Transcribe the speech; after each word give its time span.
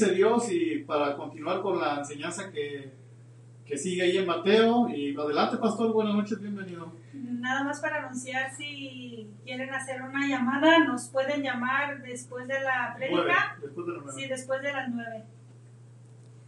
Dice 0.00 0.14
Dios 0.14 0.50
y 0.50 0.78
para 0.78 1.14
continuar 1.14 1.60
con 1.60 1.78
la 1.78 1.98
enseñanza 1.98 2.50
que, 2.50 2.90
que 3.66 3.76
sigue 3.76 4.00
ahí 4.00 4.16
en 4.16 4.24
Mateo. 4.24 4.88
Y 4.88 5.14
adelante, 5.14 5.58
pastor, 5.58 5.92
buenas 5.92 6.14
noches, 6.14 6.40
bienvenido. 6.40 6.90
Nada 7.12 7.64
más 7.64 7.80
para 7.80 8.06
anunciar 8.06 8.50
si 8.50 9.28
quieren 9.44 9.68
hacer 9.68 10.00
una 10.00 10.26
llamada, 10.26 10.78
nos 10.86 11.08
pueden 11.08 11.42
llamar 11.42 12.00
después 12.00 12.48
de 12.48 12.62
la 12.62 12.94
prédica. 12.96 13.58
Después 13.60 13.86
de 13.86 13.92
la 13.92 14.12
Sí, 14.14 14.26
después 14.26 14.62
de 14.62 14.72
las 14.72 14.88
nueve. 14.88 15.24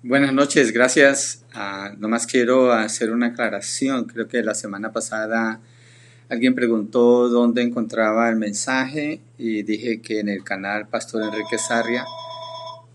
Buenas 0.03 0.33
noches, 0.33 0.73
gracias. 0.73 1.45
Ah, 1.53 1.93
nomás 1.99 2.27
quiero 2.27 2.73
hacer 2.73 3.11
una 3.11 3.27
aclaración. 3.27 4.07
Creo 4.07 4.29
que 4.29 4.43
la 4.43 4.55
semana 4.55 4.93
pasada 4.93 5.61
alguien 6.31 6.55
preguntó 6.55 7.29
dónde 7.29 7.61
encontraba 7.61 8.31
el 8.31 8.37
mensaje 8.37 9.21
y 9.37 9.63
dije 9.63 10.01
que 10.01 10.21
en 10.21 10.31
el 10.31 10.43
canal 10.43 10.89
Pastor 10.89 11.25
Enrique 11.25 11.59
Sarria, 11.59 12.07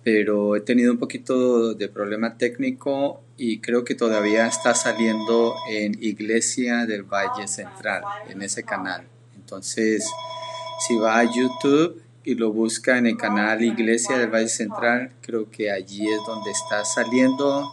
pero 0.08 0.56
he 0.56 0.62
tenido 0.62 0.94
un 0.94 1.00
poquito 1.00 1.74
de 1.74 1.90
problema 1.90 2.38
técnico 2.38 3.22
y 3.36 3.60
creo 3.60 3.84
que 3.84 3.94
todavía 3.94 4.48
está 4.48 4.74
saliendo 4.74 5.54
en 5.70 6.02
Iglesia 6.02 6.86
del 6.86 7.04
Valle 7.04 7.46
Central, 7.50 8.04
en 8.30 8.42
ese 8.42 8.64
canal. 8.64 9.04
Entonces, 9.36 10.10
si 10.80 10.96
va 10.96 11.20
a 11.20 11.26
YouTube 11.26 12.02
y 12.24 12.36
lo 12.36 12.54
busca 12.54 12.98
en 12.98 13.08
el 13.08 13.18
canal 13.18 13.62
Iglesia 13.62 14.18
del 14.18 14.30
Valle 14.30 14.48
Central, 14.48 15.12
creo 15.20 15.52
que 15.52 15.72
allí 15.72 16.08
es 16.08 16.20
donde 16.26 16.52
está 16.52 16.86
saliendo. 16.86 17.70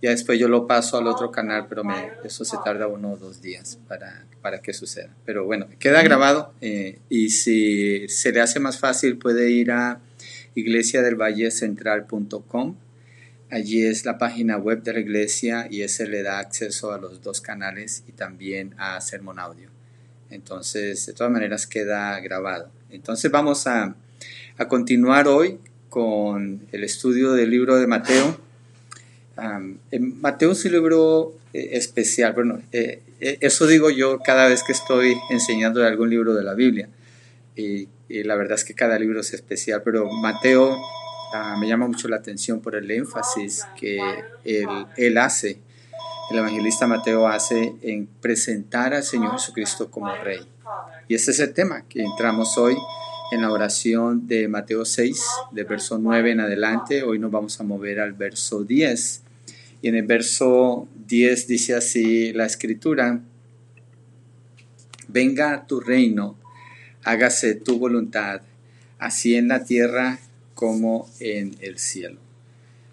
Ya 0.00 0.10
después 0.10 0.38
yo 0.38 0.46
lo 0.46 0.68
paso 0.68 0.98
al 0.98 1.08
otro 1.08 1.32
canal, 1.32 1.66
pero 1.68 1.82
me, 1.82 2.12
eso 2.22 2.44
se 2.44 2.58
tarda 2.64 2.86
uno 2.86 3.14
o 3.14 3.16
dos 3.16 3.42
días 3.42 3.80
para, 3.88 4.24
para 4.40 4.62
que 4.62 4.72
suceda. 4.72 5.12
Pero 5.24 5.46
bueno, 5.46 5.66
queda 5.80 6.00
grabado 6.02 6.54
eh, 6.60 7.00
y 7.08 7.30
si 7.30 8.08
se 8.08 8.30
le 8.30 8.40
hace 8.40 8.60
más 8.60 8.78
fácil 8.78 9.18
puede 9.18 9.50
ir 9.50 9.72
a 9.72 10.00
iglesiadelvallecentral.com. 10.54 12.76
Allí 13.50 13.84
es 13.84 14.04
la 14.04 14.18
página 14.18 14.56
web 14.56 14.82
de 14.82 14.94
la 14.94 15.00
iglesia 15.00 15.66
y 15.70 15.82
ese 15.82 16.06
le 16.06 16.22
da 16.22 16.38
acceso 16.38 16.92
a 16.92 16.98
los 16.98 17.22
dos 17.22 17.40
canales 17.40 18.04
y 18.08 18.12
también 18.12 18.74
a 18.78 19.00
Sermon 19.00 19.38
Audio. 19.38 19.68
Entonces, 20.30 21.06
de 21.06 21.12
todas 21.12 21.32
maneras 21.32 21.66
queda 21.66 22.18
grabado. 22.20 22.70
Entonces 22.90 23.30
vamos 23.30 23.66
a, 23.66 23.94
a 24.56 24.68
continuar 24.68 25.28
hoy 25.28 25.58
con 25.92 26.62
el 26.72 26.84
estudio 26.84 27.32
del 27.32 27.50
libro 27.50 27.76
de 27.76 27.86
Mateo. 27.86 28.38
Mateo 30.00 30.52
es 30.52 30.64
un 30.64 30.72
libro 30.72 31.34
eh, 31.52 31.68
especial. 31.72 32.32
Bueno, 32.32 32.62
eh, 32.72 33.02
eh, 33.20 33.36
eso 33.40 33.66
digo 33.66 33.90
yo 33.90 34.20
cada 34.20 34.48
vez 34.48 34.62
que 34.62 34.72
estoy 34.72 35.14
enseñando 35.28 35.84
algún 35.84 36.08
libro 36.08 36.34
de 36.34 36.42
la 36.42 36.54
Biblia. 36.54 36.88
La 38.24 38.34
verdad 38.34 38.54
es 38.54 38.64
que 38.64 38.74
cada 38.74 38.98
libro 38.98 39.20
es 39.20 39.32
especial, 39.32 39.82
pero 39.82 40.10
Mateo 40.10 40.76
uh, 40.76 41.58
me 41.58 41.68
llama 41.68 41.86
mucho 41.86 42.08
la 42.08 42.16
atención 42.16 42.60
por 42.60 42.76
el 42.76 42.90
énfasis 42.90 43.64
que 43.78 43.98
él, 44.44 45.18
hace 45.18 45.58
el 46.30 46.38
evangelista 46.38 46.86
Mateo 46.86 47.28
hace 47.28 47.74
en 47.82 48.06
presentar 48.06 48.94
al 48.94 49.02
Señor 49.02 49.32
Jesucristo 49.32 49.90
como 49.90 50.14
Rey. 50.14 50.40
Y 51.06 51.14
ese 51.14 51.32
es 51.32 51.40
el 51.40 51.52
tema 51.52 51.84
que 51.88 52.02
entramos 52.02 52.56
hoy 52.56 52.74
en 53.32 53.42
la 53.42 53.50
oración 53.50 54.26
de 54.26 54.48
Mateo 54.48 54.84
6, 54.84 55.22
de 55.50 55.64
verso 55.64 55.98
9 55.98 56.32
en 56.32 56.40
adelante. 56.40 57.02
Hoy 57.02 57.18
nos 57.18 57.30
vamos 57.30 57.60
a 57.60 57.64
mover 57.64 58.00
al 58.00 58.14
verso 58.14 58.64
10. 58.64 59.22
Y 59.82 59.88
en 59.88 59.96
el 59.96 60.04
verso 60.04 60.88
10 61.06 61.48
dice 61.48 61.74
así 61.74 62.32
la 62.32 62.46
escritura, 62.46 63.20
venga 65.08 65.66
tu 65.66 65.80
reino, 65.80 66.38
hágase 67.04 67.54
tu 67.54 67.78
voluntad, 67.78 68.42
así 68.98 69.34
en 69.34 69.48
la 69.48 69.64
tierra 69.64 70.18
como 70.54 71.10
en 71.20 71.56
el 71.60 71.78
cielo. 71.78 72.18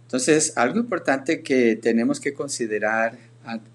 Entonces, 0.03 0.53
algo 0.55 0.79
importante 0.79 1.41
que 1.41 1.75
tenemos 1.75 2.19
que 2.19 2.33
considerar 2.33 3.17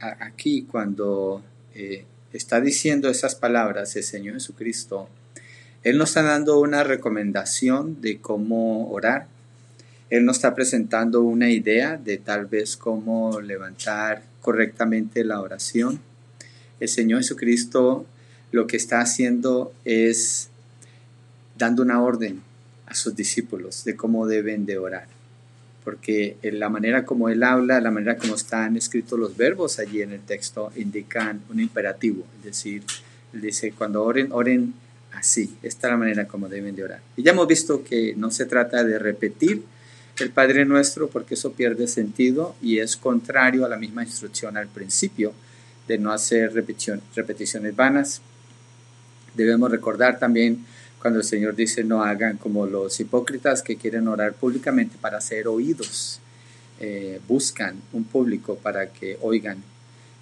aquí 0.01 0.63
cuando 0.63 1.43
eh, 1.75 2.05
está 2.33 2.61
diciendo 2.61 3.09
esas 3.09 3.37
palabras 3.37 3.95
el 3.95 4.03
Señor 4.03 4.35
Jesucristo, 4.35 5.09
Él 5.85 5.97
nos 5.99 6.11
está 6.11 6.23
dando 6.23 6.59
una 6.59 6.83
recomendación 6.83 8.01
de 8.01 8.19
cómo 8.19 8.91
orar. 8.91 9.29
Él 10.11 10.25
nos 10.25 10.37
está 10.37 10.55
presentando 10.55 11.23
una 11.23 11.51
idea 11.51 11.97
de 11.97 12.19
tal 12.19 12.47
vez 12.47 12.77
cómo 12.77 13.41
levantar 13.41 14.23
correctamente 14.41 15.25
la 15.25 15.41
oración. 15.41 16.01
El 16.81 16.89
Señor 16.89 17.21
Jesucristo 17.21 18.07
lo 18.55 18.67
que 18.67 18.77
está 18.77 19.01
haciendo 19.01 19.73
es 19.85 20.49
dando 21.59 21.83
una 21.83 22.03
orden 22.03 22.41
a 22.87 22.95
sus 22.95 23.15
discípulos 23.17 23.85
de 23.85 23.97
cómo 23.97 24.27
deben 24.27 24.65
de 24.67 24.79
orar 24.79 25.09
porque 25.85 26.39
la 26.43 26.71
manera 26.71 27.05
como 27.05 27.29
él 27.29 27.43
habla, 27.43 27.81
la 27.81 27.91
manera 27.91 28.17
como 28.17 28.35
están 28.35 28.77
escritos 28.77 29.19
los 29.19 29.37
verbos 29.37 29.79
allí 29.79 30.01
en 30.01 30.13
el 30.13 30.21
texto 30.21 30.73
indican 30.77 31.43
un 31.51 31.61
imperativo, 31.61 32.25
es 32.39 32.45
decir, 32.45 32.83
él 33.35 33.43
dice, 33.43 33.73
cuando 33.73 34.03
oren, 34.03 34.33
oren 34.33 34.73
así, 35.13 35.57
esta 35.63 35.89
es 35.89 35.93
la 35.93 35.99
manera 35.99 36.27
como 36.27 36.49
deben 36.49 36.75
de 36.75 36.85
orar. 36.85 37.01
Y 37.17 37.23
ya 37.23 37.33
hemos 37.33 37.47
visto 37.47 37.85
que 37.85 38.15
no 38.17 38.31
se 38.31 38.47
trata 38.47 38.83
de 38.83 38.99
repetir 38.99 39.63
el 40.19 40.31
Padre 40.31 40.65
Nuestro 40.65 41.09
porque 41.09 41.35
eso 41.35 41.53
pierde 41.53 41.87
sentido 41.87 42.57
y 42.63 42.79
es 42.79 42.97
contrario 42.97 43.67
a 43.67 43.69
la 43.69 43.77
misma 43.77 44.05
instrucción 44.05 44.57
al 44.57 44.69
principio 44.69 45.35
de 45.87 45.99
no 45.99 46.13
hacer 46.13 46.55
repeticiones 46.55 47.77
vanas. 47.77 48.23
Debemos 49.35 49.71
recordar 49.71 50.19
también 50.19 50.65
cuando 51.01 51.21
el 51.21 51.25
Señor 51.27 51.55
dice 51.55 51.85
no 51.85 52.03
hagan 52.03 52.39
como 52.39 52.67
los 52.67 52.99
hipócritas 52.99 53.63
que 53.63 53.77
quieren 53.77 54.09
orar 54.09 54.33
públicamente 54.33 54.97
para 55.01 55.21
ser 55.21 55.49
oídos. 55.49 56.21
Eh, 56.81 57.21
buscan 57.29 57.77
un 57.93 58.05
público 58.05 58.57
para 58.57 58.89
que 58.89 59.19
oigan 59.21 59.63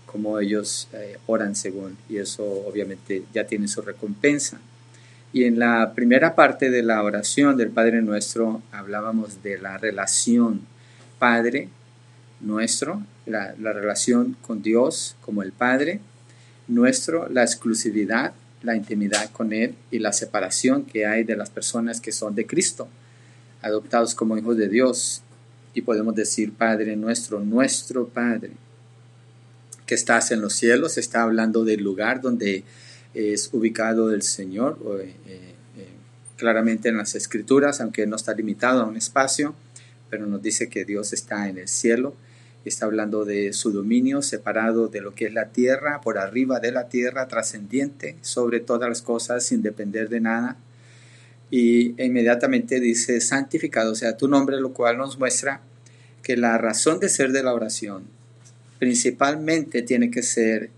como 0.07 0.39
ellos 0.39 0.89
eh, 0.93 1.19
oran 1.27 1.57
según 1.57 1.97
y 2.09 2.19
eso 2.19 2.45
obviamente 2.45 3.23
ya 3.33 3.47
tiene 3.47 3.69
su 3.69 3.81
recompensa. 3.81 4.61
Y 5.33 5.45
en 5.45 5.59
la 5.59 5.93
primera 5.95 6.35
parte 6.35 6.69
de 6.69 6.83
la 6.83 7.03
oración 7.03 7.57
del 7.57 7.71
Padre 7.71 8.03
Nuestro 8.03 8.61
hablábamos 8.73 9.43
de 9.43 9.59
la 9.59 9.79
relación 9.79 10.63
Padre 11.19 11.69
nuestro, 12.41 13.03
la, 13.25 13.55
la 13.59 13.73
relación 13.73 14.37
con 14.43 14.63
Dios 14.63 15.17
como 15.21 15.43
el 15.43 15.53
Padre 15.53 16.01
nuestro, 16.67 17.29
la 17.29 17.43
exclusividad 17.43 18.35
la 18.63 18.77
intimidad 18.77 19.31
con 19.31 19.53
Él 19.53 19.75
y 19.91 19.99
la 19.99 20.13
separación 20.13 20.85
que 20.85 21.07
hay 21.07 21.25
de 21.25 21.37
las 21.37 21.51
personas 21.51 22.01
que 22.01 22.13
son 22.13 22.35
de 22.35 22.47
Cristo, 22.47 22.89
adoptados 23.61 24.15
como 24.15 24.37
hijos 24.39 24.57
de 24.57 24.69
Dios. 24.69 25.23
Y 25.75 25.83
podemos 25.83 26.15
decir, 26.15 26.53
Padre 26.53 26.97
nuestro, 26.97 27.41
nuestro 27.41 28.09
Padre, 28.09 28.53
que 29.87 29.95
estás 29.95 30.31
en 30.31 30.41
los 30.41 30.55
cielos, 30.55 30.99
está 30.99 31.23
hablando 31.23 31.65
del 31.65 31.83
lugar 31.83 32.21
donde 32.21 32.65
es 33.15 33.51
ubicado 33.53 34.13
el 34.13 34.23
Señor, 34.23 34.79
eh, 35.01 35.15
eh, 35.27 35.55
claramente 36.37 36.89
en 36.89 36.97
las 36.97 37.15
Escrituras, 37.15 37.81
aunque 37.81 38.07
no 38.07 38.17
está 38.17 38.35
limitado 38.35 38.83
a 38.83 38.87
un 38.87 38.97
espacio, 38.97 39.55
pero 40.09 40.27
nos 40.27 40.43
dice 40.43 40.69
que 40.69 40.85
Dios 40.85 41.13
está 41.13 41.49
en 41.49 41.59
el 41.59 41.69
cielo 41.69 42.15
está 42.69 42.87
hablando 42.87 43.25
de 43.25 43.53
su 43.53 43.73
dominio 43.73 44.23
separado 44.23 44.89
de 44.89 45.01
lo 45.01 45.15
que 45.15 45.27
es 45.27 45.35
la 45.35 45.49
tierra, 45.49 46.01
por 46.01 46.19
arriba 46.19 46.61
de 46.61 46.73
la 46.73 46.89
tierra, 46.89 47.29
trascendiente 47.29 48.17
sobre 48.21 48.61
todas 48.61 48.89
las 48.89 49.03
cosas, 49.03 49.45
sin 49.45 49.63
depender 49.63 50.09
de 50.09 50.21
nada. 50.21 50.57
Y 51.51 52.01
inmediatamente 52.03 52.81
dice 52.81 53.21
santificado, 53.21 53.95
sea, 53.95 54.17
tu 54.17 54.29
nombre, 54.29 54.61
lo 54.61 54.73
cual 54.73 54.97
nos 54.97 55.19
muestra 55.19 55.61
que 56.23 56.37
la 56.37 56.57
razón 56.57 57.01
de 57.01 57.09
ser 57.09 57.33
de 57.33 57.43
la 57.43 57.53
oración 57.53 58.05
principalmente 58.79 59.83
tiene 59.83 60.11
que 60.11 60.23
ser 60.23 60.71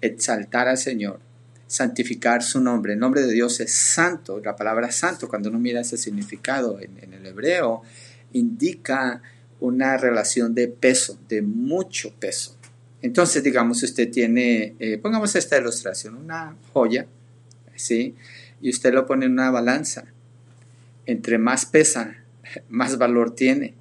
exaltar 0.00 0.68
al 0.68 0.78
Señor, 0.78 1.20
santificar 1.66 2.42
su 2.42 2.60
nombre. 2.60 2.92
El 2.92 2.98
nombre 2.98 3.22
de 3.22 3.32
Dios 3.32 3.60
es 3.60 3.72
santo. 3.72 4.40
La 4.44 4.54
palabra 4.54 4.92
santo, 4.92 5.28
cuando 5.28 5.48
uno 5.48 5.58
mira 5.58 5.80
ese 5.80 5.96
significado 5.96 6.78
en, 6.80 6.98
en 7.00 7.14
el 7.14 7.26
hebreo, 7.26 7.82
indica 8.32 9.22
una 9.62 9.96
relación 9.96 10.54
de 10.54 10.66
peso, 10.66 11.20
de 11.28 11.40
mucho 11.40 12.12
peso. 12.18 12.56
Entonces, 13.00 13.44
digamos, 13.44 13.80
usted 13.82 14.10
tiene, 14.10 14.74
eh, 14.80 14.98
pongamos 14.98 15.36
esta 15.36 15.56
ilustración, 15.56 16.16
una 16.16 16.56
joya, 16.72 17.06
¿sí? 17.76 18.16
Y 18.60 18.70
usted 18.70 18.92
lo 18.92 19.06
pone 19.06 19.26
en 19.26 19.32
una 19.32 19.52
balanza. 19.52 20.04
Entre 21.06 21.38
más 21.38 21.64
pesa, 21.64 22.16
más 22.68 22.98
valor 22.98 23.36
tiene. 23.36 23.74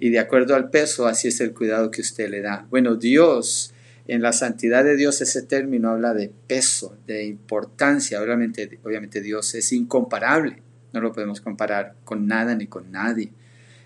Y 0.00 0.10
de 0.10 0.18
acuerdo 0.18 0.56
al 0.56 0.70
peso, 0.70 1.06
así 1.06 1.28
es 1.28 1.40
el 1.40 1.54
cuidado 1.54 1.92
que 1.92 2.00
usted 2.00 2.28
le 2.28 2.40
da. 2.40 2.66
Bueno, 2.68 2.96
Dios, 2.96 3.72
en 4.08 4.22
la 4.22 4.32
santidad 4.32 4.82
de 4.82 4.96
Dios, 4.96 5.20
ese 5.20 5.42
término 5.42 5.90
habla 5.90 6.14
de 6.14 6.32
peso, 6.48 6.96
de 7.06 7.24
importancia. 7.26 8.20
Obviamente, 8.20 8.80
obviamente 8.82 9.20
Dios 9.20 9.54
es 9.54 9.72
incomparable. 9.72 10.62
No 10.92 11.00
lo 11.00 11.12
podemos 11.12 11.40
comparar 11.40 11.94
con 12.04 12.26
nada 12.26 12.56
ni 12.56 12.66
con 12.66 12.90
nadie. 12.90 13.30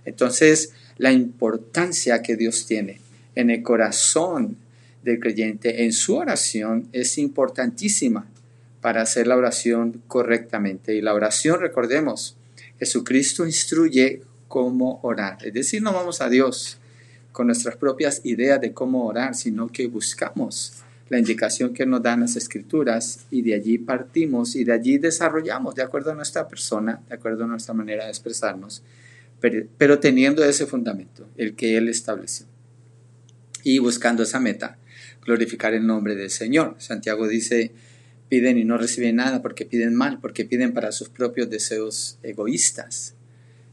Entonces, 0.07 0.73
la 0.99 1.13
importancia 1.13 2.23
que 2.23 2.37
Dios 2.37 2.67
tiene 2.67 3.01
en 3.35 3.51
el 3.51 3.63
corazón 3.63 4.57
del 5.03 5.21
creyente, 5.21 5.85
en 5.85 5.93
su 5.93 6.17
oración, 6.17 6.89
es 6.93 7.19
importantísima 7.19 8.27
para 8.81 9.03
hacer 9.03 9.27
la 9.27 9.37
oración 9.37 10.03
correctamente. 10.09 10.95
Y 10.95 11.01
la 11.01 11.15
oración, 11.15 11.61
recordemos, 11.61 12.37
Jesucristo 12.79 13.47
instruye 13.47 14.23
cómo 14.49 15.01
orar. 15.03 15.39
Es 15.45 15.53
decir, 15.53 15.83
no 15.83 15.93
vamos 15.93 16.21
a 16.21 16.29
Dios 16.29 16.79
con 17.33 17.47
nuestras 17.47 17.77
propias 17.77 18.23
ideas 18.25 18.61
de 18.61 18.73
cómo 18.73 19.07
orar, 19.07 19.35
sino 19.35 19.69
que 19.69 19.87
buscamos 19.87 20.73
la 21.09 21.19
indicación 21.19 21.73
que 21.73 21.87
nos 21.87 22.03
dan 22.03 22.21
las 22.21 22.35
escrituras 22.37 23.27
y 23.31 23.43
de 23.43 23.55
allí 23.55 23.79
partimos 23.79 24.57
y 24.57 24.65
de 24.65 24.73
allí 24.73 24.99
desarrollamos 24.99 25.75
de 25.75 25.83
acuerdo 25.83 26.11
a 26.11 26.15
nuestra 26.15 26.49
persona, 26.49 27.01
de 27.09 27.15
acuerdo 27.15 27.45
a 27.45 27.47
nuestra 27.47 27.75
manera 27.75 28.05
de 28.05 28.11
expresarnos, 28.11 28.83
pero, 29.41 29.99
teniendo 30.01 30.45
ese 30.45 30.67
fundamento, 30.67 31.29
el 31.37 31.55
que 31.55 31.77
Él 31.77 31.89
estableció. 31.89 32.47
Y 33.63 33.79
buscando 33.79 34.23
esa 34.23 34.41
meta, 34.41 34.79
glorificar 35.25 35.75
el 35.75 35.87
nombre 35.87 36.15
del 36.15 36.31
Señor. 36.31 36.77
Santiago 36.79 37.29
dice, 37.29 37.73
piden 38.29 38.59
y 38.59 38.65
no 38.65 38.79
reciben 38.79 39.17
nada 39.17 39.43
porque 39.43 39.67
piden 39.67 39.95
mal, 39.95 40.21
porque 40.21 40.45
piden 40.45 40.73
para 40.73 40.93
sus 40.93 41.09
propios 41.09 41.51
deseos 41.51 42.19
egoístas. 42.23 43.15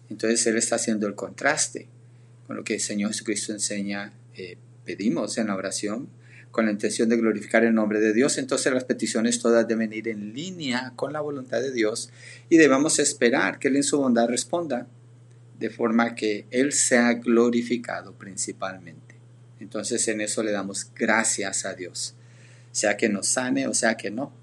Entonces 0.09 0.45
Él 0.47 0.57
está 0.57 0.75
haciendo 0.75 1.07
el 1.07 1.15
contraste 1.15 1.87
con 2.45 2.57
lo 2.57 2.63
que 2.63 2.75
el 2.75 2.79
Señor 2.79 3.11
Jesucristo 3.11 3.53
enseña, 3.53 4.13
eh, 4.35 4.57
pedimos 4.83 5.37
en 5.37 5.47
la 5.47 5.55
oración 5.55 6.09
con 6.51 6.65
la 6.65 6.71
intención 6.71 7.09
de 7.09 7.17
glorificar 7.17 7.63
el 7.63 7.73
nombre 7.73 7.99
de 7.99 8.13
Dios, 8.13 8.37
entonces 8.37 8.71
las 8.71 8.83
peticiones 8.83 9.39
todas 9.39 9.67
deben 9.67 9.91
ir 9.91 10.07
en 10.07 10.35
línea 10.35 10.93
con 10.95 11.11
la 11.11 11.19
voluntad 11.19 11.59
de 11.61 11.71
Dios 11.71 12.11
y 12.47 12.57
debemos 12.57 12.99
esperar 12.99 13.57
que 13.57 13.69
Él 13.69 13.77
en 13.77 13.83
su 13.83 13.97
bondad 13.97 14.27
responda 14.27 14.87
de 15.59 15.69
forma 15.69 16.15
que 16.15 16.45
Él 16.51 16.73
sea 16.73 17.13
glorificado 17.13 18.13
principalmente. 18.13 19.15
Entonces 19.59 20.07
en 20.07 20.21
eso 20.21 20.43
le 20.43 20.51
damos 20.51 20.91
gracias 20.95 21.65
a 21.65 21.73
Dios, 21.73 22.15
sea 22.71 22.97
que 22.97 23.09
nos 23.09 23.27
sane 23.27 23.67
o 23.67 23.73
sea 23.73 23.95
que 23.95 24.11
no, 24.11 24.33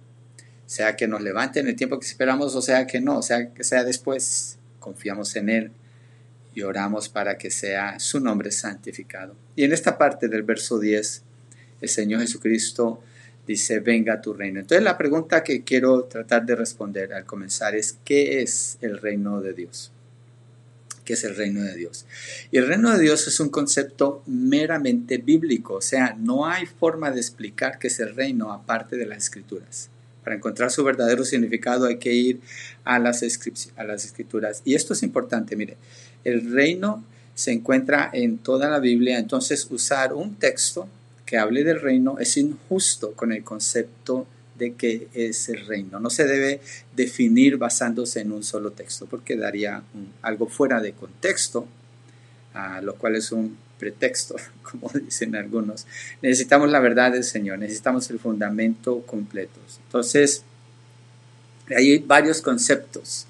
sea 0.66 0.96
que 0.96 1.08
nos 1.08 1.20
levante 1.20 1.60
en 1.60 1.68
el 1.68 1.76
tiempo 1.76 1.98
que 1.98 2.06
esperamos 2.06 2.54
o 2.54 2.62
sea 2.62 2.86
que 2.86 3.00
no, 3.00 3.22
sea 3.22 3.52
que 3.52 3.64
sea 3.64 3.84
después, 3.84 4.58
confiamos 4.78 5.36
en 5.36 5.48
Él 5.48 5.72
y 6.54 6.62
oramos 6.62 7.08
para 7.08 7.38
que 7.38 7.50
sea 7.50 7.98
su 8.00 8.20
nombre 8.20 8.50
santificado. 8.50 9.36
Y 9.56 9.64
en 9.64 9.72
esta 9.72 9.98
parte 9.98 10.28
del 10.28 10.42
verso 10.42 10.78
10, 10.78 11.22
el 11.80 11.88
Señor 11.88 12.20
Jesucristo 12.20 13.02
dice, 13.46 13.80
venga 13.80 14.20
tu 14.20 14.32
reino. 14.32 14.60
Entonces 14.60 14.84
la 14.84 14.98
pregunta 14.98 15.42
que 15.42 15.62
quiero 15.62 16.04
tratar 16.04 16.44
de 16.44 16.56
responder 16.56 17.12
al 17.12 17.24
comenzar 17.24 17.74
es, 17.74 17.98
¿qué 18.04 18.42
es 18.42 18.78
el 18.80 18.98
reino 18.98 19.40
de 19.40 19.52
Dios? 19.52 19.92
¿Qué 21.10 21.14
es 21.14 21.24
el 21.24 21.34
reino 21.34 21.62
de 21.62 21.74
Dios? 21.74 22.06
Y 22.52 22.58
el 22.58 22.68
reino 22.68 22.92
de 22.92 23.02
Dios 23.02 23.26
es 23.26 23.40
un 23.40 23.48
concepto 23.48 24.22
meramente 24.28 25.18
bíblico, 25.18 25.74
o 25.74 25.80
sea, 25.80 26.14
no 26.16 26.46
hay 26.46 26.66
forma 26.66 27.10
de 27.10 27.18
explicar 27.18 27.80
qué 27.80 27.88
es 27.88 27.98
el 27.98 28.14
reino 28.14 28.52
aparte 28.52 28.96
de 28.96 29.06
las 29.06 29.24
escrituras. 29.24 29.90
Para 30.22 30.36
encontrar 30.36 30.70
su 30.70 30.84
verdadero 30.84 31.24
significado 31.24 31.86
hay 31.86 31.96
que 31.96 32.12
ir 32.12 32.40
a 32.84 33.00
las, 33.00 33.24
a 33.76 33.82
las 33.82 34.04
escrituras. 34.04 34.62
Y 34.64 34.76
esto 34.76 34.92
es 34.92 35.02
importante, 35.02 35.56
mire, 35.56 35.76
el 36.22 36.52
reino 36.52 37.04
se 37.34 37.50
encuentra 37.50 38.08
en 38.12 38.38
toda 38.38 38.70
la 38.70 38.78
Biblia, 38.78 39.18
entonces 39.18 39.66
usar 39.68 40.12
un 40.12 40.36
texto 40.36 40.88
que 41.26 41.38
hable 41.38 41.64
del 41.64 41.80
reino 41.80 42.20
es 42.20 42.36
injusto 42.36 43.14
con 43.14 43.32
el 43.32 43.42
concepto 43.42 44.28
de 44.60 44.74
que 44.74 45.08
es 45.14 45.48
el 45.48 45.66
reino. 45.66 45.98
No 45.98 46.10
se 46.10 46.26
debe 46.26 46.60
definir 46.94 47.56
basándose 47.56 48.20
en 48.20 48.30
un 48.30 48.44
solo 48.44 48.70
texto, 48.72 49.06
porque 49.06 49.36
daría 49.36 49.82
algo 50.22 50.46
fuera 50.46 50.80
de 50.80 50.92
contexto, 50.92 51.66
a 52.54 52.80
lo 52.82 52.94
cual 52.94 53.16
es 53.16 53.32
un 53.32 53.56
pretexto, 53.78 54.36
como 54.62 54.88
dicen 54.90 55.34
algunos. 55.34 55.86
Necesitamos 56.22 56.70
la 56.70 56.78
verdad 56.78 57.12
del 57.12 57.24
Señor, 57.24 57.58
necesitamos 57.58 58.08
el 58.10 58.20
fundamento 58.20 59.00
completo. 59.06 59.58
Entonces, 59.86 60.44
hay 61.74 61.98
varios 61.98 62.42
conceptos 62.42 63.26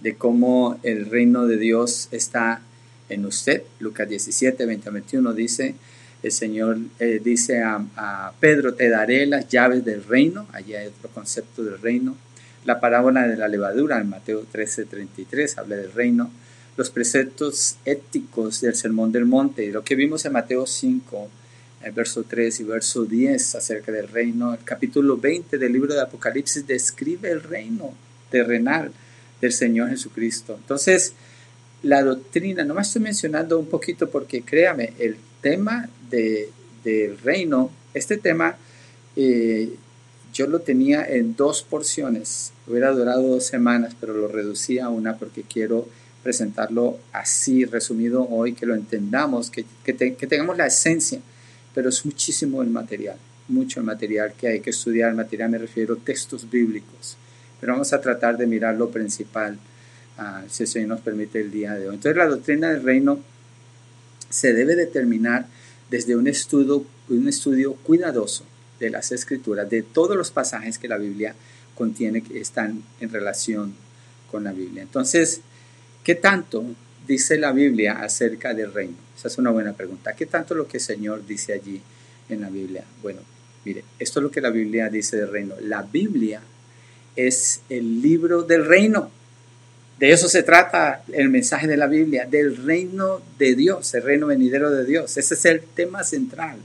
de 0.00 0.16
cómo 0.16 0.80
el 0.82 1.06
reino 1.10 1.46
de 1.46 1.58
Dios 1.58 2.08
está 2.10 2.62
en 3.10 3.26
usted. 3.26 3.62
Lucas 3.80 4.08
17, 4.08 4.64
20 4.64 4.90
21 4.90 5.34
dice, 5.34 5.74
el 6.22 6.32
Señor 6.32 6.78
eh, 6.98 7.20
dice 7.22 7.62
a, 7.62 8.32
Pedro, 8.40 8.74
te 8.74 8.88
daré 8.88 9.26
las 9.26 9.48
llaves 9.48 9.84
del 9.84 10.04
reino, 10.04 10.46
allí 10.52 10.74
hay 10.74 10.88
otro 10.88 11.08
concepto 11.10 11.62
del 11.64 11.80
reino. 11.80 12.16
La 12.64 12.78
parábola 12.78 13.26
de 13.26 13.36
la 13.36 13.48
levadura 13.48 14.00
en 14.00 14.10
Mateo 14.10 14.44
13, 14.50 14.84
33 14.84 15.58
habla 15.58 15.76
del 15.76 15.92
reino. 15.92 16.30
Los 16.76 16.90
preceptos 16.90 17.76
éticos 17.84 18.60
del 18.60 18.74
Sermón 18.74 19.12
del 19.12 19.24
Monte, 19.24 19.70
lo 19.70 19.82
que 19.82 19.94
vimos 19.94 20.24
en 20.26 20.32
Mateo 20.32 20.66
5, 20.66 21.28
el 21.82 21.92
verso 21.92 22.24
3 22.24 22.60
y 22.60 22.64
verso 22.64 23.04
10 23.04 23.54
acerca 23.54 23.90
del 23.90 24.08
reino. 24.08 24.52
El 24.52 24.62
capítulo 24.62 25.16
20 25.16 25.56
del 25.56 25.72
libro 25.72 25.94
de 25.94 26.02
Apocalipsis 26.02 26.66
describe 26.66 27.30
el 27.30 27.42
reino 27.42 27.94
terrenal 28.30 28.92
del 29.40 29.52
Señor 29.52 29.88
Jesucristo. 29.88 30.56
Entonces, 30.60 31.14
la 31.82 32.02
doctrina, 32.02 32.62
no 32.64 32.74
me 32.74 32.82
estoy 32.82 33.00
mencionando 33.00 33.58
un 33.58 33.66
poquito 33.66 34.10
porque 34.10 34.42
créame, 34.42 34.92
el 34.98 35.16
tema 35.40 35.88
del 36.12 37.18
reino, 37.18 37.70
este 37.94 38.16
tema 38.16 38.56
eh, 39.16 39.74
yo 40.32 40.46
lo 40.46 40.60
tenía 40.60 41.04
en 41.04 41.34
dos 41.36 41.62
porciones, 41.62 42.52
hubiera 42.66 42.92
durado 42.92 43.22
dos 43.22 43.46
semanas, 43.46 43.96
pero 43.98 44.14
lo 44.14 44.28
reducí 44.28 44.78
a 44.78 44.88
una 44.88 45.16
porque 45.16 45.42
quiero 45.42 45.88
presentarlo 46.22 46.98
así, 47.12 47.64
resumido 47.64 48.28
hoy, 48.28 48.52
que 48.52 48.66
lo 48.66 48.74
entendamos, 48.74 49.50
que, 49.50 49.64
que, 49.84 49.92
tengamos 49.92 50.56
la 50.56 50.66
esencia, 50.66 51.20
pero 51.74 51.88
es 51.88 52.04
muchísimo 52.04 52.62
el 52.62 52.70
material, 52.70 53.16
mucho 53.48 53.80
el 53.80 53.86
material 53.86 54.34
que 54.38 54.48
hay 54.48 54.60
que 54.60 54.70
estudiar, 54.70 55.14
material 55.14 55.50
me 55.50 55.58
refiero 55.58 55.94
a 55.94 55.96
textos 55.96 56.48
bíblicos, 56.48 57.16
pero 57.60 57.72
vamos 57.72 57.92
a 57.92 58.00
tratar 58.00 58.36
de 58.36 58.46
mirar 58.46 58.76
lo 58.76 58.90
principal, 58.90 59.58
uh, 60.18 60.48
si 60.48 60.64
el 60.64 60.68
Señor 60.68 60.88
nos 60.90 61.00
permite 61.00 61.40
el 61.40 61.50
día 61.50 61.74
de 61.74 61.88
hoy. 61.88 61.94
Entonces 61.94 62.16
la 62.16 62.26
doctrina 62.26 62.70
del 62.70 62.82
reino 62.82 63.18
se 64.30 64.54
debe 64.54 64.76
determinar 64.76 65.46
desde 65.90 66.16
un 66.16 66.26
estudio, 66.28 66.84
un 67.08 67.28
estudio 67.28 67.74
cuidadoso 67.74 68.44
de 68.78 68.90
las 68.90 69.12
escrituras, 69.12 69.68
de 69.68 69.82
todos 69.82 70.16
los 70.16 70.30
pasajes 70.30 70.78
que 70.78 70.88
la 70.88 70.96
Biblia 70.96 71.34
contiene 71.74 72.22
que 72.22 72.40
están 72.40 72.82
en 73.00 73.10
relación 73.10 73.74
con 74.30 74.44
la 74.44 74.52
Biblia. 74.52 74.82
Entonces, 74.82 75.40
¿qué 76.04 76.14
tanto 76.14 76.64
dice 77.06 77.38
la 77.38 77.52
Biblia 77.52 78.00
acerca 78.00 78.54
del 78.54 78.72
reino? 78.72 78.96
Esa 79.16 79.28
es 79.28 79.38
una 79.38 79.50
buena 79.50 79.72
pregunta. 79.74 80.14
¿Qué 80.14 80.26
tanto 80.26 80.54
lo 80.54 80.66
que 80.66 80.78
el 80.78 80.82
Señor 80.82 81.26
dice 81.26 81.52
allí 81.52 81.80
en 82.28 82.40
la 82.40 82.48
Biblia? 82.48 82.84
Bueno, 83.02 83.20
mire, 83.64 83.84
esto 83.98 84.20
es 84.20 84.24
lo 84.24 84.30
que 84.30 84.40
la 84.40 84.50
Biblia 84.50 84.88
dice 84.88 85.16
del 85.16 85.30
reino. 85.30 85.54
La 85.60 85.82
Biblia 85.82 86.40
es 87.16 87.60
el 87.68 88.00
libro 88.00 88.42
del 88.42 88.64
reino. 88.64 89.10
De 90.00 90.12
eso 90.12 90.30
se 90.30 90.42
trata 90.42 91.02
el 91.12 91.28
mensaje 91.28 91.66
de 91.66 91.76
la 91.76 91.86
Biblia, 91.86 92.24
del 92.24 92.56
reino 92.56 93.20
de 93.38 93.54
Dios, 93.54 93.92
el 93.92 94.02
reino 94.02 94.28
venidero 94.28 94.70
de 94.70 94.86
Dios. 94.86 95.18
Ese 95.18 95.34
es 95.34 95.44
el 95.44 95.60
tema 95.60 96.04
central 96.04 96.56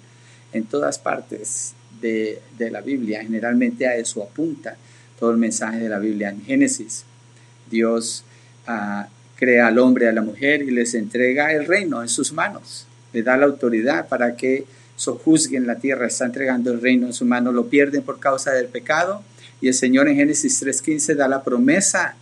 en 0.53 0.63
todas 0.63 0.99
partes 0.99 1.73
de, 1.99 2.39
la 2.57 2.79
Biblia. 2.79 3.21
Generalmente 3.23 3.87
a 3.87 3.97
eso 3.97 4.23
apunta 4.23 4.77
todo 5.19 5.31
el 5.31 5.37
mensaje 5.37 5.79
de 5.79 5.89
la 5.89 5.99
Biblia. 5.99 6.29
En 6.29 6.45
Génesis, 6.45 7.03
Dios 7.69 8.23
ah, 8.67 9.09
crea 9.35 9.67
al 9.67 9.79
hombre 9.79 10.05
y 10.05 10.07
a 10.07 10.13
la 10.13 10.21
mujer 10.21 10.61
y 10.61 10.71
les 10.71 10.93
entrega 10.93 11.51
el 11.51 11.65
reino 11.65 12.01
en 12.01 12.07
sus 12.07 12.31
manos. 12.31 12.87
Le 13.11 13.21
da 13.21 13.35
la 13.35 13.47
autoridad 13.47 14.07
para 14.07 14.37
que 14.37 14.63
sojuzguen 14.95 15.67
la 15.67 15.75
tierra. 15.75 16.07
Está 16.07 16.23
entregando 16.23 16.71
el 16.71 16.79
reino 16.79 17.07
en 17.07 17.13
su 17.13 17.25
mano. 17.25 17.51
Lo 17.51 17.67
pierden 17.67 18.03
por 18.03 18.17
causa 18.17 18.53
del 18.53 18.67
pecado. 18.67 19.23
Y 19.59 19.67
el 19.67 19.73
Señor 19.73 20.07
en 20.07 20.15
Génesis 20.15 20.63
3.15 20.63 21.15
da 21.15 21.27
la 21.27 21.43
promesa 21.43 22.15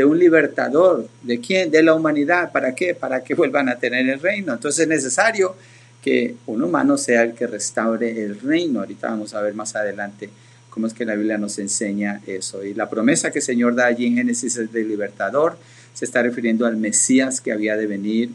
de 0.00 0.06
un 0.06 0.18
libertador. 0.18 1.06
¿De 1.20 1.40
quién? 1.40 1.70
De 1.70 1.82
la 1.82 1.92
humanidad. 1.92 2.50
¿Para 2.52 2.74
qué? 2.74 2.94
Para 2.94 3.22
que 3.22 3.34
vuelvan 3.34 3.68
a 3.68 3.78
tener 3.78 4.08
el 4.08 4.18
reino. 4.18 4.54
Entonces 4.54 4.80
es 4.80 4.88
necesario 4.88 5.54
que 6.02 6.36
un 6.46 6.62
humano 6.62 6.96
sea 6.96 7.22
el 7.22 7.34
que 7.34 7.46
restaure 7.46 8.24
el 8.24 8.40
reino. 8.40 8.80
Ahorita 8.80 9.08
vamos 9.08 9.34
a 9.34 9.42
ver 9.42 9.52
más 9.52 9.76
adelante 9.76 10.30
cómo 10.70 10.86
es 10.86 10.94
que 10.94 11.04
la 11.04 11.16
Biblia 11.16 11.36
nos 11.36 11.58
enseña 11.58 12.22
eso. 12.26 12.64
Y 12.64 12.72
la 12.72 12.88
promesa 12.88 13.30
que 13.30 13.40
el 13.40 13.44
Señor 13.44 13.74
da 13.74 13.84
allí 13.84 14.06
en 14.06 14.14
Génesis 14.14 14.56
es 14.56 14.72
del 14.72 14.88
libertador. 14.88 15.58
Se 15.92 16.06
está 16.06 16.22
refiriendo 16.22 16.64
al 16.64 16.78
Mesías 16.78 17.42
que 17.42 17.52
había 17.52 17.76
de 17.76 17.86
venir 17.86 18.30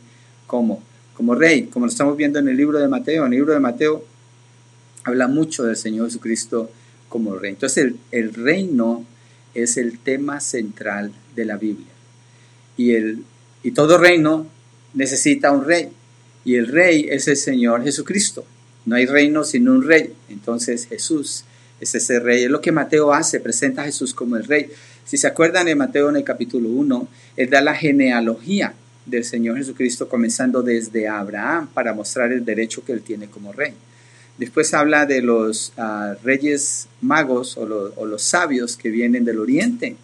como, 0.46 0.84
como 1.16 1.34
rey, 1.34 1.64
como 1.64 1.88
lo 1.88 1.92
estamos 1.92 2.16
viendo 2.16 2.38
en 2.38 2.48
el 2.48 2.58
libro 2.58 2.78
de 2.78 2.88
Mateo. 2.88 3.26
En 3.26 3.34
el 3.34 3.40
libro 3.40 3.54
de 3.54 3.60
Mateo 3.60 4.06
habla 5.04 5.28
mucho 5.28 5.64
del 5.64 5.78
Señor 5.78 6.06
Jesucristo 6.06 6.70
como 7.10 7.34
rey. 7.40 7.54
Entonces 7.54 7.86
el, 7.86 8.00
el 8.12 8.36
reino 8.36 9.04
es 9.56 9.78
el 9.78 9.98
tema 9.98 10.40
central 10.40 11.12
de 11.36 11.46
la 11.46 11.58
Biblia. 11.58 11.88
Y, 12.78 12.92
el, 12.92 13.24
y 13.64 13.72
todo 13.72 13.98
reino 13.98 14.48
necesita 14.94 15.52
un 15.52 15.66
rey. 15.66 15.90
Y 16.44 16.56
el 16.56 16.68
rey 16.68 17.08
es 17.10 17.28
el 17.28 17.38
Señor 17.38 17.84
Jesucristo. 17.84 18.46
No 18.86 18.96
hay 18.96 19.06
reino 19.08 19.44
sin 19.44 19.68
un 19.68 19.84
rey. 19.84 20.14
Entonces 20.30 20.86
Jesús 20.88 21.46
es 21.80 21.96
ese 21.96 22.20
rey. 22.20 22.44
Es 22.44 22.52
lo 22.52 22.62
que 22.62 22.72
Mateo 22.72 23.14
hace, 23.14 23.40
presenta 23.40 23.82
a 23.82 23.86
Jesús 23.86 24.14
como 24.14 24.36
el 24.36 24.44
rey. 24.44 24.70
Si 25.06 25.18
se 25.18 25.28
acuerdan 25.28 25.66
de 25.66 25.76
Mateo 25.76 26.10
en 26.10 26.18
el 26.18 26.24
capítulo 26.24 26.70
1, 26.70 27.08
él 27.38 27.50
da 27.50 27.62
la 27.62 27.76
genealogía 27.76 28.74
del 29.06 29.24
Señor 29.24 29.58
Jesucristo 29.58 30.10
comenzando 30.10 30.64
desde 30.64 31.08
Abraham 31.08 31.68
para 31.74 31.94
mostrar 31.94 32.32
el 32.32 32.44
derecho 32.44 32.84
que 32.84 32.92
él 32.92 33.02
tiene 33.02 33.28
como 33.28 33.54
rey. 33.54 33.74
Después 34.38 34.74
habla 34.74 35.06
de 35.06 35.22
los 35.22 35.72
ah, 35.78 36.16
reyes 36.24 36.88
magos 37.02 37.58
o, 37.58 37.66
los 37.66 38.22
sabios 38.22 38.76
que 38.76 38.90
vienen 38.90 39.24
del 39.24 39.40
oriente 39.40 39.96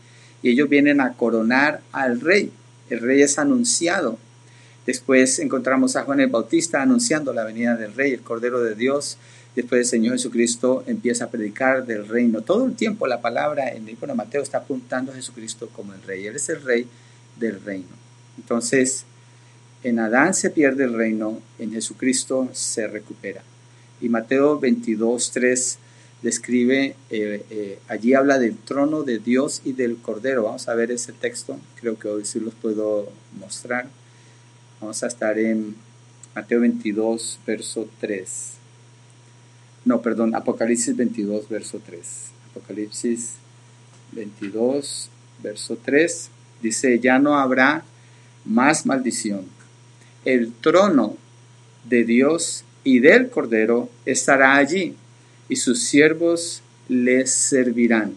y 0.41 0.49
ellos 0.49 0.69
vienen 0.69 1.01
a 1.01 1.13
coronar 1.13 1.81
al 1.91 2.21
rey. 2.21 2.51
El 2.89 3.01
rey 3.01 3.21
es 3.21 3.37
anunciado. 3.37 4.17
Después 4.85 5.39
encontramos 5.39 5.95
a 5.95 6.03
Juan 6.03 6.21
el 6.21 6.27
Bautista 6.27 6.81
anunciando 6.81 7.33
la 7.33 7.43
venida 7.43 7.75
del 7.75 7.93
Rey, 7.93 8.13
el 8.13 8.21
Cordero 8.21 8.61
de 8.61 8.73
Dios. 8.73 9.17
Después 9.55 9.79
el 9.81 9.85
Señor 9.85 10.13
Jesucristo 10.13 10.83
empieza 10.87 11.25
a 11.25 11.29
predicar 11.29 11.85
del 11.85 12.07
reino. 12.07 12.41
Todo 12.41 12.65
el 12.65 12.75
tiempo 12.75 13.05
la 13.05 13.21
palabra 13.21 13.69
en 13.69 13.83
el 13.83 13.85
libro 13.85 14.07
de 14.07 14.15
Mateo 14.15 14.41
está 14.41 14.59
apuntando 14.59 15.11
a 15.11 15.15
Jesucristo 15.15 15.69
como 15.71 15.93
el 15.93 16.01
Rey. 16.01 16.25
Él 16.25 16.35
es 16.35 16.49
el 16.49 16.63
Rey 16.63 16.87
del 17.37 17.61
reino. 17.63 17.89
Entonces, 18.37 19.05
en 19.83 19.99
Adán 19.99 20.33
se 20.33 20.49
pierde 20.49 20.85
el 20.85 20.93
reino, 20.93 21.39
en 21.59 21.73
Jesucristo 21.73 22.49
se 22.53 22.87
recupera. 22.87 23.43
Y 24.01 24.09
Mateo 24.09 24.59
22, 24.59 25.31
3 25.31 25.77
describe, 26.21 26.95
eh, 27.09 27.45
eh, 27.49 27.79
allí 27.87 28.13
habla 28.13 28.39
del 28.39 28.57
trono 28.57 29.03
de 29.03 29.19
Dios 29.19 29.61
y 29.63 29.73
del 29.73 29.97
Cordero. 29.97 30.43
Vamos 30.43 30.67
a 30.67 30.75
ver 30.75 30.91
ese 30.91 31.13
texto, 31.13 31.59
creo 31.79 31.97
que 31.97 32.07
hoy 32.07 32.25
sí 32.25 32.39
los 32.39 32.53
puedo 32.53 33.11
mostrar. 33.39 33.87
Vamos 34.79 35.03
a 35.03 35.07
estar 35.07 35.37
en 35.37 35.75
Mateo 36.35 36.61
22, 36.61 37.39
verso 37.45 37.87
3. 37.99 38.53
No, 39.85 40.01
perdón, 40.01 40.35
Apocalipsis 40.35 40.95
22, 40.95 41.49
verso 41.49 41.81
3. 41.85 42.31
Apocalipsis 42.51 43.35
22, 44.11 45.09
verso 45.41 45.77
3. 45.83 46.29
Dice, 46.61 46.99
ya 46.99 47.17
no 47.17 47.37
habrá 47.37 47.83
más 48.45 48.85
maldición. 48.85 49.45
El 50.23 50.51
trono 50.53 51.15
de 51.89 52.03
Dios 52.03 52.63
y 52.83 52.99
del 52.99 53.29
Cordero 53.29 53.89
estará 54.05 54.55
allí 54.55 54.95
y 55.49 55.57
sus 55.57 55.83
siervos 55.83 56.61
les 56.87 57.31
servirán. 57.31 58.13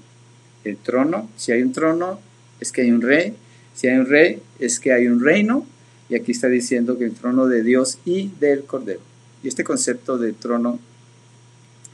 El 0.65 0.77
trono, 0.79 1.29
si 1.37 1.53
hay 1.53 1.63
un 1.63 1.73
trono, 1.73 2.21
es 2.61 2.73
que 2.73 2.83
hay 2.83 2.91
un 2.91 3.03
rey. 3.03 3.35
Si 3.75 3.89
hay 3.89 3.99
un 3.99 4.07
rey, 4.07 4.41
es 4.59 4.81
que 4.81 4.93
hay 4.93 5.09
un 5.09 5.23
reino. 5.23 5.67
Y 6.09 6.15
aquí 6.15 6.33
está 6.33 6.49
diciendo 6.49 6.97
que 6.97 7.05
el 7.05 7.13
trono 7.13 7.47
de 7.47 7.63
Dios 7.63 7.99
y 8.05 8.31
del 8.41 8.65
Cordero. 8.65 9.01
Y 9.43 9.49
este 9.49 9.65
concepto 9.65 10.17
de 10.17 10.33
trono, 10.33 10.79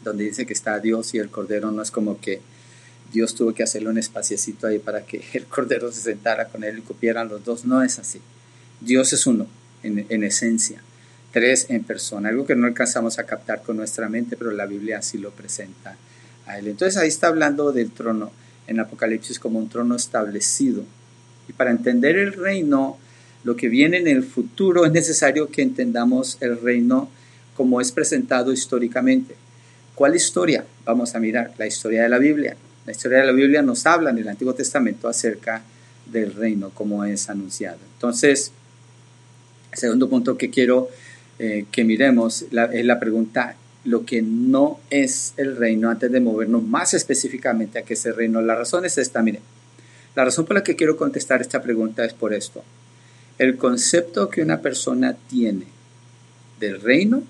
donde 0.04 0.24
dice 0.24 0.46
que 0.46 0.52
está 0.52 0.78
Dios 0.78 1.14
y 1.14 1.18
el 1.18 1.30
Cordero, 1.30 1.70
no 1.72 1.82
es 1.82 1.90
como 1.90 2.20
que 2.20 2.40
Dios 3.12 3.34
tuvo 3.34 3.52
que 3.52 3.64
hacerle 3.64 3.88
un 3.88 3.98
espaciecito 3.98 4.68
ahí 4.68 4.78
para 4.78 5.04
que 5.04 5.24
el 5.32 5.46
Cordero 5.46 5.90
se 5.90 6.02
sentara 6.02 6.48
con 6.48 6.62
él 6.62 6.78
y 6.78 6.82
cupieran 6.82 7.28
los 7.28 7.44
dos. 7.44 7.64
No 7.64 7.82
es 7.82 7.98
así. 7.98 8.20
Dios 8.80 9.12
es 9.12 9.26
uno, 9.26 9.46
en, 9.82 10.06
en 10.08 10.22
esencia 10.22 10.80
tres 11.32 11.66
en 11.68 11.84
persona, 11.84 12.28
algo 12.28 12.46
que 12.46 12.56
no 12.56 12.66
alcanzamos 12.66 13.18
a 13.18 13.24
captar 13.24 13.62
con 13.62 13.76
nuestra 13.76 14.08
mente, 14.08 14.36
pero 14.36 14.50
la 14.50 14.66
Biblia 14.66 14.98
así 14.98 15.18
lo 15.18 15.30
presenta 15.30 15.96
a 16.46 16.58
él. 16.58 16.68
Entonces 16.68 16.96
ahí 16.96 17.08
está 17.08 17.28
hablando 17.28 17.72
del 17.72 17.90
trono 17.90 18.32
en 18.66 18.80
Apocalipsis 18.80 19.38
como 19.38 19.58
un 19.58 19.68
trono 19.68 19.96
establecido. 19.96 20.84
Y 21.48 21.52
para 21.52 21.70
entender 21.70 22.16
el 22.16 22.32
reino, 22.32 22.98
lo 23.44 23.56
que 23.56 23.68
viene 23.68 23.98
en 23.98 24.08
el 24.08 24.22
futuro, 24.22 24.84
es 24.84 24.92
necesario 24.92 25.48
que 25.48 25.62
entendamos 25.62 26.38
el 26.40 26.60
reino 26.60 27.08
como 27.56 27.80
es 27.80 27.92
presentado 27.92 28.52
históricamente. 28.52 29.34
¿Cuál 29.94 30.16
historia? 30.16 30.64
Vamos 30.84 31.14
a 31.14 31.20
mirar 31.20 31.52
la 31.58 31.66
historia 31.66 32.02
de 32.02 32.08
la 32.08 32.18
Biblia. 32.18 32.56
La 32.86 32.92
historia 32.92 33.18
de 33.18 33.26
la 33.26 33.32
Biblia 33.32 33.62
nos 33.62 33.86
habla 33.86 34.10
en 34.10 34.18
el 34.18 34.28
Antiguo 34.28 34.54
Testamento 34.54 35.08
acerca 35.08 35.62
del 36.06 36.32
reino, 36.34 36.70
como 36.70 37.04
es 37.04 37.28
anunciado. 37.28 37.78
Entonces, 37.94 38.52
el 39.72 39.78
segundo 39.78 40.08
punto 40.08 40.36
que 40.38 40.50
quiero 40.50 40.88
eh, 41.42 41.64
que 41.72 41.84
miremos 41.84 42.42
es 42.42 42.84
la 42.84 43.00
pregunta, 43.00 43.56
lo 43.84 44.04
que 44.04 44.20
no 44.20 44.78
es 44.90 45.32
el 45.38 45.56
reino, 45.56 45.88
antes 45.88 46.12
de 46.12 46.20
movernos 46.20 46.62
más 46.62 46.92
específicamente 46.92 47.78
a 47.78 47.82
qué 47.82 47.94
es 47.94 48.04
el 48.04 48.14
reino. 48.14 48.42
La 48.42 48.54
razón 48.54 48.84
es 48.84 48.98
esta, 48.98 49.22
mire, 49.22 49.40
la 50.14 50.26
razón 50.26 50.44
por 50.44 50.56
la 50.56 50.62
que 50.62 50.76
quiero 50.76 50.98
contestar 50.98 51.40
esta 51.40 51.62
pregunta 51.62 52.04
es 52.04 52.12
por 52.12 52.34
esto. 52.34 52.62
El 53.38 53.56
concepto 53.56 54.28
que 54.28 54.42
una 54.42 54.60
persona 54.60 55.16
tiene 55.30 55.64
del 56.58 56.78
reino 56.78 57.22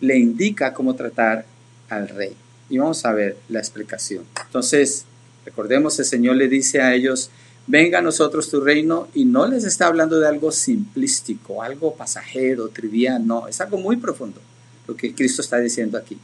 le 0.00 0.18
indica 0.18 0.74
cómo 0.74 0.94
tratar 0.94 1.46
al 1.88 2.10
rey. 2.10 2.34
Y 2.68 2.76
vamos 2.76 3.06
a 3.06 3.12
ver 3.14 3.38
la 3.48 3.58
explicación. 3.58 4.24
Entonces, 4.44 5.06
recordemos, 5.46 5.98
el 5.98 6.04
Señor 6.04 6.36
le 6.36 6.48
dice 6.48 6.82
a 6.82 6.94
ellos, 6.94 7.30
venga 7.70 8.00
a 8.00 8.02
nosotros 8.02 8.50
tu 8.50 8.60
reino 8.60 9.08
y 9.14 9.24
no 9.24 9.46
les 9.46 9.64
está 9.64 9.86
hablando 9.86 10.18
de 10.18 10.26
algo 10.26 10.50
simplístico, 10.50 11.62
algo 11.62 11.94
pasajero, 11.94 12.68
trivial, 12.68 13.24
no, 13.24 13.46
es 13.46 13.60
algo 13.60 13.78
muy 13.78 13.96
profundo 13.96 14.40
lo 14.88 14.96
que 14.96 15.14
Cristo 15.14 15.40
está 15.40 15.58
diciendo 15.58 15.96
aquí. 15.96 16.18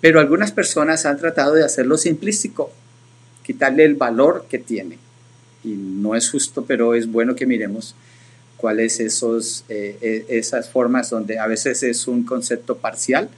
Pero 0.00 0.20
algunas 0.20 0.52
personas 0.52 1.04
han 1.04 1.18
tratado 1.18 1.54
de 1.54 1.64
hacerlo 1.64 1.96
simplístico, 1.96 2.70
quitarle 3.42 3.84
el 3.84 3.96
valor 3.96 4.46
que 4.48 4.58
tiene. 4.58 4.98
Y 5.64 5.70
no 5.70 6.14
es 6.14 6.30
justo, 6.30 6.64
pero 6.64 6.94
es 6.94 7.10
bueno 7.10 7.34
que 7.34 7.46
miremos 7.46 7.96
cuáles 8.56 9.00
esos, 9.00 9.64
eh, 9.68 9.98
eh, 10.00 10.26
esas 10.28 10.70
formas 10.70 11.10
donde 11.10 11.40
a 11.40 11.48
veces 11.48 11.82
es 11.82 12.06
un 12.06 12.22
concepto 12.22 12.76
parcial, 12.76 13.28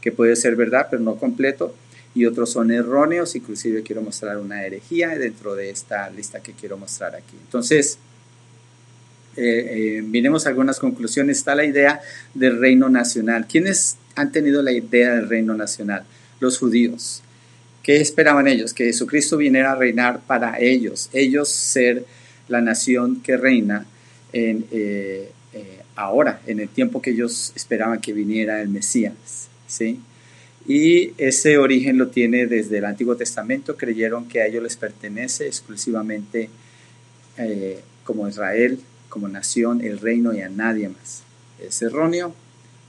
que 0.00 0.10
puede 0.10 0.34
ser 0.34 0.56
verdad, 0.56 0.88
pero 0.90 1.02
no 1.02 1.16
completo, 1.16 1.74
y 2.16 2.24
otros 2.24 2.50
son 2.50 2.70
erróneos, 2.70 3.36
inclusive 3.36 3.82
quiero 3.82 4.00
mostrar 4.00 4.38
una 4.38 4.64
herejía 4.64 5.10
dentro 5.18 5.54
de 5.54 5.68
esta 5.68 6.08
lista 6.08 6.40
que 6.40 6.54
quiero 6.54 6.78
mostrar 6.78 7.14
aquí. 7.14 7.36
Entonces, 7.44 7.98
eh, 9.36 9.98
eh, 9.98 10.02
miremos 10.02 10.46
algunas 10.46 10.78
conclusiones. 10.78 11.36
Está 11.36 11.54
la 11.54 11.66
idea 11.66 12.00
del 12.32 12.58
reino 12.58 12.88
nacional. 12.88 13.46
¿Quiénes 13.46 13.98
han 14.14 14.32
tenido 14.32 14.62
la 14.62 14.72
idea 14.72 15.14
del 15.14 15.28
reino 15.28 15.52
nacional? 15.52 16.04
Los 16.40 16.58
judíos. 16.58 17.22
¿Qué 17.82 18.00
esperaban 18.00 18.48
ellos? 18.48 18.72
Que 18.72 18.84
Jesucristo 18.84 19.36
viniera 19.36 19.72
a 19.72 19.74
reinar 19.74 20.20
para 20.26 20.58
ellos, 20.58 21.10
ellos 21.12 21.50
ser 21.50 22.06
la 22.48 22.62
nación 22.62 23.20
que 23.20 23.36
reina 23.36 23.84
en, 24.32 24.64
eh, 24.70 25.30
ahora, 25.96 26.40
en 26.46 26.60
el 26.60 26.70
tiempo 26.70 27.02
que 27.02 27.10
ellos 27.10 27.52
esperaban 27.54 28.00
que 28.00 28.14
viniera 28.14 28.62
el 28.62 28.70
Mesías. 28.70 29.48
¿sí? 29.66 30.00
Y 30.68 31.12
ese 31.16 31.58
origen 31.58 31.96
lo 31.96 32.08
tiene 32.08 32.46
desde 32.46 32.78
el 32.78 32.84
Antiguo 32.84 33.16
Testamento. 33.16 33.76
Creyeron 33.76 34.26
que 34.26 34.40
a 34.40 34.46
ellos 34.46 34.62
les 34.62 34.76
pertenece 34.76 35.46
exclusivamente 35.46 36.50
eh, 37.38 37.80
como 38.02 38.28
Israel, 38.28 38.80
como 39.08 39.28
nación, 39.28 39.80
el 39.80 39.98
reino 39.98 40.34
y 40.34 40.40
a 40.40 40.48
nadie 40.48 40.88
más. 40.88 41.22
Es 41.60 41.80
erróneo 41.82 42.34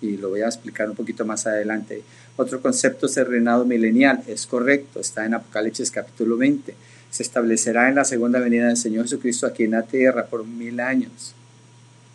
y 0.01 0.17
lo 0.17 0.29
voy 0.29 0.41
a 0.41 0.47
explicar 0.47 0.89
un 0.89 0.95
poquito 0.95 1.23
más 1.23 1.45
adelante. 1.45 2.01
Otro 2.35 2.61
concepto 2.61 3.05
es 3.05 3.17
el 3.17 3.27
reinado 3.27 3.63
milenial. 3.65 4.23
Es 4.27 4.47
correcto, 4.47 4.99
está 4.99 5.25
en 5.25 5.35
Apocalipsis 5.35 5.91
capítulo 5.91 6.35
20. 6.37 6.73
Se 7.11 7.23
establecerá 7.23 7.89
en 7.89 7.95
la 7.95 8.05
segunda 8.05 8.39
venida 8.39 8.67
del 8.67 8.77
Señor 8.77 9.03
Jesucristo 9.03 9.45
aquí 9.45 9.63
en 9.63 9.71
la 9.71 9.83
tierra 9.83 10.25
por 10.25 10.45
mil 10.45 10.79
años. 10.79 11.35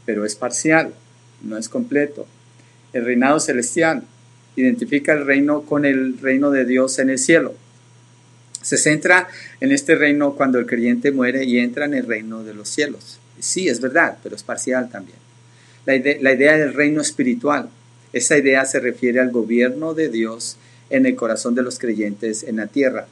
Pero 0.07 0.25
es 0.25 0.35
parcial, 0.35 0.93
no 1.43 1.57
es 1.57 1.69
completo. 1.69 2.27
El 2.93 3.05
reinado 3.05 3.39
celestial 3.39 4.03
identifica 4.57 5.13
el 5.13 5.27
reino 5.27 5.63
con 5.63 5.85
el 5.85 6.19
reino 6.19 6.51
de 6.51 6.65
Dios 6.65 6.99
en 6.99 7.11
el 7.11 7.19
cielo. 7.19 7.55
Se 8.61 8.77
centra 8.77 9.29
en 9.61 9.73
este 9.73 9.95
reino 9.95 10.35
cuando 10.35 10.59
el 10.59 10.67
creyente 10.67 11.11
muere 11.11 11.45
y 11.45 11.59
entra 11.59 11.87
en 11.87 11.95
el 11.95 12.07
reino 12.07 12.45
de 12.45 12.55
los 12.55 12.69
cielos. 12.69 13.19
Sí, 13.41 13.69
es 13.69 13.81
verdad, 13.81 14.19
pero 14.23 14.37
es 14.37 14.43
parcial 14.43 14.89
también. 14.91 15.19
La 15.85 15.97
idea, 15.97 16.57
del 16.57 16.75
reino 16.75 17.01
espiritual, 17.01 17.69
esa 18.13 18.39
idea 18.39 18.65
se 18.67 18.79
refiere 18.79 19.19
al 19.19 19.33
gobierno 19.33 19.95
de 19.95 20.09
Dios 20.09 20.57
en 20.91 21.07
el 21.07 21.17
corazón 21.17 21.57
de 21.57 21.63
los 21.63 21.79
creyentes 21.79 22.45
en 22.45 22.57
la 22.57 22.69
tierra. 22.69 23.09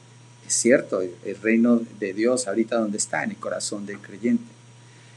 Es 0.47 0.53
cierto, 0.53 1.01
el 1.01 1.41
reino 1.41 1.81
de 1.99 2.13
Dios 2.13 2.47
ahorita 2.47 2.77
donde 2.77 2.97
está, 2.97 3.23
en 3.23 3.31
el 3.31 3.37
corazón 3.37 3.85
del 3.85 3.97
creyente 3.97 4.61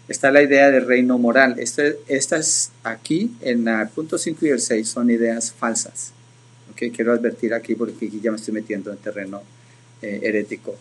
está 0.09 0.31
la 0.31 0.43
idea 0.43 0.71
del 0.71 0.87
reino 0.87 1.19
moral. 1.19 1.57
Este, 1.59 1.99
estas 2.09 2.71
aquí, 2.83 3.33
en 3.41 3.69
el 3.69 3.89
punto 3.89 4.19
5 4.19 4.47
y 4.47 4.49
el 4.51 4.61
6, 4.61 4.89
son 4.89 5.11
ideas 5.11 5.53
falsas. 5.53 6.13
¿Okay? 6.75 6.91
Quiero 6.91 7.13
advertir 7.13 7.55
aquí 7.55 7.75
porque 7.75 8.11
ya 8.11 8.31
me 8.31 8.37
estoy 8.37 8.55
metiendo 8.55 8.93
en 8.93 8.99
terreno 8.99 9.43
eh, 10.03 10.21
herético, 10.23 10.77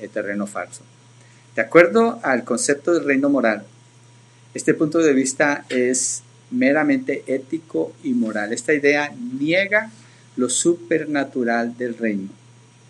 en 0.00 0.08
terreno 0.08 0.46
falso. 0.46 0.82
De 1.54 1.62
acuerdo 1.62 2.18
al 2.22 2.44
concepto 2.44 2.94
del 2.94 3.04
reino 3.04 3.28
moral, 3.28 3.64
este 4.54 4.74
punto 4.74 4.98
de 4.98 5.12
vista 5.12 5.66
es 5.68 6.22
meramente 6.50 7.24
ético 7.26 7.92
y 8.02 8.14
moral. 8.14 8.52
Esta 8.52 8.72
idea 8.72 9.14
niega 9.38 9.90
lo 10.36 10.48
supernatural 10.48 11.76
del 11.76 11.98
reino 11.98 12.30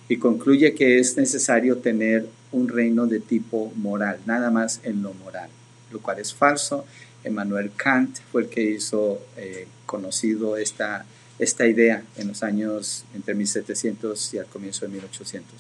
y 0.09 0.16
concluye 0.18 0.75
que 0.75 0.99
es 0.99 1.16
necesario 1.16 1.78
tener 1.78 2.28
un 2.52 2.68
reino 2.68 3.06
de 3.06 3.18
tipo 3.18 3.73
moral, 3.76 4.21
nada 4.26 4.50
más 4.50 4.80
en 4.85 5.02
lo 5.02 5.14
moral 5.14 5.49
lo 5.92 6.00
cual 6.00 6.18
es 6.18 6.35
falso. 6.35 6.85
Emmanuel 7.23 7.71
Kant 7.76 8.18
fue 8.32 8.42
el 8.42 8.49
que 8.49 8.62
hizo 8.62 9.21
eh, 9.37 9.68
conocido 9.87 10.56
esta, 10.56 11.04
esta 11.39 11.67
idea 11.67 12.03
en 12.17 12.29
los 12.29 12.43
años 12.43 13.05
entre 13.15 13.35
1700 13.35 14.35
y 14.35 14.39
al 14.39 14.47
comienzo 14.47 14.87
de 14.87 14.93
1800. 14.93 15.55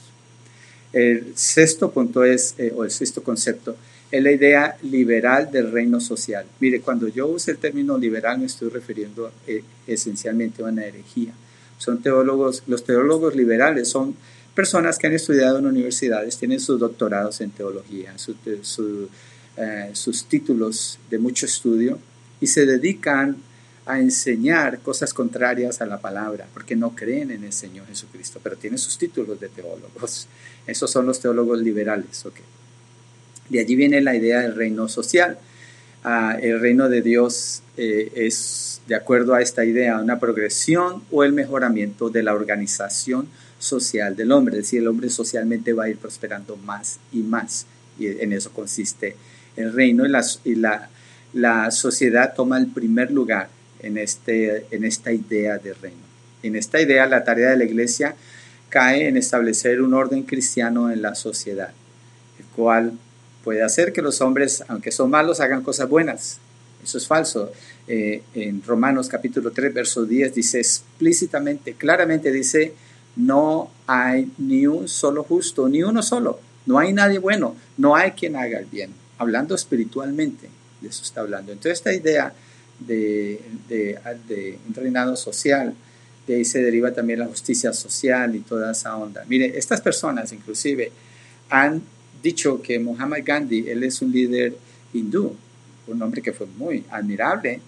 El 0.92 1.32
sexto 1.34 1.90
punto 1.90 2.24
es, 2.24 2.54
eh, 2.58 2.72
o 2.74 2.84
el 2.84 2.90
sexto 2.90 3.22
concepto, 3.22 3.76
es 4.10 4.22
la 4.22 4.30
idea 4.30 4.76
liberal 4.82 5.50
del 5.50 5.72
reino 5.72 6.00
social. 6.00 6.44
Mire, 6.60 6.80
cuando 6.80 7.08
yo 7.08 7.26
uso 7.26 7.50
el 7.50 7.56
término 7.56 7.96
liberal 7.96 8.38
me 8.38 8.46
estoy 8.46 8.68
refiriendo 8.68 9.32
eh, 9.46 9.64
esencialmente 9.86 10.62
a 10.62 10.66
una 10.66 10.84
herejía. 10.84 11.32
Son 11.78 12.02
teólogos, 12.02 12.62
los 12.66 12.84
teólogos 12.84 13.34
liberales 13.34 13.88
son 13.88 14.14
personas 14.54 14.98
que 14.98 15.06
han 15.06 15.14
estudiado 15.14 15.58
en 15.58 15.66
universidades, 15.66 16.36
tienen 16.36 16.60
sus 16.60 16.78
doctorados 16.78 17.40
en 17.40 17.50
teología, 17.50 18.18
su, 18.18 18.34
su 18.60 19.08
eh, 19.54 19.90
sus 19.92 20.24
títulos 20.24 20.98
de 21.10 21.18
mucho 21.18 21.44
estudio 21.44 21.98
y 22.40 22.46
se 22.46 22.64
dedican 22.64 23.36
a 23.84 23.98
enseñar 23.98 24.78
cosas 24.80 25.12
contrarias 25.12 25.80
a 25.80 25.86
la 25.86 26.00
palabra, 26.00 26.46
porque 26.54 26.76
no 26.76 26.94
creen 26.94 27.30
en 27.30 27.44
el 27.44 27.52
Señor 27.52 27.86
Jesucristo, 27.86 28.40
pero 28.42 28.56
tienen 28.56 28.78
sus 28.78 28.96
títulos 28.96 29.40
de 29.40 29.48
teólogos. 29.48 30.28
Esos 30.66 30.90
son 30.90 31.06
los 31.06 31.20
teólogos 31.20 31.60
liberales. 31.60 32.24
¿okay? 32.24 32.44
De 33.48 33.60
allí 33.60 33.74
viene 33.74 34.00
la 34.00 34.14
idea 34.14 34.40
del 34.40 34.54
reino 34.54 34.88
social. 34.88 35.38
Ah, 36.04 36.36
el 36.40 36.60
reino 36.60 36.88
de 36.88 37.02
Dios 37.02 37.62
eh, 37.76 38.12
es, 38.14 38.80
de 38.86 38.94
acuerdo 38.94 39.34
a 39.34 39.42
esta 39.42 39.64
idea, 39.64 39.98
una 39.98 40.20
progresión 40.20 41.02
o 41.10 41.24
el 41.24 41.32
mejoramiento 41.32 42.08
de 42.08 42.22
la 42.22 42.34
organización 42.34 43.28
social 43.58 44.14
del 44.14 44.30
hombre. 44.30 44.58
Es 44.58 44.64
decir, 44.64 44.80
el 44.80 44.88
hombre 44.88 45.10
socialmente 45.10 45.72
va 45.72 45.84
a 45.84 45.88
ir 45.88 45.96
prosperando 45.96 46.56
más 46.56 46.98
y 47.12 47.22
más. 47.22 47.66
Y 47.98 48.06
en 48.06 48.32
eso 48.32 48.52
consiste 48.52 49.16
el 49.56 49.72
reino 49.72 50.06
y 50.06 50.08
la, 50.08 50.24
y 50.44 50.54
la, 50.54 50.88
la 51.32 51.70
sociedad 51.72 52.32
toma 52.34 52.58
el 52.58 52.68
primer 52.68 53.10
lugar 53.10 53.48
en, 53.82 53.98
este, 53.98 54.66
en 54.70 54.84
esta 54.84 55.12
idea 55.12 55.58
de 55.58 55.74
reino. 55.74 56.00
En 56.42 56.56
esta 56.56 56.80
idea, 56.80 57.06
la 57.06 57.24
tarea 57.24 57.50
de 57.50 57.56
la 57.56 57.64
iglesia 57.64 58.16
cae 58.68 59.06
en 59.06 59.16
establecer 59.16 59.82
un 59.82 59.94
orden 59.94 60.22
cristiano 60.22 60.90
en 60.90 61.02
la 61.02 61.14
sociedad, 61.14 61.72
el 62.38 62.46
cual 62.56 62.92
puede 63.44 63.62
hacer 63.62 63.92
que 63.92 64.02
los 64.02 64.20
hombres, 64.20 64.64
aunque 64.68 64.90
son 64.90 65.10
malos, 65.10 65.40
hagan 65.40 65.62
cosas 65.62 65.88
buenas. 65.88 66.38
Eso 66.82 66.98
es 66.98 67.06
falso. 67.06 67.52
Eh, 67.86 68.22
en 68.34 68.62
Romanos 68.62 69.08
capítulo 69.08 69.52
3, 69.52 69.74
verso 69.74 70.04
10 70.04 70.34
dice 70.34 70.58
explícitamente, 70.58 71.74
claramente 71.74 72.32
dice, 72.32 72.74
no 73.16 73.70
hay 73.86 74.30
ni 74.38 74.66
un 74.66 74.88
solo 74.88 75.22
justo, 75.22 75.68
ni 75.68 75.82
uno 75.82 76.02
solo. 76.02 76.40
No 76.66 76.78
hay 76.78 76.92
nadie 76.92 77.18
bueno, 77.18 77.56
no 77.76 77.94
hay 77.94 78.12
quien 78.12 78.36
haga 78.36 78.58
el 78.58 78.66
bien. 78.66 78.90
Hablando 79.18 79.54
espiritualmente, 79.54 80.48
de 80.80 80.88
eso 80.88 81.02
está 81.02 81.20
hablando. 81.20 81.52
Entonces 81.52 81.78
esta 81.78 81.92
idea 81.92 82.32
de, 82.86 83.40
de, 83.68 84.58
un 84.68 84.74
reinado 84.74 85.16
social. 85.16 85.74
De 86.26 86.36
ahí 86.36 86.44
se 86.44 86.62
deriva 86.62 86.92
también 86.92 87.18
la 87.18 87.26
justicia 87.26 87.72
social 87.72 88.36
y 88.36 88.40
toda 88.40 88.72
esa 88.72 88.96
onda. 88.96 89.24
Mire, 89.28 89.58
estas 89.58 89.80
personas 89.80 90.32
inclusive 90.32 90.92
han 91.50 91.82
dicho 92.22 92.62
que 92.62 92.78
Muhammad 92.78 93.20
Gandhi, 93.24 93.68
él 93.68 93.82
es 93.82 94.00
un 94.02 94.12
líder 94.12 94.56
hindú, 94.92 95.34
un 95.88 96.02
hombre 96.02 96.22
que 96.22 96.32
fue 96.32 96.46
muy 96.46 96.84
admirable, 96.90 97.60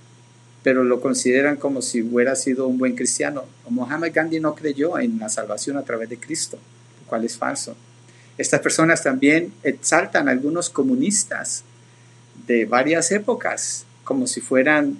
pero 0.62 0.84
lo 0.84 1.00
consideran 1.00 1.56
como 1.56 1.82
si 1.82 2.02
hubiera 2.02 2.36
sido 2.36 2.66
un 2.68 2.78
buen 2.78 2.94
cristiano. 2.94 3.44
Muhammad 3.68 4.10
Gandhi 4.14 4.40
no 4.40 4.54
creyó 4.54 4.98
en 4.98 5.18
la 5.18 5.28
salvación 5.28 5.76
a 5.76 5.82
través 5.82 6.08
de 6.08 6.18
Cristo, 6.18 6.58
lo 7.00 7.08
cual 7.08 7.24
es 7.24 7.36
falso. 7.36 7.76
Estas 8.38 8.60
personas 8.60 9.02
también 9.02 9.52
exaltan 9.62 10.28
a 10.28 10.32
algunos 10.32 10.70
comunistas 10.70 11.64
de 12.46 12.64
varias 12.64 13.12
épocas 13.12 13.84
como 14.04 14.26
si 14.26 14.40
fueran 14.40 14.98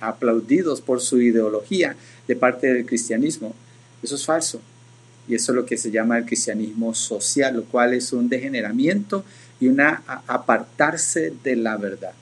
aplaudidos 0.00 0.80
por 0.80 1.00
su 1.00 1.20
ideología 1.20 1.96
de 2.28 2.36
parte 2.36 2.72
del 2.72 2.86
cristianismo. 2.86 3.54
Eso 4.02 4.14
es 4.14 4.24
falso. 4.24 4.60
Y 5.28 5.34
eso 5.34 5.52
es 5.52 5.56
lo 5.56 5.66
que 5.66 5.76
se 5.76 5.90
llama 5.90 6.18
el 6.18 6.24
cristianismo 6.24 6.94
social, 6.94 7.56
lo 7.56 7.64
cual 7.64 7.94
es 7.94 8.12
un 8.12 8.28
degeneramiento 8.28 9.24
y 9.58 9.66
una 9.66 10.02
apartarse 10.26 11.32
de 11.42 11.56
la 11.56 11.76
verdad. 11.76 12.12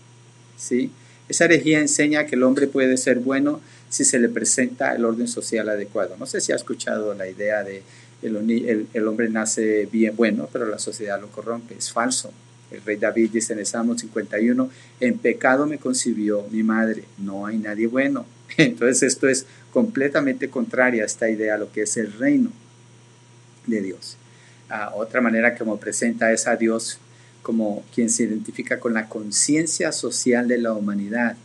¿sí? 0.57 0.91
Esa 1.29 1.45
herejía 1.45 1.81
enseña 1.81 2.25
que 2.25 2.37
el 2.37 2.43
hombre 2.43 2.67
puede 2.67 2.97
ser 2.97 3.19
bueno 3.19 3.61
si 3.91 4.05
se 4.05 4.19
le 4.19 4.29
presenta 4.29 4.95
el 4.95 5.05
orden 5.05 5.29
social 5.29 5.69
adecuado. 5.69 6.17
No 6.19 6.27
sé 6.27 6.41
si 6.41 6.53
ha 6.53 6.57
escuchado 6.57 7.13
la 7.15 7.29
idea 7.29 7.63
de 7.63 7.83
el, 8.23 8.89
el 8.95 9.09
hombre 9.09 9.29
nace 9.29 9.87
bien 9.93 10.17
bueno, 10.17 10.49
pero 10.51 10.67
la 10.67 10.79
sociedad 10.79 11.21
lo 11.21 11.29
corrompe. 11.29 11.75
Es 11.77 11.93
falso. 11.93 12.33
El 12.75 12.83
rey 12.83 12.97
David 12.97 13.31
dice 13.33 13.53
en 13.53 13.61
el 13.61 13.67
Salmo 13.67 13.97
51, 13.97 14.71
en 15.01 15.19
pecado 15.19 15.67
me 15.67 15.79
concibió 15.79 16.47
mi 16.51 16.63
madre, 16.63 17.05
no 17.19 17.47
hay 17.47 17.59
nadie 17.59 17.87
bueno. 17.87 18.27
Entonces 18.57 19.03
esto 19.03 19.29
es 19.29 19.47
completamente 19.73 20.51
contrario 20.51 21.03
a 21.03 21.07
esta 21.07 21.29
idea, 21.29 21.57
lo 21.57 21.71
que 21.73 21.83
es 21.83 21.97
el 21.97 22.13
reino 22.13 22.51
de 23.67 23.81
Dios. 23.81 24.17
otra 24.95 25.21
manera 25.21 25.57
como 25.57 25.79
presenta 25.79 26.33
es 26.33 26.47
a 26.47 26.57
Dios 26.57 26.99
como 27.43 27.85
quien 27.95 28.09
se 28.09 28.25
identifica 28.25 28.81
con 28.81 28.95
la 28.95 29.09
conciencia 29.09 29.93
social 29.93 30.49
de 30.49 30.59
la 30.59 30.73
humanidad. 30.73 31.37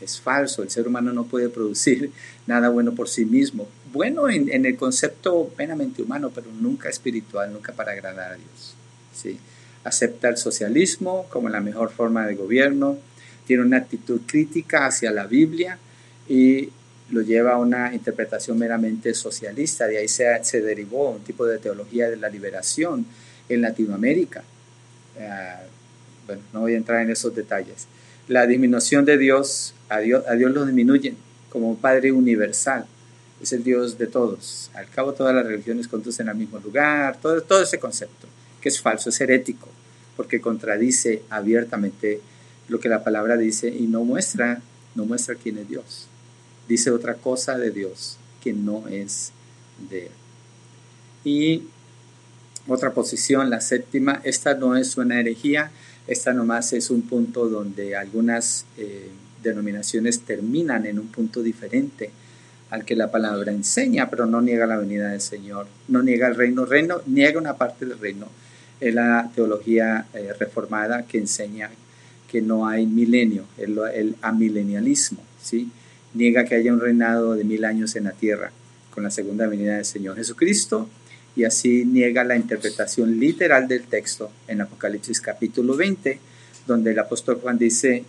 Es 0.00 0.20
falso, 0.20 0.62
el 0.62 0.70
ser 0.70 0.86
humano 0.88 1.12
no 1.12 1.24
puede 1.24 1.48
producir 1.48 2.10
nada 2.46 2.68
bueno 2.68 2.94
por 2.94 3.08
sí 3.08 3.24
mismo. 3.24 3.68
Bueno 3.92 4.28
en, 4.28 4.48
en 4.50 4.64
el 4.66 4.76
concepto 4.76 5.48
plenamente 5.56 6.02
humano, 6.02 6.30
pero 6.34 6.50
nunca 6.50 6.88
espiritual, 6.88 7.52
nunca 7.52 7.72
para 7.72 7.92
agradar 7.92 8.32
a 8.32 8.36
Dios. 8.36 8.74
¿sí? 9.14 9.38
Acepta 9.84 10.28
el 10.28 10.36
socialismo 10.36 11.26
como 11.28 11.48
la 11.48 11.60
mejor 11.60 11.90
forma 11.90 12.26
de 12.26 12.34
gobierno, 12.34 12.98
tiene 13.46 13.62
una 13.62 13.78
actitud 13.78 14.20
crítica 14.26 14.86
hacia 14.86 15.10
la 15.10 15.26
Biblia 15.26 15.78
y 16.28 16.70
lo 17.10 17.22
lleva 17.22 17.52
a 17.52 17.58
una 17.58 17.92
interpretación 17.92 18.58
meramente 18.58 19.12
socialista. 19.14 19.86
De 19.86 19.98
ahí 19.98 20.08
se, 20.08 20.26
se 20.44 20.60
derivó 20.60 21.10
un 21.10 21.20
tipo 21.20 21.44
de 21.44 21.58
teología 21.58 22.08
de 22.08 22.16
la 22.16 22.28
liberación 22.28 23.04
en 23.48 23.60
Latinoamérica. 23.60 24.44
Ah, 25.20 25.62
bueno, 26.26 26.42
no 26.52 26.60
voy 26.60 26.74
a 26.74 26.76
entrar 26.76 27.02
en 27.02 27.10
esos 27.10 27.34
detalles. 27.34 27.86
La 28.28 28.46
disminución 28.46 29.04
de 29.04 29.18
Dios, 29.18 29.74
a 29.88 29.98
Dios, 29.98 30.24
a 30.28 30.34
Dios 30.34 30.52
lo 30.52 30.64
disminuyen 30.64 31.16
como 31.50 31.68
un 31.68 31.76
Padre 31.76 32.12
universal. 32.12 32.86
Es 33.42 33.52
el 33.52 33.64
Dios 33.64 33.98
de 33.98 34.06
todos. 34.06 34.70
Al 34.72 34.88
cabo 34.88 35.12
todas 35.12 35.34
las 35.34 35.44
religiones 35.44 35.88
conducen 35.88 36.28
al 36.28 36.36
mismo 36.36 36.60
lugar, 36.60 37.18
todo, 37.20 37.42
todo 37.42 37.62
ese 37.62 37.80
concepto 37.80 38.28
que 38.62 38.70
es 38.70 38.80
falso, 38.80 39.10
es 39.10 39.20
herético, 39.20 39.68
porque 40.16 40.40
contradice 40.40 41.22
abiertamente 41.28 42.20
lo 42.68 42.80
que 42.80 42.88
la 42.88 43.04
palabra 43.04 43.36
dice 43.36 43.68
y 43.68 43.86
no 43.88 44.04
muestra, 44.04 44.62
no 44.94 45.04
muestra 45.04 45.34
quién 45.34 45.58
es 45.58 45.68
Dios. 45.68 46.06
Dice 46.68 46.90
otra 46.90 47.14
cosa 47.14 47.58
de 47.58 47.70
Dios 47.70 48.16
que 48.42 48.52
no 48.52 48.88
es 48.88 49.32
de 49.90 50.06
él. 50.06 50.12
Y 51.24 51.62
otra 52.68 52.94
posición, 52.94 53.50
la 53.50 53.60
séptima, 53.60 54.20
esta 54.24 54.54
no 54.54 54.76
es 54.76 54.96
una 54.96 55.20
herejía, 55.20 55.70
esta 56.06 56.32
nomás 56.32 56.72
es 56.72 56.90
un 56.90 57.02
punto 57.02 57.48
donde 57.48 57.96
algunas 57.96 58.66
eh, 58.76 59.10
denominaciones 59.42 60.20
terminan 60.20 60.86
en 60.86 60.98
un 60.98 61.08
punto 61.08 61.42
diferente 61.42 62.10
al 62.70 62.84
que 62.84 62.96
la 62.96 63.10
palabra 63.10 63.52
enseña, 63.52 64.08
pero 64.08 64.26
no 64.26 64.40
niega 64.40 64.66
la 64.66 64.78
venida 64.78 65.10
del 65.10 65.20
Señor, 65.20 65.66
no 65.88 66.02
niega 66.02 66.28
el 66.28 66.36
reino, 66.36 66.64
reino 66.64 67.02
niega 67.06 67.38
una 67.38 67.56
parte 67.56 67.84
del 67.84 67.98
reino, 67.98 68.28
es 68.82 68.94
la 68.94 69.30
teología 69.34 70.06
eh, 70.12 70.32
reformada 70.38 71.04
que 71.04 71.18
enseña 71.18 71.70
que 72.28 72.42
no 72.42 72.66
hay 72.66 72.86
milenio, 72.86 73.44
el, 73.58 73.78
el 73.94 74.16
amilenialismo, 74.22 75.22
¿sí? 75.40 75.70
niega 76.14 76.44
que 76.44 76.56
haya 76.56 76.72
un 76.72 76.80
reinado 76.80 77.34
de 77.34 77.44
mil 77.44 77.64
años 77.64 77.94
en 77.94 78.04
la 78.04 78.12
tierra 78.12 78.50
con 78.90 79.04
la 79.04 79.10
segunda 79.10 79.46
venida 79.46 79.76
del 79.76 79.84
Señor 79.84 80.16
Jesucristo 80.16 80.88
y 81.36 81.44
así 81.44 81.84
niega 81.84 82.24
la 82.24 82.36
interpretación 82.36 83.20
literal 83.20 83.68
del 83.68 83.84
texto 83.84 84.32
en 84.48 84.60
Apocalipsis 84.60 85.20
capítulo 85.20 85.76
20, 85.76 86.18
donde 86.66 86.90
el 86.90 86.98
apóstol 86.98 87.38
Juan 87.40 87.58
dice, 87.58 88.04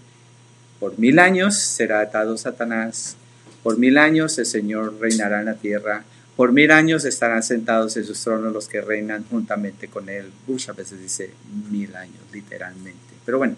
por 0.79 0.97
mil 0.97 1.19
años 1.19 1.55
será 1.55 2.01
atado 2.01 2.35
Satanás, 2.37 3.15
por 3.61 3.77
mil 3.77 3.97
años 3.97 4.37
el 4.39 4.45
Señor 4.45 4.99
reinará 4.99 5.39
en 5.39 5.45
la 5.45 5.55
tierra 5.55 6.03
por 6.35 6.51
mil 6.51 6.71
años 6.71 7.05
estarán 7.05 7.43
sentados 7.43 7.95
en 7.97 8.05
sus 8.05 8.21
tronos 8.23 8.53
los 8.53 8.67
que 8.67 8.81
reinan 8.81 9.23
juntamente 9.29 9.87
con 9.87 10.09
él. 10.09 10.31
Muchas 10.47 10.75
veces 10.75 10.99
dice 10.99 11.29
mil 11.69 11.95
años, 11.95 12.19
literalmente. 12.31 12.99
Pero 13.25 13.37
bueno, 13.37 13.55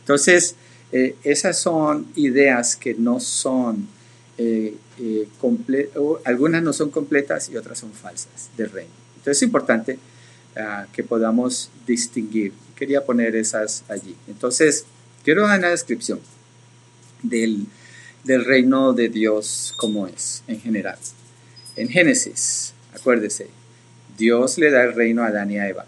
entonces 0.00 0.54
eh, 0.90 1.16
esas 1.22 1.58
son 1.58 2.06
ideas 2.14 2.76
que 2.76 2.94
no 2.94 3.20
son, 3.20 3.88
eh, 4.38 4.74
eh 4.98 5.28
algunas 6.24 6.62
no 6.62 6.72
son 6.72 6.90
completas 6.90 7.50
y 7.50 7.56
otras 7.56 7.78
son 7.78 7.92
falsas 7.92 8.48
del 8.56 8.70
reino. 8.70 8.92
Entonces 9.16 9.38
es 9.38 9.42
importante 9.42 9.98
ah, 10.56 10.86
que 10.92 11.04
podamos 11.04 11.70
distinguir. 11.86 12.54
Quería 12.74 13.04
poner 13.04 13.36
esas 13.36 13.84
allí. 13.88 14.16
Entonces, 14.28 14.86
quiero 15.24 15.46
dar 15.46 15.58
una 15.58 15.70
descripción 15.70 16.20
del, 17.22 17.66
del 18.24 18.44
reino 18.44 18.92
de 18.94 19.08
Dios 19.08 19.74
como 19.76 20.06
es 20.06 20.42
en 20.46 20.60
general. 20.60 20.96
En 21.78 21.88
Génesis, 21.88 22.74
acuérdese, 22.92 23.46
Dios 24.18 24.58
le 24.58 24.72
da 24.72 24.82
el 24.82 24.94
reino 24.94 25.22
a 25.22 25.28
Adán 25.28 25.52
y 25.52 25.58
a 25.58 25.68
Eva. 25.68 25.86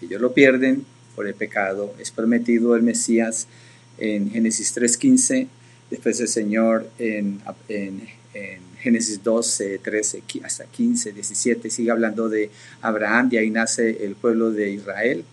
Ellos 0.00 0.20
lo 0.20 0.32
pierden 0.32 0.86
por 1.16 1.26
el 1.26 1.34
pecado. 1.34 1.92
Es 1.98 2.12
prometido 2.12 2.76
el 2.76 2.82
Mesías 2.82 3.48
en 3.98 4.30
Génesis 4.30 4.76
3.15. 4.76 5.48
Después 5.90 6.20
el 6.20 6.28
Señor 6.28 6.88
en, 7.00 7.40
Génesis 8.78 9.24
12, 9.24 9.80
13 9.80 10.22
hasta 10.44 10.64
15, 10.66 11.10
17 11.10 11.70
sigue 11.70 11.90
hablando 11.90 12.28
de 12.28 12.50
Abraham. 12.80 13.30
Y 13.32 13.38
ahí 13.38 13.50
nace 13.50 14.04
el 14.04 14.14
pueblo 14.14 14.52
de 14.52 14.70
Israel. 14.70 15.24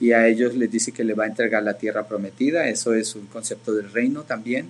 Y 0.00 0.10
a 0.10 0.26
ellos 0.26 0.56
les 0.56 0.72
dice 0.72 0.90
que 0.90 1.04
le 1.04 1.14
va 1.14 1.22
a 1.22 1.28
entregar 1.28 1.62
la 1.62 1.78
tierra 1.78 2.08
prometida. 2.08 2.68
Eso 2.68 2.94
es 2.94 3.14
un 3.14 3.26
concepto 3.26 3.72
del 3.76 3.92
reino 3.92 4.24
también. 4.24 4.66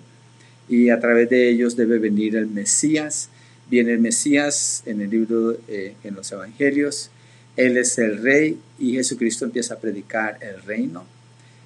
Y 0.69 0.91
a 0.91 1.01
través 1.01 1.31
de 1.31 1.49
ellos 1.49 1.77
debe 1.77 1.99
venir 1.99 2.37
el 2.37 2.49
Mesías 2.49 3.31
Viene 3.70 3.92
el 3.92 3.98
Mesías 3.98 4.83
en 4.87 5.00
el 5.00 5.11
libro, 5.11 5.57
eh, 5.68 5.94
en 6.05 6.14
los 6.14 6.31
Evangelios. 6.31 7.11
Él 7.57 7.76
es 7.76 7.98
el 7.98 8.22
rey 8.22 8.59
y 8.79 8.92
Jesucristo 8.94 9.44
empieza 9.44 9.74
a 9.74 9.79
predicar 9.79 10.38
el 10.40 10.62
reino. 10.62 11.07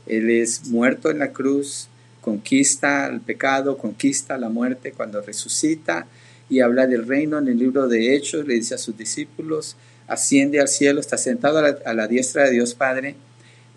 Él 0.06 0.30
es 0.30 0.66
muerto 0.66 1.10
en 1.10 1.18
la 1.18 1.32
cruz, 1.32 1.88
conquista 2.20 3.06
el 3.06 3.20
pecado, 3.20 3.76
conquista 3.76 4.38
la 4.38 4.48
muerte 4.48 4.92
cuando 4.92 5.20
resucita 5.20 6.06
y 6.48 6.60
habla 6.60 6.86
del 6.86 7.06
reino 7.06 7.38
en 7.38 7.48
el 7.48 7.58
libro 7.58 7.86
de 7.86 8.14
Hechos, 8.14 8.46
le 8.46 8.54
dice 8.54 8.74
a 8.74 8.78
sus 8.78 8.96
discípulos, 8.96 9.76
asciende 10.08 10.60
al 10.60 10.68
cielo, 10.68 11.00
está 11.00 11.16
sentado 11.16 11.58
a 11.58 11.94
la, 11.94 12.08
diestra 12.08 12.44
de 12.44 12.50
Dios 12.50 12.74
Padre 12.74 13.14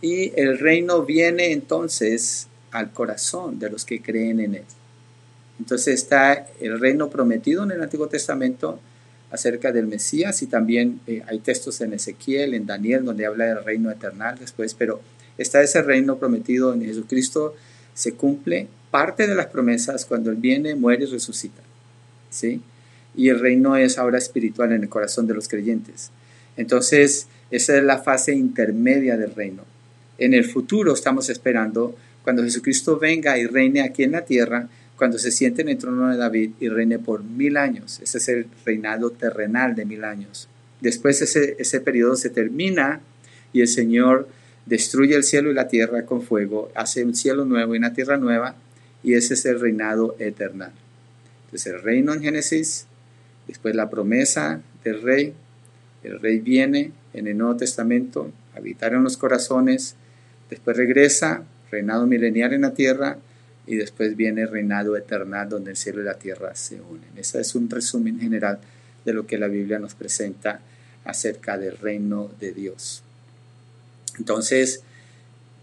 y 0.02 0.34
el 0.40 0.58
reino 0.58 1.04
viene 1.04 1.52
entonces 1.52 2.48
al 2.72 2.92
corazón 2.92 3.60
de 3.60 3.70
los 3.70 3.86
que 3.86 4.02
creen 4.02 4.40
en 4.40 4.56
él. 4.56 4.64
Entonces 5.60 5.96
está 5.96 6.48
el 6.60 6.80
reino 6.80 7.10
prometido 7.10 7.64
en 7.64 7.72
el 7.72 7.82
Antiguo 7.82 8.08
Testamento 8.08 8.80
acerca 9.32 9.72
del 9.72 9.88
Mesías 9.88 10.42
y 10.42 10.48
también 10.48 11.00
eh, 11.08 11.24
hay 11.28 11.40
textos 11.40 11.82
en 11.82 11.94
Ezequiel, 11.94 12.54
en 12.54 12.66
Daniel, 12.66 13.04
donde 13.04 13.26
habla 13.26 13.46
del 13.46 13.64
reino 13.64 13.90
eternal 13.90 14.38
después, 14.40 14.74
pero 14.74 15.02
está 15.38 15.62
ese 15.62 15.82
reino 15.82 16.18
prometido 16.18 16.74
en 16.74 16.84
Jesucristo, 16.84 17.56
se 17.94 18.14
cumple 18.14 18.68
parte 18.92 19.28
de 19.28 19.36
las 19.36 19.48
promesas 19.48 20.06
cuando 20.06 20.30
Él 20.30 20.38
viene, 20.38 20.76
muere 20.76 21.06
y 21.06 21.08
resucita. 21.08 21.62
¿sí? 22.30 22.62
Y 23.16 23.30
el 23.30 23.40
reino 23.40 23.76
es 23.76 23.98
ahora 23.98 24.18
espiritual 24.18 24.72
en 24.72 24.84
el 24.84 24.90
corazón 24.90 25.26
de 25.26 25.34
los 25.34 25.48
creyentes. 25.48 26.12
Entonces, 26.58 27.28
esa 27.50 27.78
es 27.78 27.84
la 27.84 28.00
fase 28.00 28.34
intermedia 28.34 29.18
del 29.18 29.34
reino. 29.34 29.64
En 30.18 30.34
el 30.34 30.46
futuro 30.46 30.94
estamos 30.94 31.30
esperando 31.30 31.96
cuando 32.24 32.44
Jesucristo 32.44 33.00
venga 33.00 33.38
y 33.38 33.46
reine 33.46 33.82
aquí 33.82 34.04
en 34.04 34.12
la 34.12 34.26
tierra, 34.26 34.70
cuando 35.04 35.18
se 35.18 35.32
siente 35.32 35.64
en 35.64 35.68
el 35.68 35.78
trono 35.78 36.10
de 36.10 36.16
David 36.16 36.52
y 36.62 36.70
reine 36.70 36.98
por 36.98 37.26
mil 37.26 37.58
años. 37.58 38.00
Ese 38.02 38.20
es 38.20 38.30
el 38.30 38.48
reinado 38.66 39.10
terrenal 39.10 39.76
de 39.76 39.84
mil 39.84 40.06
años. 40.06 40.48
Después 40.80 41.22
ese, 41.22 41.58
ese 41.60 41.82
periodo 41.82 42.16
se 42.16 42.30
termina 42.30 43.02
y 43.52 43.60
el 43.60 43.68
Señor 43.68 44.30
destruye 44.66 45.14
el 45.14 45.26
cielo 45.26 45.52
y 45.52 45.56
la 45.56 45.68
tierra 45.68 46.06
con 46.06 46.22
fuego, 46.22 46.72
hace 46.74 47.04
un 47.04 47.16
cielo 47.16 47.44
nuevo 47.44 47.76
y 47.76 47.80
una 47.80 47.92
tierra 47.92 48.16
nueva, 48.16 48.56
y 49.04 49.16
ese 49.16 49.34
es 49.34 49.46
el 49.46 49.60
reinado 49.60 50.16
eterno. 50.20 50.68
Entonces 51.48 51.74
el 51.74 51.82
reino 51.82 52.14
en 52.14 52.22
Génesis, 52.22 52.86
después 53.46 53.76
la 53.76 53.90
promesa 53.90 54.62
del 54.86 55.02
rey, 55.02 55.34
el 56.04 56.18
rey 56.22 56.40
viene 56.40 56.94
en 57.14 57.28
el 57.28 57.38
Nuevo 57.38 57.58
Testamento, 57.58 58.32
habitar 58.56 58.94
en 58.94 59.04
los 59.04 59.18
corazones, 59.18 59.96
después 60.50 60.78
regresa, 60.78 61.44
reinado 61.72 62.08
milenial 62.08 62.54
en 62.54 62.62
la 62.62 62.74
tierra, 62.74 63.18
y 63.66 63.76
después 63.76 64.16
viene 64.16 64.46
reinado 64.46 64.98
eterno 64.98 65.46
donde 65.48 65.72
el 65.72 65.78
cielo 65.78 66.02
y 66.02 66.06
la 66.06 66.16
tierra 66.16 66.56
se 66.56 66.82
unen. 66.82 67.10
Ese 67.16 67.40
es 67.40 67.56
un 67.56 67.70
resumen 67.70 68.20
general 68.20 68.60
de 69.06 69.14
lo 69.14 69.26
que 69.26 69.38
la 69.38 69.48
Biblia 69.48 69.80
nos 69.80 69.96
presenta 69.96 70.60
acerca 71.06 71.58
del 71.58 71.78
reino 71.78 72.30
de 72.40 72.54
Dios. 72.54 73.04
Entonces, 74.18 74.84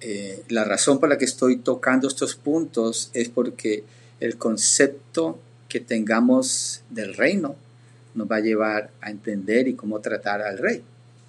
eh, 0.00 0.42
la 0.48 0.64
razón 0.64 0.98
por 0.98 1.08
la 1.08 1.18
que 1.18 1.24
estoy 1.24 1.56
tocando 1.56 2.08
estos 2.08 2.34
puntos 2.34 3.10
es 3.12 3.28
porque 3.28 3.84
el 4.18 4.36
concepto 4.36 5.38
que 5.68 5.80
tengamos 5.80 6.82
del 6.90 7.14
reino 7.14 7.56
nos 8.14 8.30
va 8.30 8.36
a 8.36 8.40
llevar 8.40 8.90
a 9.00 9.10
entender 9.10 9.68
y 9.68 9.74
cómo 9.74 10.00
tratar 10.00 10.42
al 10.42 10.58
rey. 10.58 10.82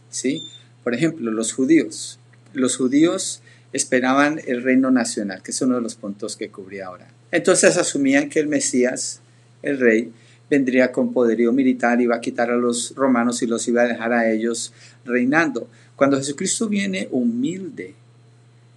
¿sí? 0.09 0.41
Por 0.83 0.93
ejemplo, 0.93 1.31
los 1.31 1.53
judíos. 1.53 2.17
Los 2.53 2.77
judíos 2.77 3.41
esperaban 3.73 4.39
el 4.45 4.63
reino 4.63 4.91
nacional, 4.91 5.41
que 5.41 5.51
es 5.51 5.61
uno 5.61 5.75
de 5.75 5.81
los 5.81 5.95
puntos 5.95 6.35
que 6.35 6.49
cubrí 6.49 6.79
ahora. 6.79 7.07
Entonces 7.31 7.77
asumían 7.77 8.29
que 8.29 8.39
el 8.39 8.47
Mesías, 8.47 9.21
el 9.63 9.79
rey, 9.79 10.11
vendría 10.49 10.91
con 10.91 11.13
poderío 11.13 11.53
militar, 11.53 12.01
iba 12.01 12.17
a 12.17 12.21
quitar 12.21 12.51
a 12.51 12.57
los 12.57 12.93
romanos 12.95 13.41
y 13.41 13.47
los 13.47 13.67
iba 13.69 13.83
a 13.83 13.87
dejar 13.87 14.11
a 14.11 14.29
ellos 14.29 14.73
reinando. 15.05 15.69
Cuando 15.95 16.17
Jesucristo 16.17 16.67
viene 16.67 17.07
humilde 17.11 17.95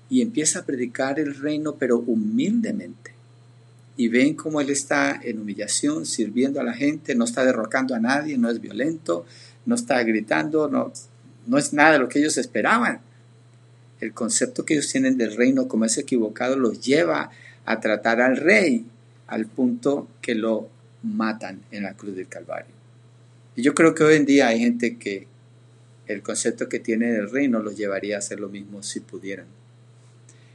y 0.09 0.22
empieza 0.22 0.61
a 0.61 0.64
predicar 0.64 1.18
el 1.18 1.35
reino, 1.35 1.74
pero 1.74 1.98
humildemente, 1.98 3.12
y 3.96 4.09
ven 4.09 4.35
cómo 4.35 4.61
Él 4.61 4.70
está 4.70 5.20
en 5.22 5.40
humillación, 5.40 6.07
sirviendo 6.07 6.61
a 6.61 6.64
la 6.64 6.74
gente, 6.74 7.14
no 7.14 7.24
está 7.24 7.44
derrocando 7.44 7.94
a 7.94 8.00
nadie, 8.00 8.38
no 8.38 8.50
es 8.50 8.61
violento, 8.61 9.24
no 9.66 9.74
está 9.74 10.02
gritando, 10.02 10.68
no, 10.68 10.92
no 11.46 11.59
es 11.59 11.72
nada 11.72 11.92
de 11.92 11.98
lo 12.00 12.09
que 12.09 12.18
ellos 12.18 12.37
esperaban. 12.38 13.00
El 14.04 14.12
concepto 14.12 14.66
que 14.66 14.74
ellos 14.74 14.92
tienen 14.92 15.16
del 15.16 15.34
reino 15.34 15.66
como 15.66 15.86
es 15.86 15.96
equivocado 15.96 16.56
los 16.56 16.78
lleva 16.82 17.30
a 17.64 17.80
tratar 17.80 18.20
al 18.20 18.36
rey 18.36 18.84
al 19.26 19.46
punto 19.46 20.08
que 20.20 20.34
lo 20.34 20.68
matan 21.02 21.62
en 21.70 21.84
la 21.84 21.94
cruz 21.94 22.14
del 22.14 22.28
Calvario. 22.28 22.74
Y 23.56 23.62
yo 23.62 23.74
creo 23.74 23.94
que 23.94 24.04
hoy 24.04 24.16
en 24.16 24.26
día 24.26 24.48
hay 24.48 24.58
gente 24.58 24.98
que 24.98 25.26
el 26.06 26.20
concepto 26.20 26.68
que 26.68 26.80
tiene 26.80 27.12
del 27.12 27.30
reino 27.30 27.60
los 27.60 27.78
llevaría 27.78 28.16
a 28.16 28.18
hacer 28.18 28.40
lo 28.40 28.50
mismo 28.50 28.82
si 28.82 29.00
pudieran. 29.00 29.46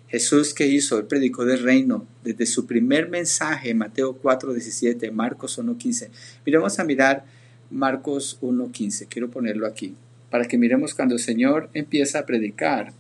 Jesús 0.10 0.54
que 0.54 0.68
hizo, 0.68 1.00
él 1.00 1.06
predicó 1.06 1.44
del 1.44 1.64
reino 1.64 2.06
desde 2.24 2.46
su 2.46 2.68
primer 2.68 3.10
mensaje, 3.10 3.74
Mateo 3.74 4.14
4, 4.14 4.54
17, 4.54 5.10
Marcos 5.10 5.58
1, 5.58 5.76
15. 5.76 6.12
Miremos 6.46 6.78
a 6.78 6.84
mirar 6.84 7.26
Marcos 7.72 8.38
1, 8.42 8.72
15. 8.72 9.08
Quiero 9.08 9.32
ponerlo 9.32 9.66
aquí 9.66 9.96
para 10.30 10.46
que 10.46 10.60
miremos 10.60 10.94
cuando 10.94 11.16
el 11.16 11.20
Señor 11.20 11.72
empieza 11.74 12.20
a 12.20 12.26
predicar. 12.28 12.94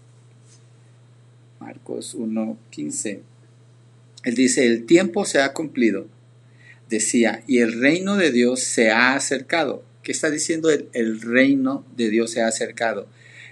Marcos 1.69 2.15
1, 2.15 2.58
15. 2.71 3.21
Él 4.23 4.34
dice, 4.34 4.65
el 4.65 4.88
tiempo 4.88 5.23
se 5.23 5.39
ha 5.39 5.53
cumplido. 5.53 6.08
Decía, 6.89 7.43
y 7.45 7.60
el 7.60 7.79
reino 7.79 8.17
de 8.17 8.32
Dios 8.32 8.62
se 8.62 8.89
ha 8.89 9.13
acercado. 9.13 9.84
¿Qué 10.01 10.12
está 10.12 10.32
diciendo 10.32 10.71
el, 10.71 10.89
el 10.93 11.21
reino 11.21 11.86
de 11.95 12.10
Dios 12.10 12.32
se 12.32 12.41
ha 12.41 12.47
acercado? 12.47 13.08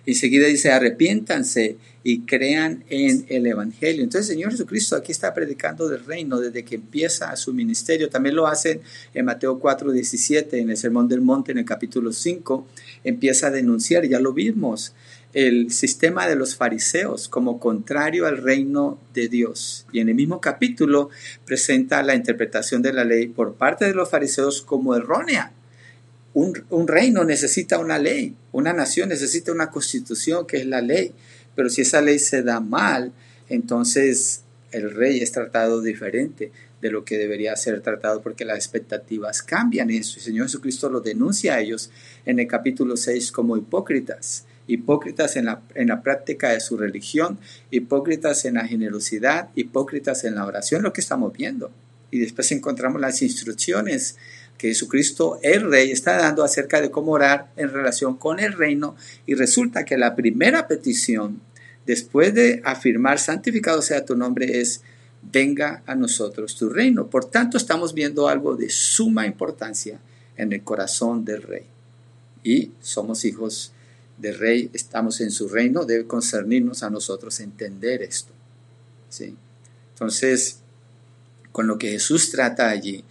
Enseguida 0.07 0.47
dice, 0.47 0.71
arrepiéntanse 0.71 1.77
y 2.03 2.21
crean 2.21 2.85
en 2.89 3.27
el 3.29 3.45
Evangelio. 3.45 4.01
Entonces 4.01 4.31
el 4.31 4.37
Señor 4.37 4.51
Jesucristo 4.51 4.95
aquí 4.95 5.11
está 5.11 5.35
predicando 5.35 5.87
del 5.87 6.03
reino 6.03 6.39
desde 6.39 6.63
que 6.65 6.73
empieza 6.73 7.35
su 7.35 7.53
ministerio. 7.53 8.09
También 8.09 8.35
lo 8.35 8.47
hace 8.47 8.81
en 9.13 9.25
Mateo 9.25 9.59
4, 9.59 9.91
17, 9.91 10.59
en 10.59 10.71
el 10.71 10.77
Sermón 10.77 11.07
del 11.07 11.21
Monte, 11.21 11.51
en 11.51 11.59
el 11.59 11.65
capítulo 11.65 12.11
5, 12.11 12.65
empieza 13.03 13.47
a 13.47 13.51
denunciar, 13.51 14.07
ya 14.07 14.19
lo 14.19 14.33
vimos, 14.33 14.93
el 15.45 15.71
sistema 15.71 16.27
de 16.27 16.35
los 16.35 16.55
fariseos 16.55 17.27
como 17.29 17.59
contrario 17.59 18.25
al 18.25 18.37
reino 18.37 18.99
de 19.13 19.27
Dios. 19.27 19.85
Y 19.91 19.99
en 19.99 20.09
el 20.09 20.15
mismo 20.15 20.41
capítulo 20.41 21.09
presenta 21.45 22.01
la 22.01 22.15
interpretación 22.15 22.81
de 22.81 22.93
la 22.93 23.03
ley 23.03 23.27
por 23.27 23.55
parte 23.55 23.85
de 23.85 23.93
los 23.93 24.09
fariseos 24.09 24.61
como 24.61 24.95
errónea 24.95 25.53
un, 26.69 26.87
reino 26.87 27.23
necesita 27.23 27.79
una 27.79 27.97
ley, 27.97 28.35
una 28.51 28.71
nación 28.71 29.09
necesita 29.09 29.51
una 29.51 29.71
constitución 29.71 30.45
que 30.45 30.57
es 30.57 30.67
la 30.67 30.81
ley, 30.81 31.11
pero 31.55 31.67
si 31.67 31.81
esa 31.81 31.99
ley 31.99 32.19
se 32.19 32.43
da 32.43 32.59
mal, 32.59 33.11
entonces 33.49 34.43
el 34.71 34.93
rey 34.93 35.19
es 35.19 35.31
tratado 35.31 35.81
diferente 35.81 36.51
de 36.79 36.91
lo 36.91 37.03
que 37.03 37.17
debería 37.17 37.55
ser 37.55 37.81
tratado 37.81 38.21
porque 38.21 38.45
las 38.45 38.57
expectativas 38.57 39.41
cambian 39.41 39.89
eso. 39.89 40.19
El 40.19 40.25
Señor 40.25 40.45
Jesucristo 40.45 40.89
lo 40.89 41.01
denuncia 41.01 41.55
a 41.55 41.59
ellos 41.59 41.89
en 42.23 42.39
el 42.39 42.47
capítulo 42.47 42.97
6 42.97 43.31
como 43.31 43.57
hipócritas, 43.57 44.45
hipócritas 44.67 45.35
en 45.35 45.45
la, 45.45 45.61
en 45.75 45.87
la 45.87 46.01
práctica 46.01 46.49
de 46.49 46.59
su 46.59 46.77
religión, 46.77 47.39
hipócritas 47.71 48.45
en 48.45 48.55
la 48.55 48.67
generosidad, 48.67 49.49
hipócritas 49.55 50.23
en 50.23 50.35
la 50.35 50.45
oración, 50.45 50.83
lo 50.83 50.93
que 50.93 51.01
estamos 51.01 51.33
viendo. 51.33 51.71
Y 52.11 52.19
después 52.19 52.51
encontramos 52.51 53.01
las 53.01 53.21
instrucciones 53.21 54.17
que 54.57 54.69
Jesucristo, 54.69 55.39
el 55.43 55.69
Rey, 55.69 55.91
está 55.91 56.17
dando 56.17 56.43
acerca 56.43 56.81
de 56.81 56.91
cómo 56.91 57.11
orar 57.11 57.51
en 57.55 57.71
relación 57.71 58.17
con 58.17 58.39
el 58.39 58.53
reino 58.53 58.95
y 59.25 59.35
resulta 59.35 59.85
que 59.85 59.97
la 59.97 60.15
primera 60.15 60.67
petición, 60.67 61.41
después 61.85 62.33
de 62.33 62.61
afirmar, 62.65 63.19
santificado 63.19 63.81
sea 63.81 64.05
tu 64.05 64.15
nombre, 64.15 64.59
es, 64.59 64.81
venga 65.21 65.83
a 65.85 65.95
nosotros 65.95 66.55
tu 66.55 66.69
reino. 66.69 67.07
Por 67.07 67.25
tanto, 67.25 67.57
estamos 67.57 67.93
viendo 67.93 68.27
algo 68.27 68.55
de 68.55 68.69
suma 68.69 69.27
importancia 69.27 69.99
en 70.37 70.53
el 70.53 70.63
corazón 70.63 71.23
del 71.23 71.43
Rey. 71.43 71.65
Y 72.43 72.71
somos 72.79 73.25
hijos 73.25 73.73
del 74.17 74.37
Rey, 74.37 74.69
estamos 74.73 75.21
en 75.21 75.31
su 75.31 75.47
reino, 75.47 75.85
debe 75.85 76.07
concernirnos 76.07 76.83
a 76.83 76.89
nosotros 76.89 77.39
entender 77.39 78.01
esto. 78.01 78.33
¿sí? 79.09 79.35
Entonces, 79.93 80.59
con 81.51 81.67
lo 81.67 81.77
que 81.77 81.91
Jesús 81.91 82.31
trata 82.31 82.69
allí, 82.69 83.03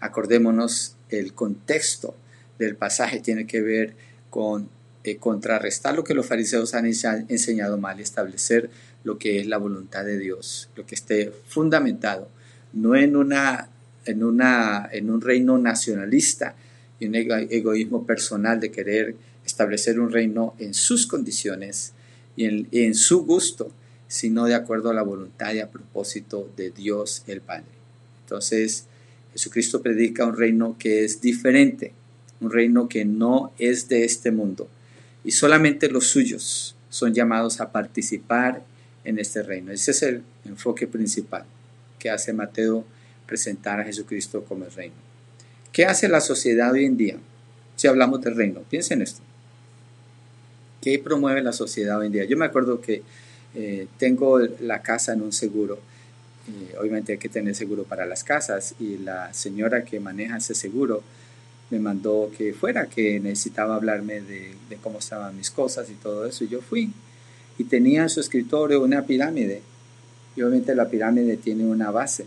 acordémonos 0.00 0.96
el 1.10 1.34
contexto 1.34 2.14
del 2.58 2.76
pasaje 2.76 3.20
tiene 3.20 3.46
que 3.46 3.60
ver 3.60 3.94
con 4.30 4.68
eh, 5.04 5.16
contrarrestar 5.16 5.94
lo 5.94 6.04
que 6.04 6.14
los 6.14 6.26
fariseos 6.26 6.74
han 6.74 6.86
enseñado 6.86 7.78
mal 7.78 8.00
establecer 8.00 8.70
lo 9.04 9.18
que 9.18 9.38
es 9.38 9.46
la 9.46 9.58
voluntad 9.58 10.04
de 10.04 10.18
Dios, 10.18 10.70
lo 10.76 10.86
que 10.86 10.94
esté 10.94 11.30
fundamentado, 11.46 12.28
no 12.72 12.96
en, 12.96 13.16
una, 13.16 13.68
en, 14.06 14.24
una, 14.24 14.88
en 14.90 15.10
un 15.10 15.20
reino 15.20 15.58
nacionalista 15.58 16.56
y 16.98 17.06
un 17.06 17.14
egoísmo 17.14 18.06
personal 18.06 18.60
de 18.60 18.70
querer 18.70 19.14
establecer 19.44 20.00
un 20.00 20.10
reino 20.10 20.54
en 20.58 20.74
sus 20.74 21.06
condiciones 21.06 21.92
y 22.36 22.44
en, 22.46 22.68
en 22.72 22.94
su 22.94 23.24
gusto, 23.24 23.70
sino 24.08 24.44
de 24.44 24.54
acuerdo 24.54 24.90
a 24.90 24.94
la 24.94 25.02
voluntad 25.02 25.52
y 25.54 25.60
a 25.60 25.70
propósito 25.70 26.50
de 26.56 26.70
Dios 26.70 27.22
el 27.26 27.40
Padre. 27.40 27.64
Entonces, 28.22 28.86
Jesucristo 29.32 29.82
predica 29.82 30.24
un 30.24 30.36
reino 30.36 30.76
que 30.78 31.04
es 31.04 31.20
diferente, 31.20 31.92
un 32.40 32.50
reino 32.50 32.88
que 32.88 33.04
no 33.04 33.52
es 33.58 33.88
de 33.88 34.04
este 34.04 34.30
mundo. 34.30 34.68
Y 35.24 35.32
solamente 35.32 35.88
los 35.88 36.06
suyos 36.06 36.76
son 36.88 37.12
llamados 37.14 37.60
a 37.60 37.72
participar 37.72 38.62
en 39.04 39.18
este 39.18 39.42
reino. 39.42 39.72
Ese 39.72 39.90
es 39.90 40.02
el 40.02 40.22
enfoque 40.44 40.86
principal. 40.86 41.44
que 41.98 42.10
hace 42.10 42.34
Mateo 42.34 42.84
presentar 43.26 43.80
a 43.80 43.84
Jesucristo 43.84 44.44
como 44.44 44.66
el 44.66 44.72
reino. 44.72 44.94
¿Qué 45.72 45.86
hace 45.86 46.06
la 46.06 46.20
sociedad 46.20 46.72
hoy 46.72 46.84
en 46.84 46.98
día? 46.98 47.16
Si 47.76 47.88
hablamos 47.88 48.20
del 48.20 48.36
reino, 48.36 48.60
piensen 48.68 49.00
esto. 49.00 49.22
¿Qué 50.84 50.98
promueve 50.98 51.40
la 51.40 51.54
sociedad 51.54 51.98
hoy 51.98 52.08
en 52.08 52.12
día? 52.12 52.24
Yo 52.24 52.36
me 52.36 52.44
acuerdo 52.44 52.82
que 52.82 53.00
eh, 53.54 53.86
tengo 53.96 54.38
la 54.38 54.82
casa 54.82 55.14
en 55.14 55.22
un 55.22 55.32
seguro. 55.32 55.78
obviamente 56.78 57.12
hay 57.12 57.18
que 57.18 57.30
tener 57.30 57.54
seguro 57.54 57.84
para 57.84 58.04
las 58.04 58.22
casas 58.22 58.74
y 58.78 58.98
la 58.98 59.32
señora 59.32 59.86
que 59.86 59.98
maneja 59.98 60.36
ese 60.36 60.54
seguro 60.54 61.02
me 61.70 61.78
mandó 61.78 62.30
que 62.36 62.52
fuera, 62.52 62.84
que 62.84 63.18
necesitaba 63.18 63.76
hablarme 63.76 64.20
de, 64.20 64.56
de 64.68 64.76
cómo 64.76 64.98
estaban 64.98 65.34
mis 65.34 65.50
cosas 65.50 65.88
y 65.88 65.94
todo 65.94 66.26
eso. 66.26 66.44
Y 66.44 66.48
yo 66.48 66.60
fui 66.60 66.92
y 67.56 67.64
tenía 67.64 68.02
en 68.02 68.10
su 68.10 68.20
escritorio 68.20 68.82
una 68.82 69.06
pirámide. 69.06 69.62
Y 70.36 70.42
obviamente 70.42 70.74
la 70.74 70.90
pirámide 70.90 71.38
tiene 71.38 71.64
una 71.64 71.92
base. 71.92 72.26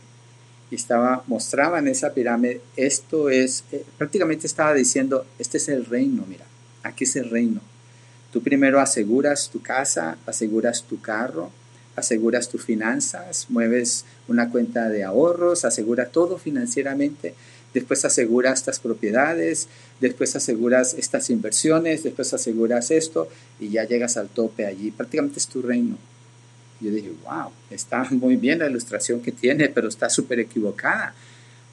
Y 0.71 0.75
estaba, 0.75 1.23
mostraba 1.27 1.77
en 1.77 1.89
esa 1.89 2.15
pirámide, 2.15 2.61
esto 2.75 3.29
es, 3.29 3.65
eh, 3.71 3.85
prácticamente 3.99 4.47
estaba 4.47 4.73
diciendo, 4.73 5.27
este 5.37 5.57
es 5.57 5.69
el 5.69 5.85
reino, 5.85 6.25
mira, 6.27 6.45
aquí 6.81 7.03
es 7.03 7.15
el 7.15 7.29
reino. 7.29 7.61
Tú 8.37 8.43
primero 8.43 8.79
aseguras 8.79 9.49
tu 9.49 9.63
casa, 9.63 10.15
aseguras 10.27 10.83
tu 10.83 11.01
carro, 11.01 11.49
aseguras 11.95 12.47
tus 12.49 12.63
finanzas, 12.63 13.47
mueves 13.49 14.05
una 14.27 14.51
cuenta 14.51 14.89
de 14.89 15.03
ahorros, 15.03 15.65
asegura 15.65 16.09
todo 16.09 16.37
financieramente 16.37 17.33
después 17.73 18.05
aseguras 18.05 18.59
estas 18.59 18.79
propiedades, 18.79 19.69
después 19.99 20.35
aseguras 20.35 20.93
estas 20.93 21.31
inversiones, 21.31 22.03
después 22.03 22.31
aseguras 22.31 22.91
esto 22.91 23.27
y 23.59 23.69
ya 23.69 23.85
llegas 23.85 24.17
al 24.17 24.29
tope 24.29 24.67
allí. 24.67 24.91
Prácticamente 24.91 25.39
es 25.39 25.47
tu 25.47 25.63
reino. 25.63 25.97
Yo 26.79 26.91
dije, 26.91 27.11
wow, 27.23 27.49
está 27.71 28.03
muy 28.11 28.35
bien 28.35 28.59
la 28.59 28.69
ilustración 28.69 29.19
que 29.19 29.31
tiene, 29.31 29.67
pero 29.69 29.87
está 29.87 30.11
súper 30.11 30.39
equivocada, 30.41 31.15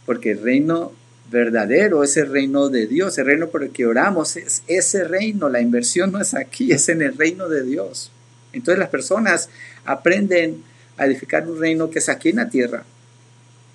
porque 0.07 0.31
el 0.31 0.40
reino 0.40 0.92
verdadero 1.30 2.04
es 2.04 2.16
el 2.16 2.30
reino 2.30 2.68
de 2.68 2.87
Dios, 2.87 3.16
el 3.18 3.26
reino 3.26 3.48
por 3.48 3.64
el 3.64 3.70
que 3.70 3.87
oramos 3.87 4.37
es 4.37 4.62
ese 4.66 5.04
reino, 5.04 5.48
la 5.48 5.60
inversión 5.60 6.12
no 6.12 6.20
es 6.20 6.34
aquí, 6.34 6.72
es 6.72 6.88
en 6.88 7.02
el 7.02 7.16
reino 7.16 7.48
de 7.48 7.62
Dios. 7.62 8.10
Entonces 8.52 8.78
las 8.78 8.88
personas 8.88 9.48
aprenden 9.84 10.62
a 10.96 11.06
edificar 11.06 11.48
un 11.48 11.58
reino 11.58 11.90
que 11.90 11.98
es 11.98 12.08
aquí 12.08 12.28
en 12.28 12.37
la 12.37 12.48
tierra 12.48 12.84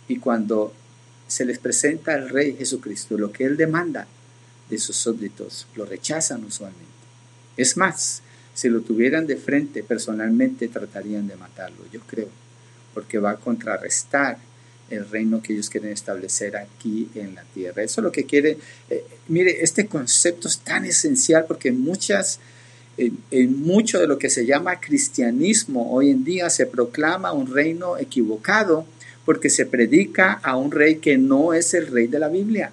y 0.08 0.18
cuando 0.18 0.74
se 1.28 1.46
les 1.46 1.60
presenta 1.60 2.14
al 2.14 2.30
Rey 2.30 2.56
Jesucristo 2.58 3.18
lo 3.18 3.32
que 3.32 3.44
Él 3.44 3.58
demanda 3.58 4.08
de 4.70 4.78
sus 4.78 4.96
súbditos, 4.96 5.68
lo 5.76 5.86
rechazan 5.86 6.44
usualmente. 6.44 6.86
Es 7.58 7.76
más, 7.76 8.22
si 8.54 8.70
lo 8.70 8.82
tuvieran 8.82 9.28
de 9.28 9.36
frente 9.36 9.84
personalmente 9.84 10.68
tratarían 10.68 11.28
de 11.28 11.36
matarlo, 11.36 11.86
yo 11.92 12.00
creo, 12.02 12.30
porque 12.94 13.20
va 13.20 13.32
a 13.32 13.38
contrarrestar 13.38 14.38
el 14.90 15.10
reino 15.10 15.42
que 15.42 15.54
ellos 15.54 15.70
quieren 15.70 15.92
establecer 15.92 16.58
aquí 16.58 17.10
en 17.16 17.36
la 17.36 17.44
tierra. 17.44 17.84
Eso 17.84 18.02
es 18.02 18.04
lo 18.04 18.12
que 18.12 18.26
quiere. 18.26 18.58
Eh, 18.90 19.04
mire, 19.28 19.64
este 19.64 19.88
concepto 19.88 20.48
es 20.48 20.60
tan 20.60 20.86
esencial 20.86 21.46
porque 21.48 21.72
muchas, 21.72 22.40
en 22.98 23.62
mucho 23.62 24.00
de 24.00 24.08
lo 24.08 24.18
que 24.18 24.30
se 24.30 24.46
llama 24.46 24.80
cristianismo 24.80 25.92
hoy 25.92 26.10
en 26.10 26.24
día 26.24 26.50
se 26.50 26.66
proclama 26.66 27.32
un 27.32 27.54
reino 27.54 27.98
equivocado 27.98 28.86
porque 29.26 29.50
se 29.50 29.66
predica 29.66 30.34
a 30.34 30.56
un 30.58 30.72
rey 30.72 30.96
que 30.96 31.18
no 31.18 31.54
es 31.54 31.74
el 31.74 31.88
rey 31.88 32.08
de 32.08 32.20
la 32.20 32.30
Biblia. 32.30 32.72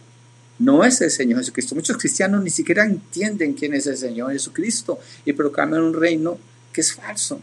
No 0.59 0.85
es 0.85 1.01
el 1.03 1.11
Señor 1.11 1.41
Jesucristo. 1.41 1.75
Muchos 1.75 1.99
cristianos 1.99 2.43
ni 2.43 2.51
siquiera 2.51 2.85
entienden 2.85 3.53
quién 3.53 3.75
es 3.75 3.87
el 3.87 3.97
Señor 3.97 4.33
Jesucristo 4.33 4.99
y 5.25 5.35
proclaman 5.35 5.83
un 5.83 5.95
reino 5.95 6.39
que 6.73 6.81
es 6.81 6.95
falso. 6.95 7.41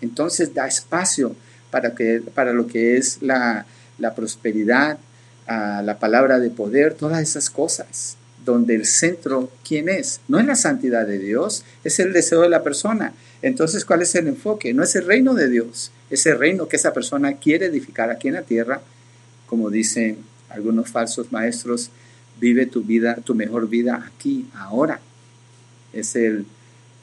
Entonces 0.00 0.52
da 0.52 0.66
espacio 0.66 1.36
para, 1.70 1.94
que, 1.94 2.22
para 2.34 2.52
lo 2.52 2.66
que 2.66 2.96
es 2.96 3.22
la, 3.22 3.66
la 3.98 4.14
prosperidad, 4.14 4.98
la 5.46 5.98
palabra 5.98 6.38
de 6.38 6.50
poder, 6.50 6.94
todas 6.94 7.22
esas 7.22 7.50
cosas, 7.50 8.16
donde 8.44 8.74
el 8.74 8.86
centro, 8.86 9.50
¿quién 9.66 9.88
es? 9.88 10.20
No 10.28 10.38
es 10.38 10.46
la 10.46 10.56
santidad 10.56 11.06
de 11.06 11.18
Dios, 11.18 11.64
es 11.84 11.98
el 11.98 12.12
deseo 12.12 12.42
de 12.42 12.48
la 12.48 12.62
persona. 12.62 13.12
Entonces, 13.42 13.84
¿cuál 13.84 14.02
es 14.02 14.14
el 14.14 14.28
enfoque? 14.28 14.72
No 14.72 14.82
es 14.82 14.96
el 14.96 15.04
reino 15.04 15.34
de 15.34 15.48
Dios, 15.48 15.92
ese 16.10 16.34
reino 16.34 16.68
que 16.68 16.76
esa 16.76 16.92
persona 16.92 17.34
quiere 17.34 17.66
edificar 17.66 18.10
aquí 18.10 18.28
en 18.28 18.34
la 18.34 18.42
tierra, 18.42 18.80
como 19.46 19.70
dicen 19.70 20.18
algunos 20.48 20.90
falsos 20.90 21.32
maestros, 21.32 21.90
vive 22.40 22.66
tu 22.66 22.82
vida, 22.82 23.16
tu 23.16 23.34
mejor 23.34 23.68
vida 23.68 24.04
aquí, 24.06 24.48
ahora. 24.54 25.00
Es 25.92 26.16
el, 26.16 26.46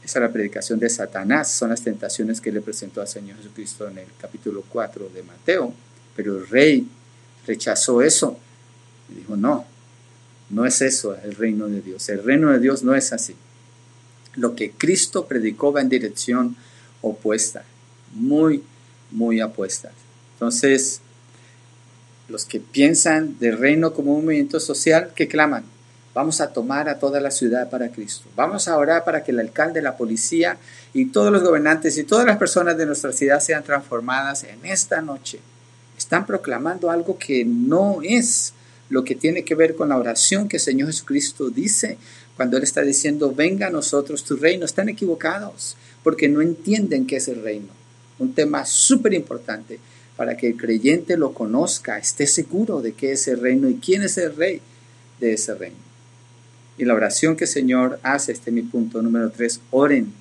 esa 0.03 0.19
es 0.19 0.23
la 0.23 0.31
predicación 0.31 0.79
de 0.79 0.89
Satanás, 0.89 1.51
son 1.51 1.69
las 1.69 1.81
tentaciones 1.81 2.41
que 2.41 2.51
le 2.51 2.61
presentó 2.61 3.01
al 3.01 3.07
Señor 3.07 3.37
Jesucristo 3.37 3.87
en 3.87 3.99
el 3.99 4.07
capítulo 4.19 4.63
4 4.69 5.09
de 5.13 5.23
Mateo. 5.23 5.73
Pero 6.15 6.37
el 6.37 6.47
rey 6.47 6.87
rechazó 7.47 8.01
eso 8.01 8.37
y 9.09 9.15
dijo, 9.15 9.35
no, 9.35 9.65
no 10.49 10.65
es 10.65 10.81
eso 10.81 11.15
el 11.15 11.35
reino 11.35 11.67
de 11.67 11.81
Dios. 11.81 12.07
El 12.09 12.23
reino 12.23 12.51
de 12.51 12.59
Dios 12.59 12.83
no 12.83 12.95
es 12.95 13.13
así. 13.13 13.35
Lo 14.35 14.55
que 14.55 14.71
Cristo 14.71 15.25
predicó 15.25 15.71
va 15.71 15.81
en 15.81 15.89
dirección 15.89 16.55
opuesta, 17.01 17.63
muy 18.13 18.63
muy 19.13 19.39
apuestas. 19.39 19.93
Entonces, 20.33 20.99
los 22.27 22.45
que 22.45 22.59
piensan 22.59 23.37
del 23.39 23.57
reino 23.57 23.93
como 23.93 24.13
un 24.15 24.25
movimiento 24.25 24.59
social, 24.59 25.11
que 25.15 25.27
claman, 25.27 25.63
vamos 26.13 26.41
a 26.41 26.51
tomar 26.51 26.89
a 26.89 26.99
toda 26.99 27.19
la 27.19 27.31
ciudad 27.31 27.69
para 27.69 27.89
Cristo. 27.89 28.27
Vamos 28.35 28.67
a 28.67 28.77
orar 28.77 29.03
para 29.03 29.23
que 29.23 29.31
el 29.31 29.39
alcalde, 29.39 29.81
la 29.81 29.97
policía 29.97 30.57
y 30.93 31.05
todos 31.05 31.31
los 31.31 31.43
gobernantes 31.43 31.97
y 31.97 32.03
todas 32.03 32.25
las 32.25 32.37
personas 32.37 32.77
de 32.77 32.85
nuestra 32.85 33.11
ciudad 33.13 33.39
sean 33.39 33.63
transformadas 33.63 34.43
en 34.43 34.65
esta 34.65 35.01
noche. 35.01 35.39
Están 36.13 36.27
proclamando 36.27 36.91
algo 36.91 37.17
que 37.17 37.43
no 37.43 38.01
es 38.03 38.53
lo 38.91 39.03
que 39.03 39.15
tiene 39.15 39.43
que 39.43 39.55
ver 39.55 39.75
con 39.75 39.89
la 39.89 39.97
oración 39.97 40.47
que 40.47 40.57
el 40.57 40.61
Señor 40.61 40.89
Jesucristo 40.89 41.49
dice 41.49 41.97
cuando 42.35 42.55
Él 42.55 42.61
está 42.61 42.83
diciendo, 42.83 43.33
venga 43.33 43.65
a 43.65 43.71
nosotros 43.71 44.23
tu 44.23 44.35
reino. 44.35 44.63
Están 44.63 44.89
equivocados 44.89 45.75
porque 46.03 46.29
no 46.29 46.43
entienden 46.43 47.07
qué 47.07 47.15
es 47.15 47.27
el 47.29 47.41
reino 47.41 47.69
un 48.19 48.35
tema 48.35 48.63
súper 48.63 49.15
importante 49.15 49.79
para 50.15 50.37
que 50.37 50.49
el 50.49 50.55
creyente 50.55 51.17
lo 51.17 51.33
conozca, 51.33 51.97
esté 51.97 52.27
seguro 52.27 52.83
de 52.83 52.93
qué 52.93 53.13
es 53.13 53.27
el 53.27 53.39
reino 53.39 53.67
y 53.67 53.77
quién 53.77 54.03
es 54.03 54.19
el 54.19 54.35
rey 54.35 54.61
de 55.19 55.33
ese 55.33 55.55
reino. 55.55 55.77
Y 56.77 56.85
la 56.85 56.93
oración 56.93 57.35
que 57.35 57.45
el 57.45 57.49
Señor 57.49 57.99
hace, 58.03 58.33
este 58.33 58.51
es 58.51 58.53
mi 58.53 58.61
punto 58.61 59.01
número 59.01 59.31
tres, 59.31 59.61
oren 59.71 60.13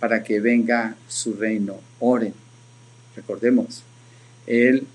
para 0.00 0.24
que 0.24 0.40
venga 0.40 0.96
su 1.06 1.34
reino, 1.34 1.78
oren. 2.00 2.32
Recordemos, 3.14 3.82
Él 4.46 4.86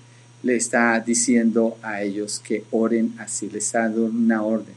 le 0.44 0.56
está 0.56 1.00
diciendo 1.00 1.76
a 1.82 2.02
ellos 2.02 2.38
que 2.38 2.64
oren 2.70 3.14
así, 3.18 3.50
les 3.50 3.64
está 3.64 3.80
dando 3.80 4.04
una 4.04 4.42
orden. 4.42 4.74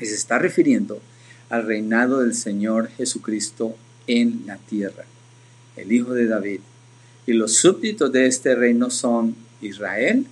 Y 0.00 0.06
se 0.06 0.14
está 0.14 0.38
refiriendo 0.38 1.00
al 1.48 1.64
reinado 1.64 2.20
del 2.20 2.34
Señor 2.34 2.88
Jesucristo 2.88 3.76
en 4.06 4.42
la 4.46 4.56
tierra 4.56 5.04
el 5.76 5.92
hijo 5.92 6.14
de 6.14 6.26
David. 6.26 6.60
Y 7.26 7.32
los 7.32 7.56
súbditos 7.56 8.10
de 8.12 8.26
este 8.26 8.54
reino 8.54 8.90
son 8.90 9.36
Israel, 9.60 10.26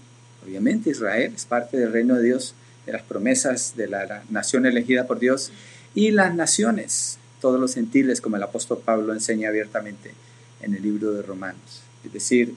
obviamente 0.44 0.90
Israel 0.90 1.32
es 1.34 1.44
parte 1.44 1.76
del 1.76 1.92
reino 1.92 2.16
de 2.16 2.22
Dios, 2.22 2.54
de 2.86 2.92
las 2.92 3.02
promesas 3.02 3.76
de 3.76 3.88
la 3.88 4.22
nación 4.30 4.66
elegida 4.66 5.06
por 5.06 5.18
Dios, 5.18 5.50
y 5.94 6.10
las 6.10 6.34
naciones, 6.34 7.18
todos 7.40 7.60
los 7.60 7.74
gentiles, 7.74 8.20
como 8.20 8.36
el 8.36 8.42
apóstol 8.42 8.80
Pablo 8.84 9.12
enseña 9.12 9.48
abiertamente 9.48 10.12
en 10.60 10.74
el 10.74 10.82
libro 10.82 11.12
de 11.12 11.22
Romanos. 11.22 11.82
Es 12.04 12.12
decir, 12.12 12.54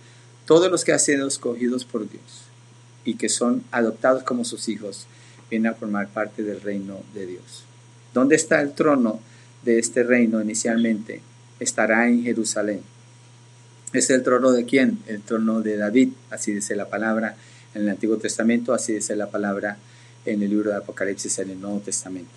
todos 0.47 0.71
los 0.71 0.83
que 0.83 0.93
han 0.93 0.99
sido 0.99 1.27
escogidos 1.27 1.85
por 1.85 2.09
Dios 2.09 2.23
y 3.05 3.13
que 3.13 3.29
son 3.29 3.63
adoptados 3.69 4.23
como 4.23 4.43
sus 4.43 4.67
hijos, 4.67 5.05
vienen 5.51 5.71
a 5.71 5.75
formar 5.75 6.07
parte 6.07 6.41
del 6.41 6.61
reino 6.61 7.01
de 7.13 7.27
Dios. 7.27 7.63
¿Dónde 8.15 8.35
está 8.35 8.59
el 8.61 8.73
trono 8.73 9.19
de 9.63 9.77
este 9.77 10.01
reino 10.03 10.41
inicialmente? 10.41 11.21
estará 11.59 12.07
en 12.07 12.23
Jerusalén. 12.23 12.81
¿Es 13.93 14.09
el 14.09 14.23
trono 14.23 14.51
de 14.51 14.65
quién? 14.65 14.99
El 15.07 15.21
trono 15.21 15.61
de 15.61 15.77
David, 15.77 16.09
así 16.29 16.53
dice 16.53 16.75
la 16.75 16.89
palabra 16.89 17.35
en 17.73 17.83
el 17.83 17.89
Antiguo 17.89 18.17
Testamento, 18.17 18.73
así 18.73 18.93
dice 18.93 19.15
la 19.15 19.29
palabra 19.29 19.77
en 20.25 20.43
el 20.43 20.49
libro 20.49 20.71
de 20.71 20.77
Apocalipsis 20.77 21.39
en 21.39 21.51
el 21.51 21.61
Nuevo 21.61 21.79
Testamento. 21.79 22.31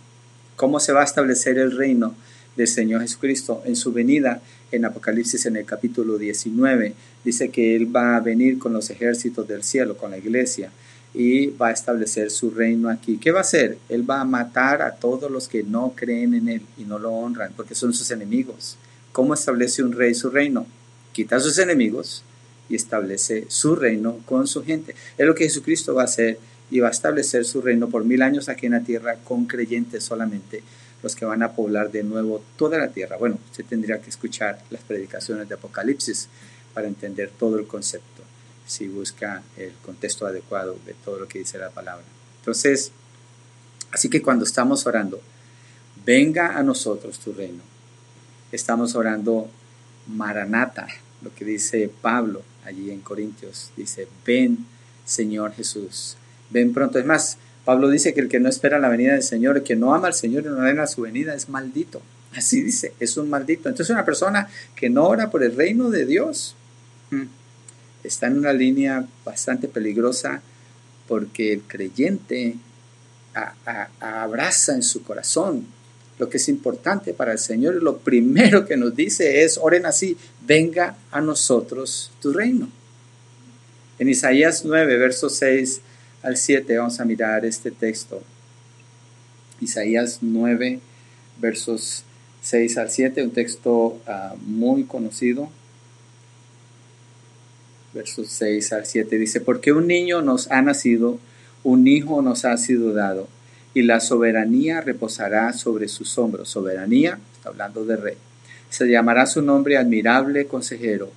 ¿Cómo 0.56 0.80
se 0.80 0.92
va 0.92 1.00
a 1.00 1.04
establecer 1.04 1.58
el 1.58 1.76
reino 1.76 2.14
del 2.56 2.68
Señor 2.68 3.02
Jesucristo? 3.02 3.62
En 3.64 3.76
su 3.76 3.92
venida, 3.92 4.40
en 4.72 4.84
Apocalipsis 4.84 5.46
en 5.46 5.56
el 5.56 5.64
capítulo 5.64 6.18
19, 6.18 6.94
dice 7.24 7.50
que 7.50 7.76
Él 7.76 7.94
va 7.94 8.16
a 8.16 8.20
venir 8.20 8.58
con 8.58 8.72
los 8.72 8.90
ejércitos 8.90 9.46
del 9.48 9.62
cielo, 9.62 9.96
con 9.96 10.10
la 10.10 10.18
iglesia, 10.18 10.70
y 11.12 11.46
va 11.48 11.68
a 11.68 11.72
establecer 11.72 12.30
su 12.30 12.50
reino 12.50 12.88
aquí. 12.88 13.18
¿Qué 13.18 13.32
va 13.32 13.38
a 13.38 13.42
hacer? 13.42 13.78
Él 13.88 14.08
va 14.08 14.20
a 14.20 14.24
matar 14.24 14.82
a 14.82 14.94
todos 14.94 15.30
los 15.30 15.48
que 15.48 15.62
no 15.62 15.92
creen 15.96 16.34
en 16.34 16.48
Él 16.48 16.62
y 16.78 16.84
no 16.84 16.98
lo 16.98 17.12
honran, 17.12 17.52
porque 17.56 17.74
son 17.74 17.92
sus 17.92 18.10
enemigos. 18.10 18.76
¿Cómo 19.12 19.34
establece 19.34 19.82
un 19.82 19.92
rey 19.92 20.14
su 20.14 20.30
reino? 20.30 20.66
Quita 21.12 21.36
a 21.36 21.40
sus 21.40 21.58
enemigos 21.58 22.22
y 22.68 22.76
establece 22.76 23.46
su 23.48 23.74
reino 23.74 24.18
con 24.24 24.46
su 24.46 24.64
gente. 24.64 24.94
Es 25.18 25.26
lo 25.26 25.34
que 25.34 25.44
Jesucristo 25.44 25.94
va 25.94 26.02
a 26.02 26.04
hacer 26.04 26.38
y 26.70 26.78
va 26.78 26.88
a 26.88 26.92
establecer 26.92 27.44
su 27.44 27.60
reino 27.60 27.88
por 27.88 28.04
mil 28.04 28.22
años 28.22 28.48
aquí 28.48 28.66
en 28.66 28.72
la 28.72 28.80
tierra 28.80 29.16
con 29.24 29.46
creyentes 29.46 30.04
solamente, 30.04 30.62
los 31.02 31.16
que 31.16 31.24
van 31.24 31.42
a 31.42 31.52
poblar 31.52 31.90
de 31.90 32.02
nuevo 32.02 32.42
toda 32.56 32.78
la 32.78 32.88
tierra. 32.88 33.16
Bueno, 33.16 33.38
usted 33.50 33.64
tendría 33.64 34.00
que 34.00 34.10
escuchar 34.10 34.62
las 34.70 34.82
predicaciones 34.82 35.48
de 35.48 35.54
Apocalipsis 35.54 36.28
para 36.74 36.88
entender 36.88 37.30
todo 37.38 37.58
el 37.58 37.66
concepto. 37.66 38.22
si 38.66 38.86
busca 38.86 39.42
el 39.56 39.72
contexto 39.84 40.26
adecuado 40.26 40.78
de 40.86 40.94
todo 40.94 41.18
lo 41.18 41.26
que 41.26 41.40
dice 41.40 41.58
la 41.58 41.70
palabra. 41.70 42.04
Entonces, 42.38 42.92
así 43.90 44.08
que 44.08 44.22
cuando 44.22 44.44
estamos 44.44 44.86
orando, 44.86 45.20
venga 46.06 46.56
a 46.56 46.62
nosotros 46.62 47.18
tu 47.18 47.32
reino. 47.32 47.62
Estamos 48.52 48.94
orando 48.94 49.50
Maranata, 50.06 50.86
lo 51.20 51.34
que 51.34 51.44
dice 51.44 51.90
Pablo 52.00 52.42
allí 52.64 52.92
en 52.92 53.00
Corintios. 53.00 53.70
Dice, 53.76 54.06
ven 54.24 54.66
Señor 55.04 55.52
Jesús, 55.52 56.16
ven 56.50 56.72
pronto. 56.72 56.98
Es 56.98 57.04
más, 57.04 57.38
Pablo 57.64 57.88
dice 57.90 58.14
que 58.14 58.20
el 58.20 58.28
que 58.28 58.40
no 58.40 58.48
espera 58.48 58.78
la 58.78 58.88
venida 58.88 59.12
del 59.12 59.22
Señor, 59.22 59.58
el 59.58 59.62
que 59.62 59.76
no 59.76 59.94
ama 59.94 60.08
al 60.08 60.14
Señor 60.14 60.44
y 60.44 60.48
no 60.48 60.82
a 60.82 60.86
su 60.86 61.02
venida 61.02 61.34
es 61.34 61.48
maldito. 61.48 62.00
Así 62.34 62.62
dice, 62.62 62.94
es 63.00 63.16
un 63.16 63.28
maldito. 63.28 63.68
Entonces 63.68 63.92
una 63.92 64.04
persona 64.04 64.48
que 64.74 64.88
no 64.88 65.06
ora 65.06 65.30
por 65.30 65.42
el 65.42 65.56
reino 65.56 65.90
de 65.90 66.06
Dios 66.06 66.54
hmm, 67.10 67.24
está 68.04 68.28
en 68.28 68.38
una 68.38 68.52
línea 68.52 69.06
bastante 69.24 69.68
peligrosa 69.68 70.42
porque 71.08 71.52
el 71.52 71.62
creyente 71.62 72.56
abraza 74.00 74.74
en 74.74 74.82
su 74.82 75.02
corazón 75.02 75.66
lo 76.20 76.28
que 76.28 76.36
es 76.36 76.48
importante 76.48 77.14
para 77.14 77.32
el 77.32 77.38
Señor 77.38 77.76
y 77.76 77.84
lo 77.84 77.98
primero 77.98 78.66
que 78.66 78.76
nos 78.76 78.94
dice 78.94 79.42
es, 79.42 79.58
oren 79.60 79.86
así, 79.86 80.16
venga 80.46 80.96
a 81.10 81.20
nosotros 81.22 82.12
tu 82.20 82.32
reino. 82.32 82.68
En 83.98 84.08
Isaías 84.08 84.64
9, 84.64 84.98
versos 84.98 85.36
6 85.36 85.80
al 86.22 86.36
7, 86.36 86.76
vamos 86.76 87.00
a 87.00 87.04
mirar 87.04 87.44
este 87.44 87.70
texto. 87.70 88.22
Isaías 89.60 90.18
9, 90.20 90.80
versos 91.40 92.04
6 92.42 92.78
al 92.78 92.90
7, 92.90 93.22
un 93.22 93.30
texto 93.30 94.00
ah, 94.06 94.34
muy 94.44 94.84
conocido. 94.84 95.50
Versos 97.92 98.28
6 98.28 98.72
al 98.72 98.86
7 98.86 99.18
dice, 99.18 99.40
porque 99.40 99.72
un 99.72 99.86
niño 99.86 100.22
nos 100.22 100.50
ha 100.50 100.62
nacido, 100.62 101.18
un 101.64 101.88
hijo 101.88 102.22
nos 102.22 102.44
ha 102.44 102.56
sido 102.56 102.92
dado 102.92 103.28
y 103.74 103.82
la 103.82 104.00
soberanía 104.00 104.80
reposará 104.80 105.52
sobre 105.52 105.88
sus 105.88 106.16
hombros. 106.18 106.48
Soberanía, 106.48 107.18
está 107.34 107.50
hablando 107.50 107.84
de 107.84 107.96
rey. 107.96 108.16
Se 108.68 108.88
llamará 108.88 109.26
su 109.26 109.42
nombre 109.42 109.76
admirable 109.76 110.46
consejero, 110.46 111.10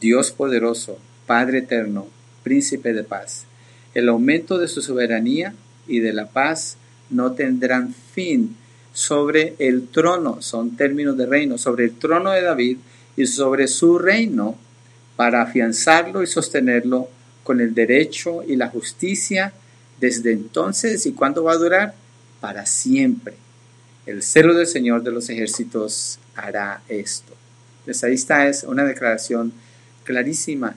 Dios 0.00 0.30
poderoso, 0.30 0.98
Padre 1.26 1.58
eterno, 1.58 2.08
príncipe 2.42 2.92
de 2.92 3.04
paz. 3.04 3.44
El 3.94 4.08
aumento 4.08 4.58
de 4.58 4.68
su 4.68 4.82
soberanía 4.82 5.54
y 5.86 6.00
de 6.00 6.12
la 6.12 6.28
paz 6.28 6.76
no 7.10 7.32
tendrán 7.32 7.94
fin 8.14 8.56
sobre 8.92 9.54
el 9.58 9.88
trono, 9.88 10.42
son 10.42 10.76
términos 10.76 11.16
de 11.16 11.26
reino, 11.26 11.58
sobre 11.58 11.84
el 11.84 11.92
trono 11.98 12.30
de 12.32 12.42
David 12.42 12.78
y 13.16 13.26
sobre 13.26 13.66
su 13.68 13.98
reino 13.98 14.56
para 15.16 15.42
afianzarlo 15.42 16.22
y 16.22 16.26
sostenerlo 16.26 17.08
con 17.42 17.60
el 17.60 17.74
derecho 17.74 18.42
y 18.42 18.56
la 18.56 18.68
justicia 18.68 19.52
desde 20.00 20.32
entonces 20.32 21.04
y 21.06 21.12
cuándo 21.12 21.44
va 21.44 21.52
a 21.52 21.58
durar? 21.58 21.94
Para 22.40 22.64
siempre. 22.66 23.34
El 24.06 24.22
celo 24.22 24.54
del 24.54 24.66
Señor 24.66 25.02
de 25.02 25.12
los 25.12 25.28
ejércitos 25.28 26.18
hará 26.34 26.82
esto. 26.88 27.34
Pues 27.84 28.02
ahí 28.02 28.14
está, 28.14 28.48
es 28.48 28.64
una 28.64 28.84
declaración 28.84 29.52
clarísima 30.04 30.74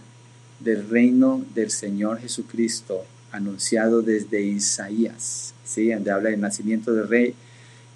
del 0.63 0.89
reino 0.89 1.43
del 1.54 1.71
Señor 1.71 2.19
Jesucristo 2.19 3.06
anunciado 3.32 4.02
desde 4.02 4.41
Isaías, 4.41 5.54
¿sí? 5.65 5.89
donde 5.89 6.12
habla 6.12 6.30
del 6.30 6.39
nacimiento 6.39 6.93
del 6.93 7.08
rey 7.08 7.34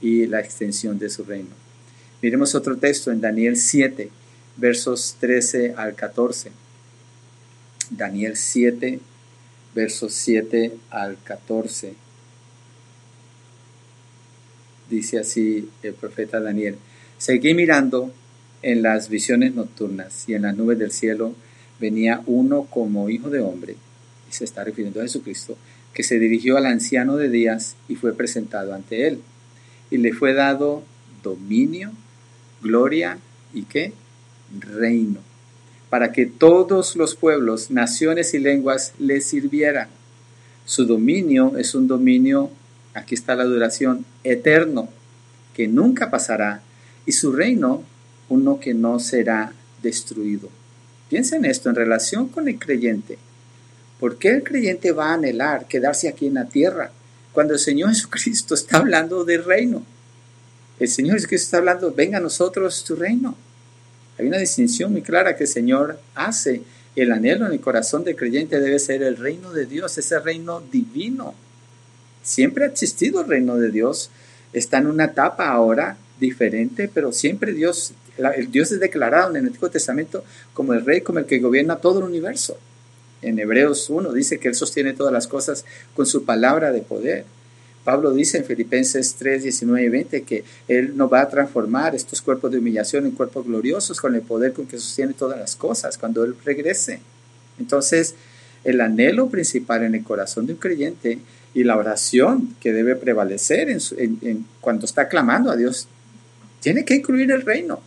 y 0.01 0.25
la 0.25 0.39
extensión 0.39 0.99
de 0.99 1.09
su 1.09 1.23
reino. 1.23 1.49
Miremos 2.21 2.55
otro 2.55 2.77
texto 2.77 3.11
en 3.11 3.21
Daniel 3.21 3.55
7, 3.55 4.09
versos 4.57 5.15
13 5.19 5.75
al 5.77 5.95
14. 5.95 6.51
Daniel 7.91 8.35
7, 8.35 8.99
versos 9.75 10.13
7 10.13 10.73
al 10.89 11.17
14. 11.23 11.93
Dice 14.89 15.19
así 15.19 15.69
el 15.83 15.93
profeta 15.93 16.39
Daniel, 16.39 16.77
seguí 17.17 17.53
mirando 17.53 18.11
en 18.63 18.81
las 18.81 19.09
visiones 19.09 19.53
nocturnas 19.53 20.27
y 20.27 20.33
en 20.33 20.41
las 20.43 20.57
nubes 20.57 20.79
del 20.79 20.91
cielo 20.91 21.35
venía 21.79 22.21
uno 22.25 22.63
como 22.63 23.09
hijo 23.09 23.29
de 23.29 23.39
hombre, 23.39 23.75
y 24.29 24.33
se 24.33 24.43
está 24.43 24.63
refiriendo 24.63 24.99
a 24.99 25.03
Jesucristo, 25.03 25.57
que 25.93 26.03
se 26.03 26.19
dirigió 26.19 26.57
al 26.57 26.65
anciano 26.65 27.17
de 27.17 27.29
días 27.29 27.75
y 27.87 27.95
fue 27.95 28.13
presentado 28.13 28.73
ante 28.73 29.07
él. 29.07 29.21
Y 29.89 29.97
le 29.97 30.13
fue 30.13 30.33
dado 30.33 30.83
dominio, 31.23 31.91
gloria 32.61 33.17
y 33.53 33.63
qué? 33.63 33.93
Reino 34.59 35.27
para 35.89 36.11
que 36.11 36.25
todos 36.25 36.95
los 36.95 37.15
pueblos, 37.15 37.71
naciones 37.71 38.33
y 38.33 38.39
lenguas 38.39 38.93
le 38.99 39.21
sirvieran. 39.21 39.87
Su 40.65 40.85
dominio 40.85 41.57
es 41.57 41.75
un 41.75 41.87
dominio, 41.87 42.51
aquí 42.93 43.15
está 43.15 43.35
la 43.35 43.45
duración, 43.45 44.05
eterno, 44.23 44.89
que 45.53 45.67
nunca 45.67 46.11
pasará, 46.11 46.61
y 47.05 47.13
su 47.13 47.31
reino 47.31 47.83
uno 48.29 48.59
que 48.59 48.73
no 48.73 48.99
será 48.99 49.53
destruido. 49.81 50.49
Piensa 51.09 51.35
en 51.35 51.45
esto 51.45 51.69
en 51.69 51.75
relación 51.75 52.27
con 52.27 52.47
el 52.47 52.59
creyente. 52.59 53.17
¿Por 53.99 54.17
qué 54.17 54.29
el 54.29 54.43
creyente 54.43 54.91
va 54.91 55.11
a 55.11 55.13
anhelar 55.15 55.67
quedarse 55.67 56.07
aquí 56.07 56.27
en 56.27 56.35
la 56.35 56.45
tierra 56.45 56.91
cuando 57.33 57.53
el 57.53 57.59
Señor 57.59 57.89
Jesucristo 57.93 58.53
está 58.53 58.77
hablando 58.77 59.25
del 59.25 59.43
reino? 59.43 59.83
El 60.79 60.87
Señor 60.87 61.15
Jesucristo 61.15 61.45
está 61.45 61.57
hablando, 61.57 61.91
venga 61.93 62.19
a 62.19 62.21
nosotros 62.21 62.83
tu 62.83 62.95
reino. 62.95 63.35
Hay 64.17 64.27
una 64.27 64.37
distinción 64.37 64.91
muy 64.91 65.01
clara 65.01 65.35
que 65.35 65.43
el 65.43 65.49
Señor 65.49 65.99
hace. 66.15 66.61
El 66.95 67.11
anhelo 67.11 67.45
en 67.45 67.53
el 67.53 67.59
corazón 67.59 68.03
del 68.03 68.15
creyente 68.15 68.59
debe 68.59 68.79
ser 68.79 69.03
el 69.03 69.17
reino 69.17 69.53
de 69.53 69.65
Dios, 69.65 69.97
ese 69.97 70.19
reino 70.19 70.61
divino. 70.71 71.35
Siempre 72.23 72.65
ha 72.65 72.67
existido 72.67 73.21
el 73.21 73.27
reino 73.27 73.57
de 73.57 73.71
Dios. 73.71 74.09
Está 74.53 74.79
en 74.79 74.87
una 74.87 75.05
etapa 75.05 75.49
ahora 75.49 75.97
diferente, 76.19 76.89
pero 76.91 77.11
siempre 77.11 77.53
Dios, 77.53 77.93
el 78.17 78.51
Dios 78.51 78.71
es 78.71 78.79
declarado 78.79 79.31
en 79.31 79.37
el 79.37 79.47
Antiguo 79.47 79.69
Testamento 79.69 80.23
como 80.53 80.73
el 80.73 80.85
rey, 80.85 81.01
como 81.01 81.19
el 81.19 81.25
que 81.25 81.39
gobierna 81.39 81.77
todo 81.77 81.99
el 81.99 82.05
universo. 82.05 82.57
En 83.21 83.39
Hebreos 83.39 83.89
1 83.89 84.13
dice 84.13 84.39
que 84.39 84.47
Él 84.47 84.55
sostiene 84.55 84.93
todas 84.93 85.13
las 85.13 85.27
cosas 85.27 85.65
con 85.95 86.05
su 86.05 86.23
palabra 86.25 86.71
de 86.71 86.81
poder. 86.81 87.25
Pablo 87.83 88.11
dice 88.11 88.37
en 88.37 88.45
Filipenses 88.45 89.15
3, 89.17 89.43
19 89.43 89.85
y 89.85 89.89
20 89.89 90.23
que 90.23 90.43
Él 90.67 90.97
nos 90.97 91.11
va 91.11 91.21
a 91.21 91.29
transformar 91.29 91.95
estos 91.95 92.21
cuerpos 92.21 92.51
de 92.51 92.57
humillación 92.57 93.05
en 93.05 93.11
cuerpos 93.11 93.45
gloriosos 93.45 94.01
con 94.01 94.13
el 94.13 94.21
poder 94.21 94.53
con 94.53 94.67
que 94.67 94.77
sostiene 94.77 95.13
todas 95.13 95.39
las 95.39 95.55
cosas 95.55 95.97
cuando 95.97 96.23
Él 96.25 96.35
regrese. 96.43 96.99
Entonces, 97.59 98.15
el 98.63 98.81
anhelo 98.81 99.29
principal 99.29 99.83
en 99.83 99.95
el 99.95 100.03
corazón 100.03 100.45
de 100.45 100.53
un 100.53 100.59
creyente 100.59 101.19
y 101.53 101.63
la 101.63 101.77
oración 101.77 102.55
que 102.59 102.73
debe 102.73 102.95
prevalecer 102.95 103.69
en, 103.69 104.45
cuando 104.59 104.85
está 104.85 105.07
clamando 105.07 105.49
a 105.49 105.55
Dios, 105.55 105.87
tiene 106.59 106.83
que 106.83 106.95
incluir 106.95 107.31
el 107.31 107.43
reino. 107.43 107.79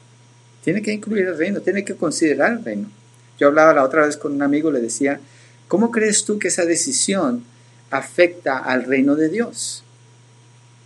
Tiene 0.65 0.83
que 0.83 0.93
incluir 0.93 1.27
el 1.27 1.39
reino, 1.39 1.61
tiene 1.61 1.85
que 1.85 1.95
considerar 1.95 2.53
el 2.53 2.65
reino. 2.65 2.91
Yo 3.39 3.49
hablaba 3.49 3.73
la 3.73 3.85
otra 3.85 4.07
vez 4.07 4.17
con 4.17 4.33
un 4.33 4.43
amigo, 4.43 4.71
le 4.71 4.81
decía, 4.81 5.21
¿cómo 5.69 5.91
crees 5.91 6.25
tú 6.25 6.39
que 6.39 6.49
esa 6.49 6.65
decisión 6.65 7.45
afecta 7.91 8.59
al 8.59 8.85
reino 8.85 9.17
de 9.17 9.29
Dios? 9.29 9.85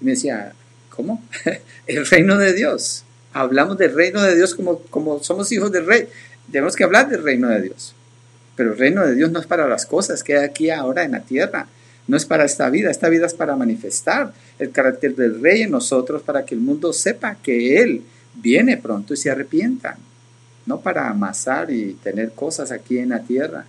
me 0.00 0.12
decía, 0.12 0.52
¿cómo? 0.90 1.22
el 1.86 2.06
reino 2.06 2.36
de 2.38 2.52
Dios. 2.52 3.04
Hablamos 3.32 3.78
del 3.78 3.94
reino 3.94 4.22
de 4.22 4.36
Dios 4.36 4.54
como, 4.54 4.78
como 4.90 5.22
somos 5.22 5.50
hijos 5.50 5.72
del 5.72 5.86
rey. 5.86 6.08
Tenemos 6.52 6.76
que 6.76 6.84
hablar 6.84 7.08
del 7.08 7.22
reino 7.22 7.48
de 7.48 7.62
Dios. 7.62 7.94
Pero 8.54 8.72
el 8.72 8.78
reino 8.78 9.04
de 9.04 9.14
Dios 9.14 9.30
no 9.32 9.40
es 9.40 9.46
para 9.46 9.66
las 9.66 9.86
cosas 9.86 10.22
que 10.22 10.36
hay 10.36 10.44
aquí 10.44 10.70
ahora 10.70 11.02
en 11.02 11.12
la 11.12 11.20
tierra. 11.20 11.66
No 12.06 12.16
es 12.16 12.26
para 12.26 12.44
esta 12.44 12.68
vida. 12.70 12.90
Esta 12.90 13.08
vida 13.08 13.26
es 13.26 13.34
para 13.34 13.56
manifestar 13.56 14.32
el 14.58 14.70
carácter 14.70 15.16
del 15.16 15.40
rey 15.40 15.62
en 15.62 15.70
nosotros 15.70 16.22
para 16.22 16.44
que 16.44 16.54
el 16.54 16.60
mundo 16.60 16.92
sepa 16.92 17.36
que 17.42 17.82
Él 17.82 18.02
viene 18.34 18.76
pronto 18.76 19.14
y 19.14 19.16
se 19.16 19.30
arrepientan. 19.30 19.96
No 20.66 20.80
para 20.80 21.10
amasar 21.10 21.70
y 21.70 21.94
tener 21.94 22.32
cosas 22.32 22.70
aquí 22.72 22.98
en 22.98 23.10
la 23.10 23.22
tierra. 23.22 23.66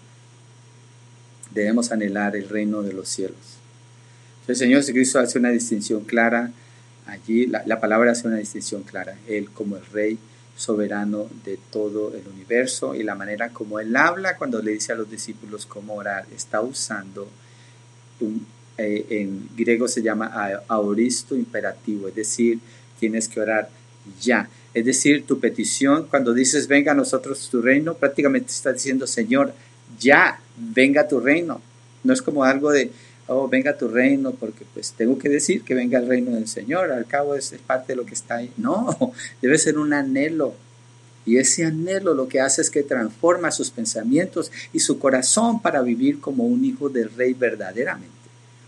Debemos 1.52 1.92
anhelar 1.92 2.36
el 2.36 2.48
reino 2.48 2.82
de 2.82 2.94
los 2.94 3.10
cielos. 3.10 3.58
El 4.48 4.56
Señor 4.56 4.82
Jesucristo 4.82 5.20
hace 5.20 5.40
una 5.40 5.50
distinción 5.50 6.04
clara 6.04 6.52
allí, 7.08 7.46
la, 7.48 7.80
palabra 7.80 8.12
hace 8.12 8.28
una 8.28 8.38
distinción 8.38 8.84
clara, 8.84 9.18
Él 9.28 9.50
como 9.52 9.78
el 9.78 9.86
Rey 9.86 10.18
soberano 10.56 11.28
de 11.44 11.60
todo 11.72 12.16
el 12.16 12.28
universo 12.28 12.96
y 12.96 13.04
la 13.04 13.16
manera 13.16 13.50
como 13.50 13.80
Él 13.80 13.96
habla 13.96 14.38
cuando 14.38 14.62
le 14.62 14.72
dice 14.72 14.94
a 14.94 14.96
los 14.96 15.10
discípulos 15.10 15.66
cómo 15.66 15.96
orar, 15.96 16.26
está 16.34 16.62
usando 16.62 17.28
un, 18.20 18.46
eh, 18.78 19.06
en 19.10 19.50
griego 19.56 19.88
se 19.88 20.02
llama 20.02 20.32
aoristo 20.68 21.36
imperativo, 21.36 22.08
es 22.08 22.16
decir, 22.16 22.60
tienes 23.00 23.28
que 23.28 23.40
orar 23.40 23.70
ya. 24.22 24.50
Es 24.74 24.86
decir, 24.86 25.26
tu 25.26 25.40
petición, 25.40 26.08
cuando 26.10 26.34
dices 26.34 26.68
venga 26.68 26.92
a 26.92 26.96
nosotros 26.96 27.50
tu 27.50 27.62
reino, 27.62 27.94
prácticamente 27.94 28.52
está 28.52 28.74
diciendo, 28.74 29.08
Señor, 29.08 29.54
ya, 30.00 30.40
venga 30.58 31.08
tu 31.08 31.20
reino. 31.20 31.62
No 32.04 32.14
es 32.14 32.22
como 32.22 32.44
algo 32.44 32.72
de, 32.72 32.92
oh, 33.28 33.48
venga 33.48 33.78
tu 33.78 33.88
reino, 33.88 34.32
porque 34.32 34.66
pues 34.74 34.94
tengo 34.94 35.18
que 35.18 35.30
decir 35.30 35.64
que 35.64 35.74
venga 35.74 36.00
el 36.00 36.08
reino 36.08 36.32
del 36.32 36.48
Señor, 36.48 36.92
al 36.92 37.06
cabo 37.06 37.36
es, 37.36 37.54
parte 37.66 37.94
de 37.94 37.98
lo 37.98 38.06
que 38.06 38.14
está 38.14 38.36
ahí. 38.36 38.52
No, 38.58 39.14
debe 39.42 39.58
ser 39.58 39.78
un 39.78 39.94
anhelo, 39.94 40.56
Y 41.26 41.38
ese 41.38 41.66
anhelo 41.66 42.14
lo 42.14 42.28
que 42.28 42.40
hace 42.40 42.62
es 42.62 42.70
que 42.70 42.84
transforma 42.84 43.52
sus 43.52 43.72
pensamientos 43.72 44.52
y 44.74 44.80
su 44.80 45.00
corazón 45.00 45.62
para 45.62 45.82
vivir 45.82 46.20
como 46.20 46.44
un 46.44 46.64
hijo 46.66 46.90
del 46.90 47.10
rey 47.12 47.34
verdaderamente, 47.34 48.14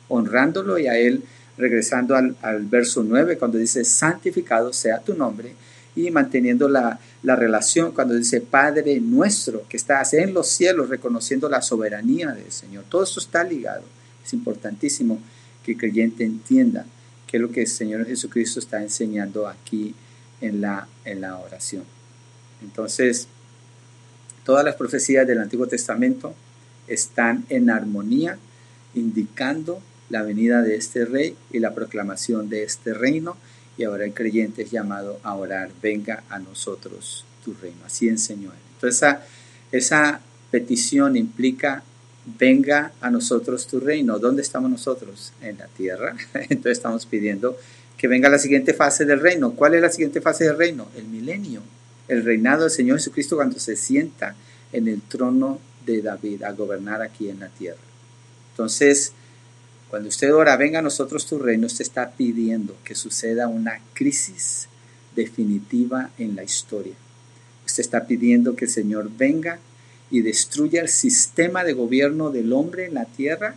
honrándolo 0.08 0.80
y 0.80 0.88
a 0.88 0.98
él 0.98 1.24
regresando 1.58 2.16
al, 2.16 2.66
verso 2.66 3.04
9 3.04 3.38
cuando 3.38 3.58
dice, 3.58 3.84
santificado 3.84 4.72
sea 4.72 5.00
tu 5.00 5.14
nombre, 5.14 5.54
y 5.96 6.12
manteniendo 6.12 6.70
la, 6.70 7.00
la, 7.24 7.36
relación 7.36 7.92
cuando 7.92 8.14
dice 8.14 8.40
Padre 8.40 9.00
nuestro 9.00 9.68
que 9.68 9.78
estás 9.78 10.14
en 10.14 10.32
los 10.32 10.48
cielos, 10.48 10.90
reconociendo 10.90 11.50
la 11.50 11.64
soberanía 11.64 12.32
del 12.34 12.52
Señor. 12.52 12.84
Todo 12.88 13.04
esto 13.04 13.20
está 13.20 13.44
ligado. 13.44 13.82
Es 14.24 14.32
importantísimo 14.34 15.20
que 15.66 15.72
el 15.72 15.78
creyente 15.80 16.24
entienda 16.24 16.86
qué 17.26 17.38
es 17.38 17.42
lo 17.42 17.52
que 17.52 17.62
el 17.62 17.68
Señor 17.68 18.06
Jesucristo 18.06 18.60
está 18.60 18.82
enseñando 18.82 19.48
aquí 19.48 19.96
en 20.40 20.62
la, 20.62 20.88
en 21.04 21.22
la 21.22 21.38
oración. 21.38 21.84
Entonces, 22.62 23.28
todas 24.44 24.64
las 24.64 24.76
profecías 24.76 25.28
del 25.28 25.40
Antiguo 25.40 25.68
Testamento 25.68 26.34
están 26.88 27.46
en 27.50 27.70
armonía, 27.70 28.38
indicando 28.94 29.82
la 30.10 30.24
venida 30.24 30.62
de 30.62 30.76
este 30.76 31.06
rey 31.06 31.36
y 31.52 31.60
la 31.60 31.74
proclamación 31.74 32.50
de 32.50 32.64
este 32.64 32.94
reino. 32.94 33.38
Y 33.78 33.84
ahora 33.84 34.06
el 34.06 34.14
creyente 34.14 34.64
es 34.64 34.72
llamado 34.72 35.20
a 35.24 35.36
orar, 35.36 35.70
venga 35.82 36.24
a 36.30 36.40
nosotros 36.40 37.26
tu 37.44 37.54
reino. 37.54 37.78
Así 37.86 38.08
enseñó 38.08 38.52
él. 38.52 38.60
Entonces 38.76 38.98
esa, 38.98 39.26
esa 39.72 40.22
petición 40.52 41.16
implica, 41.16 41.84
venga 42.40 42.92
a 43.02 43.10
nosotros 43.12 43.68
tu 43.68 43.80
reino. 43.80 44.20
¿Dónde 44.20 44.42
estamos 44.42 44.72
nosotros? 44.72 45.34
En 45.42 45.58
la 45.58 45.68
tierra. 45.68 46.16
Entonces 46.34 46.78
estamos 46.78 47.06
pidiendo 47.06 47.58
que 47.98 48.08
venga 48.08 48.30
la 48.30 48.40
siguiente 48.40 48.74
fase 48.74 49.06
del 49.06 49.20
reino. 49.20 49.52
¿Cuál 49.52 49.76
es 49.76 49.82
la 49.82 49.90
siguiente 49.90 50.22
fase 50.22 50.46
del 50.46 50.58
reino? 50.58 50.88
El 50.96 51.06
milenio 51.06 51.62
el 52.08 52.24
reinado 52.24 52.64
del 52.64 52.72
Señor 52.72 52.98
Jesucristo 52.98 53.36
cuando 53.36 53.60
se 53.60 53.76
sienta 53.76 54.36
en 54.72 54.88
el 54.88 55.02
trono 55.02 55.60
de 55.86 56.02
David 56.02 56.44
a 56.44 56.52
gobernar 56.52 57.02
aquí 57.02 57.30
en 57.30 57.40
la 57.40 57.50
tierra. 57.50 57.80
Entonces, 58.52 59.14
cuando 59.90 60.10
usted 60.10 60.34
ora, 60.34 60.58
venga 60.58 60.80
a 60.80 60.82
nosotros 60.82 61.26
tu 61.26 61.40
reino, 61.40 61.68
usted 61.68 61.84
está 61.84 62.12
pidiendo 62.12 62.76
que 62.84 62.96
suceda 62.96 63.48
una 63.48 63.80
crisis 63.94 64.68
definitiva 65.16 66.10
en 66.18 66.36
la 66.36 66.44
historia. 66.44 66.94
Usted 67.66 67.82
está 67.82 68.06
pidiendo 68.06 68.56
que 68.56 68.66
el 68.66 68.72
Señor 68.72 69.10
venga 69.18 69.60
y 70.10 70.22
destruya 70.22 70.82
el 70.82 70.90
sistema 70.90 71.64
de 71.64 71.74
gobierno 71.74 72.30
del 72.30 72.54
hombre 72.54 72.86
en 72.86 72.94
la 72.94 73.06
tierra, 73.06 73.56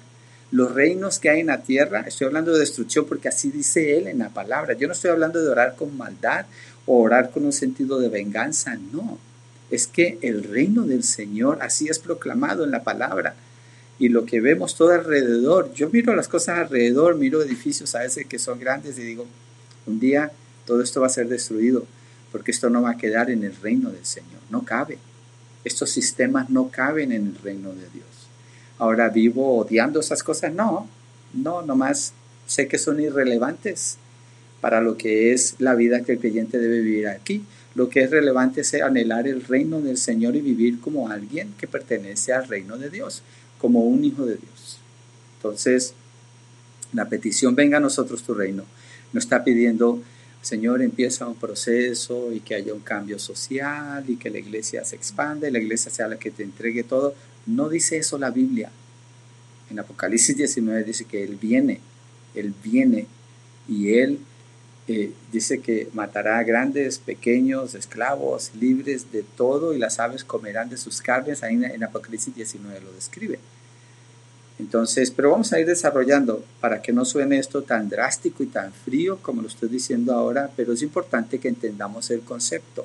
los 0.51 0.73
reinos 0.75 1.19
que 1.19 1.31
hay 1.31 1.41
en 1.41 1.47
la 1.47 1.63
tierra. 1.63 2.05
Estoy 2.07 2.27
hablando 2.27 2.53
de 2.53 2.61
destrucción 2.61 3.07
porque 3.07 3.29
así 3.29 3.51
dice 3.51 3.97
Él 3.97 4.09
en 4.09 4.19
la 4.19 4.31
palabra. 4.31 4.75
Yo 4.75 4.89
no 4.89 4.95
estoy 4.95 5.11
hablando 5.11 5.41
de 5.41 5.49
orar 5.49 5.77
con 5.77 5.97
maldad 5.97 6.47
orar 6.87 7.31
con 7.31 7.45
un 7.45 7.53
sentido 7.53 7.99
de 7.99 8.09
venganza, 8.09 8.77
no. 8.93 9.19
Es 9.71 9.87
que 9.87 10.19
el 10.23 10.43
reino 10.45 10.83
del 10.83 11.05
Señor 11.05 11.59
así 11.61 11.89
es 11.89 11.99
proclamado 11.99 12.65
en 12.65 12.71
la 12.71 12.83
palabra. 12.83 13.35
Y 14.01 14.09
lo 14.09 14.25
que 14.25 14.41
vemos 14.41 14.75
todo 14.77 14.93
alrededor, 14.93 15.73
yo 15.75 15.91
miro 15.91 16.17
las 16.17 16.27
cosas 16.27 16.59
alrededor, 16.59 17.17
miro 17.17 17.43
edificios 17.43 17.95
a 17.95 18.01
veces 18.01 18.27
que 18.27 18.39
son 18.39 18.59
grandes 18.59 18.99
y 18.99 19.03
digo, 19.03 19.27
un 19.87 20.01
día 20.01 20.33
todo 20.65 20.83
esto 20.83 21.03
va 21.03 21.07
a 21.07 21.11
ser 21.11 21.29
destruido, 21.29 21.85
porque 22.33 22.51
esto 22.51 22.71
no 22.71 22.81
va 22.81 22.93
a 22.93 22.97
quedar 22.97 23.31
en 23.31 23.45
el 23.45 23.55
reino 23.57 23.91
del 23.91 24.07
Señor, 24.07 24.41
no 24.49 24.65
cabe. 24.65 24.97
Estos 25.65 25.91
sistemas 25.91 26.49
no 26.49 26.71
caben 26.71 27.13
en 27.13 27.27
el 27.27 27.37
reino 27.43 27.75
de 27.75 27.91
Dios. 27.93 28.07
Ahora 28.79 29.11
vivo 29.11 29.59
odiando 29.59 30.01
esas 30.01 30.23
cosas, 30.23 30.55
no, 30.55 30.89
no, 31.35 31.61
nomás 31.61 32.15
sé 32.47 32.69
que 32.69 32.79
son 32.79 33.01
irrelevantes 33.01 33.99
para 34.63 34.81
lo 34.81 34.97
que 34.97 35.35
es 35.35 35.57
la 35.59 35.75
vida 35.75 36.03
que 36.05 36.13
el 36.13 36.21
creyente 36.21 36.59
debe 36.59 36.81
vivir 36.81 37.09
aquí. 37.09 37.45
Lo 37.75 37.91
que 37.91 38.01
es 38.01 38.11
relevante 38.11 38.63
es 38.63 38.73
anhelar 38.75 39.29
el 39.29 39.45
reino 39.45 39.81
del 39.83 39.99
Señor 39.99 40.37
y 40.37 40.41
vivir 40.41 40.81
como 40.81 41.11
alguien 41.11 41.53
que 41.59 41.69
pertenece 41.69 42.33
al 42.33 42.49
reino 42.49 42.79
de 42.79 42.91
Dios, 42.91 43.23
como 43.61 43.81
un 43.81 44.05
hijo 44.05 44.25
de 44.25 44.37
Dios. 44.37 44.79
Entonces, 45.37 45.95
la 46.93 47.09
petición, 47.09 47.55
venga 47.55 47.77
a 47.77 47.81
nosotros 47.81 48.23
tu 48.23 48.35
reino, 48.35 48.65
no 49.13 49.19
está 49.19 49.45
pidiendo, 49.45 50.03
Señor, 50.43 50.83
empieza 50.83 51.27
un 51.27 51.37
proceso 51.37 52.33
y 52.33 52.41
que 52.41 52.55
haya 52.55 52.73
un 52.73 52.81
cambio 52.81 53.19
social 53.19 54.05
y 54.09 54.17
que 54.17 54.31
la 54.31 54.39
iglesia 54.39 54.85
se 54.85 54.97
expanda 54.97 55.51
la 55.51 55.59
iglesia 55.59 55.91
sea 55.91 56.09
la 56.09 56.19
que 56.19 56.31
te 56.31 56.43
entregue 56.43 56.83
todo. 56.83 57.15
No 57.47 57.69
dice 57.69 57.99
eso 57.99 58.19
la 58.19 58.31
Biblia. 58.31 58.71
En 59.71 59.79
Apocalipsis 59.79 60.37
19 60.37 60.85
dice 60.85 61.05
que 61.05 61.23
Él 61.23 61.37
viene, 61.41 61.81
Él 62.35 62.55
viene 62.63 63.07
y 63.69 63.95
Él 63.95 64.19
dice 65.33 65.61
que 65.61 65.89
matará 65.93 66.39
a 66.39 66.43
grandes, 66.43 66.99
pequeños, 66.99 67.75
esclavos, 67.75 68.51
libres 68.59 69.13
de 69.13 69.23
todo, 69.23 69.73
y 69.73 69.79
las 69.79 70.01
aves 70.01 70.25
comerán 70.25 70.69
de 70.69 70.77
sus 70.77 71.01
carnes. 71.01 71.43
Ahí 71.43 71.55
en 71.55 71.85
Apocalipsis 71.85 72.35
19 72.35 72.81
lo 72.81 72.93
describe. 72.93 73.39
Entonces, 74.59 75.11
pero 75.11 75.31
vamos 75.31 75.53
a 75.53 75.61
ir 75.61 75.67
desarrollando 75.67 76.45
para 76.61 76.83
que 76.83 76.93
no 76.93 77.05
suene 77.05 77.39
esto 77.39 77.63
tan 77.63 77.89
drástico 77.89 78.43
y 78.43 78.47
tan 78.47 78.73
frío 78.73 79.19
como 79.23 79.41
lo 79.43 79.49
estoy 79.49 79.71
diciendo 79.71 80.13
ahora, 80.13 80.51
pero 80.55 80.75
es 80.75 80.83
importante 80.83 81.39
que 81.39 81.49
entendamos 81.49 82.11
el 82.11 82.21
concepto. 82.21 82.85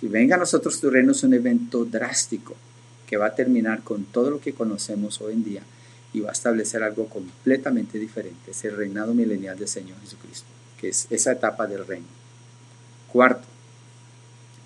Que 0.00 0.08
venga 0.08 0.36
a 0.36 0.38
nosotros 0.38 0.80
tu 0.80 0.88
reino 0.88 1.12
es 1.12 1.22
un 1.22 1.34
evento 1.34 1.84
drástico 1.84 2.54
que 3.06 3.18
va 3.18 3.26
a 3.26 3.34
terminar 3.34 3.82
con 3.82 4.04
todo 4.04 4.30
lo 4.30 4.40
que 4.40 4.54
conocemos 4.54 5.20
hoy 5.20 5.34
en 5.34 5.44
día 5.44 5.62
y 6.14 6.20
va 6.20 6.30
a 6.30 6.32
establecer 6.32 6.82
algo 6.82 7.06
completamente 7.06 7.98
diferente, 7.98 8.52
es 8.52 8.64
el 8.64 8.76
reinado 8.76 9.12
milenial 9.12 9.58
del 9.58 9.68
Señor 9.68 10.00
Jesucristo 10.00 10.48
que 10.80 10.88
es 10.88 11.06
esa 11.10 11.32
etapa 11.32 11.66
del 11.66 11.86
reino. 11.86 12.06
Cuarto, 13.12 13.46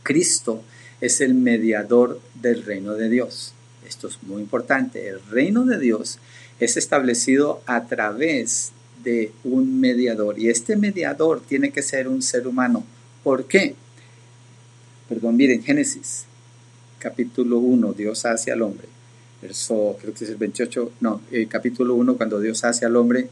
Cristo 0.02 0.62
es 1.00 1.20
el 1.20 1.34
mediador 1.34 2.20
del 2.34 2.62
reino 2.64 2.94
de 2.94 3.08
Dios. 3.08 3.54
Esto 3.86 4.08
es 4.08 4.22
muy 4.22 4.42
importante. 4.42 5.08
El 5.08 5.20
reino 5.26 5.64
de 5.64 5.78
Dios 5.78 6.18
es 6.60 6.76
establecido 6.76 7.62
a 7.66 7.86
través 7.86 8.72
de 9.02 9.32
un 9.44 9.80
mediador 9.80 10.38
y 10.38 10.48
este 10.48 10.76
mediador 10.76 11.42
tiene 11.42 11.70
que 11.70 11.82
ser 11.82 12.08
un 12.08 12.22
ser 12.22 12.46
humano. 12.46 12.84
¿Por 13.22 13.46
qué? 13.46 13.74
Perdón, 15.08 15.36
miren, 15.36 15.62
Génesis 15.62 16.26
capítulo 16.98 17.58
1, 17.58 17.92
Dios 17.92 18.24
hace 18.24 18.50
al 18.50 18.62
hombre. 18.62 18.88
Verso, 19.42 19.98
creo 20.00 20.14
que 20.14 20.24
es 20.24 20.30
el 20.30 20.36
28, 20.36 20.92
no, 21.00 21.20
el 21.30 21.48
capítulo 21.48 21.94
1, 21.96 22.16
cuando 22.16 22.40
Dios 22.40 22.64
hace 22.64 22.86
al 22.86 22.96
hombre, 22.96 23.28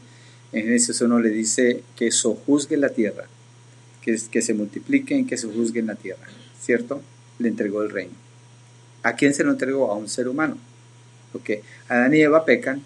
en 0.53 0.65
Génesis 0.65 1.01
1 1.01 1.19
le 1.19 1.29
dice 1.29 1.83
que 1.95 2.11
sojuzgue 2.11 2.77
la 2.77 2.89
tierra, 2.89 3.25
que, 4.01 4.17
que 4.31 4.41
se 4.41 4.53
multipliquen, 4.53 5.25
que 5.25 5.35
se 5.35 5.47
en 5.47 5.87
la 5.87 5.95
tierra, 5.95 6.27
¿cierto? 6.61 7.01
Le 7.39 7.49
entregó 7.49 7.81
el 7.81 7.89
reino. 7.89 8.13
¿A 9.01 9.15
quién 9.15 9.33
se 9.33 9.43
lo 9.43 9.51
entregó? 9.51 9.91
A 9.91 9.95
un 9.95 10.07
ser 10.07 10.27
humano. 10.27 10.57
Porque 11.31 11.63
Adán 11.89 12.13
y 12.13 12.21
Eva 12.21 12.45
pecan, 12.45 12.83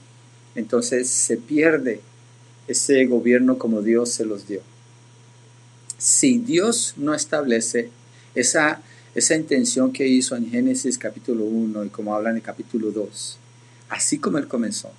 entonces 0.55 1.09
se 1.09 1.36
pierde 1.36 1.99
ese 2.70 3.05
gobierno 3.05 3.57
como 3.57 3.82
Dios 3.82 4.09
se 4.09 4.26
los 4.26 4.47
dio. 4.47 4.61
Si 5.97 6.38
Dios 6.38 6.93
no 6.95 7.13
establece 7.13 7.89
esa, 8.34 8.82
esa 9.13 9.36
intención 9.36 9.91
que 9.91 10.07
hizo 10.07 10.38
en 10.38 10.49
Génesis 10.49 10.97
capítulo 10.97 11.43
1 11.43 11.86
y 11.86 11.89
como 11.89 12.15
habla 12.15 12.30
en 12.30 12.38
el 12.38 12.41
capítulo 12.41 12.91
2, 12.91 13.38
así 13.89 14.20
como 14.20 14.38
Él 14.38 14.47
comenzó, 14.47 14.91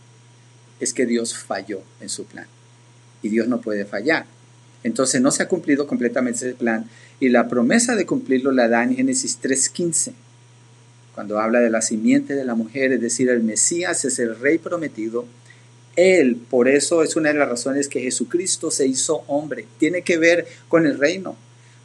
es 0.81 0.93
que 0.93 1.07
Dios 1.07 1.35
falló 1.35 1.81
en 2.01 2.11
su 2.11 2.25
plan 2.25 2.47
y 3.23 3.29
Dios 3.29 3.49
no 3.49 3.61
puede 3.61 3.85
fallar. 3.85 4.27
Entonces 4.85 5.21
no 5.21 5.31
se 5.31 5.43
ha 5.43 5.49
cumplido 5.49 5.87
completamente 5.87 6.47
ese 6.47 6.55
plan 6.55 6.89
y 7.21 7.29
la 7.29 7.49
promesa 7.49 7.97
de 7.97 8.07
cumplirlo 8.07 8.53
la 8.53 8.69
da 8.69 8.85
en 8.85 8.95
Génesis 8.95 9.39
3.15, 9.43 10.13
cuando 11.15 11.41
habla 11.41 11.59
de 11.59 11.71
la 11.71 11.83
simiente 11.83 12.35
de 12.35 12.45
la 12.45 12.55
mujer, 12.55 12.93
es 12.93 13.01
decir, 13.01 13.29
el 13.29 13.43
Mesías 13.43 14.05
es 14.05 14.21
el 14.21 14.39
rey 14.39 14.59
prometido. 14.59 15.27
Él, 15.97 16.37
por 16.37 16.69
eso 16.69 17.03
es 17.03 17.17
una 17.17 17.33
de 17.33 17.39
las 17.39 17.49
razones 17.49 17.89
que 17.89 18.01
Jesucristo 18.01 18.71
se 18.71 18.87
hizo 18.87 19.25
hombre, 19.27 19.67
tiene 19.79 20.03
que 20.03 20.17
ver 20.17 20.47
con 20.69 20.87
el 20.87 20.97
reino, 20.97 21.37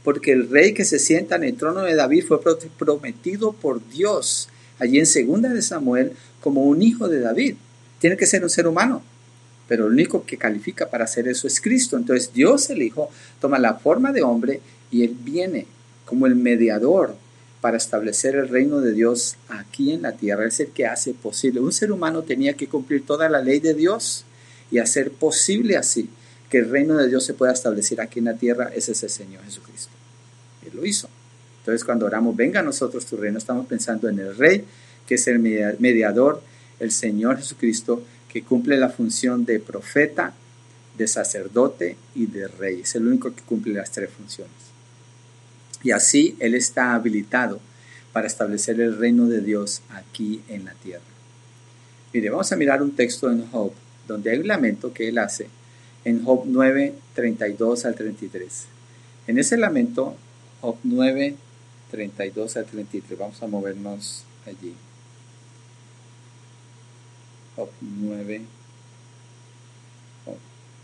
porque 0.04 0.34
el 0.34 0.50
rey 0.52 0.74
que 0.74 0.86
se 0.86 1.00
sienta 1.00 1.38
en 1.38 1.46
el 1.46 1.56
trono 1.56 1.82
de 1.82 1.96
David 1.96 2.26
fue 2.28 2.40
prometido 2.78 3.54
por 3.54 3.82
Dios 3.90 4.50
allí 4.78 5.00
en 5.00 5.08
segunda 5.08 5.50
de 5.50 5.64
Samuel 5.64 6.12
como 6.42 6.64
un 6.66 6.84
hijo 6.84 7.08
de 7.08 7.22
David. 7.22 7.56
Tiene 8.00 8.18
que 8.18 8.28
ser 8.28 8.44
un 8.44 8.50
ser 8.50 8.68
humano 8.68 9.02
pero 9.68 9.88
el 9.88 9.93
único 9.93 10.26
que 10.26 10.38
califica 10.38 10.89
para 10.89 11.05
hacer 11.05 11.28
eso 11.28 11.47
es 11.47 11.61
Cristo. 11.61 11.97
Entonces 11.97 12.34
Dios 12.34 12.70
el 12.70 12.82
Hijo 12.82 13.09
toma 13.39 13.59
la 13.59 13.76
forma 13.76 14.11
de 14.11 14.24
hombre 14.24 14.61
y 14.91 15.03
Él 15.03 15.16
viene 15.20 15.66
como 16.05 16.28
el 16.28 16.36
mediador 16.36 17.16
para 17.61 17.78
establecer 17.78 18.36
el 18.36 18.49
reino 18.49 18.82
de 18.82 18.91
Dios 18.91 19.38
aquí 19.47 19.93
en 19.93 20.01
la 20.01 20.11
tierra. 20.11 20.45
Es 20.45 20.59
el 20.59 20.68
que 20.68 20.86
hace 20.86 21.14
posible. 21.14 21.61
Un 21.61 21.72
ser 21.72 21.91
humano 21.91 22.24
tenía 22.24 22.53
que 22.53 22.68
cumplir 22.68 23.05
toda 23.05 23.30
la 23.30 23.41
ley 23.41 23.59
de 23.59 23.74
Dios 23.74 24.26
y 24.70 24.80
hacer 24.80 25.11
posible 25.11 25.78
así 25.78 26.09
que 26.49 26.59
el 26.59 26.70
reino 26.70 26.97
de 26.97 27.07
Dios 27.07 27.26
se 27.26 27.34
pueda 27.34 27.53
establecer 27.53 28.01
aquí 28.01 28.20
en 28.20 28.26
la 28.26 28.36
tierra. 28.36 28.70
Es 28.76 28.89
el 28.89 28.95
Señor 28.95 29.43
Jesucristo. 29.45 29.91
Él 30.66 30.72
lo 30.76 30.86
hizo. 30.86 31.07
Entonces 31.59 31.86
cuando 31.86 32.05
oramos, 32.05 32.36
venga 32.36 32.59
a 32.59 32.64
nosotros 32.64 33.05
tu 33.05 33.16
reino, 33.16 33.38
estamos 33.38 33.66
pensando 33.66 34.09
en 34.09 34.20
el 34.20 34.36
Rey, 34.36 34.66
que 35.07 35.16
es 35.16 35.26
el 35.28 35.39
mediador, 35.39 36.41
el 36.82 36.91
Señor 36.91 37.38
Jesucristo, 37.38 38.03
que 38.34 38.42
cumple 38.42 38.78
la 38.78 38.90
función 38.90 39.46
de 39.46 39.60
profeta, 39.60 40.34
de 40.98 41.08
sacerdote 41.08 41.98
y 42.16 42.26
de 42.26 42.48
rey. 42.48 42.82
Es 42.82 42.96
el 42.96 43.08
único 43.08 43.34
que 43.34 43.44
cumple 43.44 43.76
las 43.76 43.92
tres 43.92 44.10
funciones. 44.10 44.52
Y 45.84 45.92
así 45.92 46.36
Él 46.40 46.56
está 46.56 46.96
habilitado 46.96 47.60
para 48.12 48.26
establecer 48.26 48.82
el 48.82 48.98
reino 48.98 49.28
de 49.28 49.42
Dios 49.42 49.84
aquí 49.90 50.42
en 50.48 50.66
la 50.66 50.74
tierra. 50.74 51.04
Mire, 52.12 52.32
vamos 52.32 52.52
a 52.52 52.56
mirar 52.56 52.82
un 52.82 52.96
texto 52.96 53.32
en 53.32 53.48
Job, 53.52 53.72
donde 54.08 54.32
hay 54.32 54.40
un 54.40 54.48
lamento 54.48 54.94
que 54.94 55.10
Él 55.10 55.20
hace, 55.20 55.48
en 56.04 56.24
Job 56.24 56.44
9, 56.46 56.96
32 57.14 57.86
al 57.86 57.94
33. 57.94 58.66
En 59.28 59.38
ese 59.38 59.58
lamento, 59.58 60.16
Job 60.62 60.78
9, 60.84 61.36
32 61.92 62.58
al 62.58 62.66
33, 62.66 63.20
vamos 63.20 63.44
a 63.44 63.48
movernos 63.48 64.24
allí. 64.48 64.74
Job 67.56 67.70
9, 67.82 68.41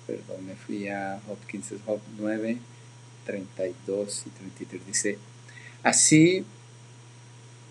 perdón, 0.05 0.45
me 0.45 0.55
fui 0.55 0.87
a 0.87 1.19
Job 1.27 1.37
15, 1.47 1.77
Job 1.85 1.99
9, 2.19 2.57
32 3.25 4.23
y 4.25 4.29
33. 4.29 4.87
Dice, 4.87 5.17
así 5.83 6.45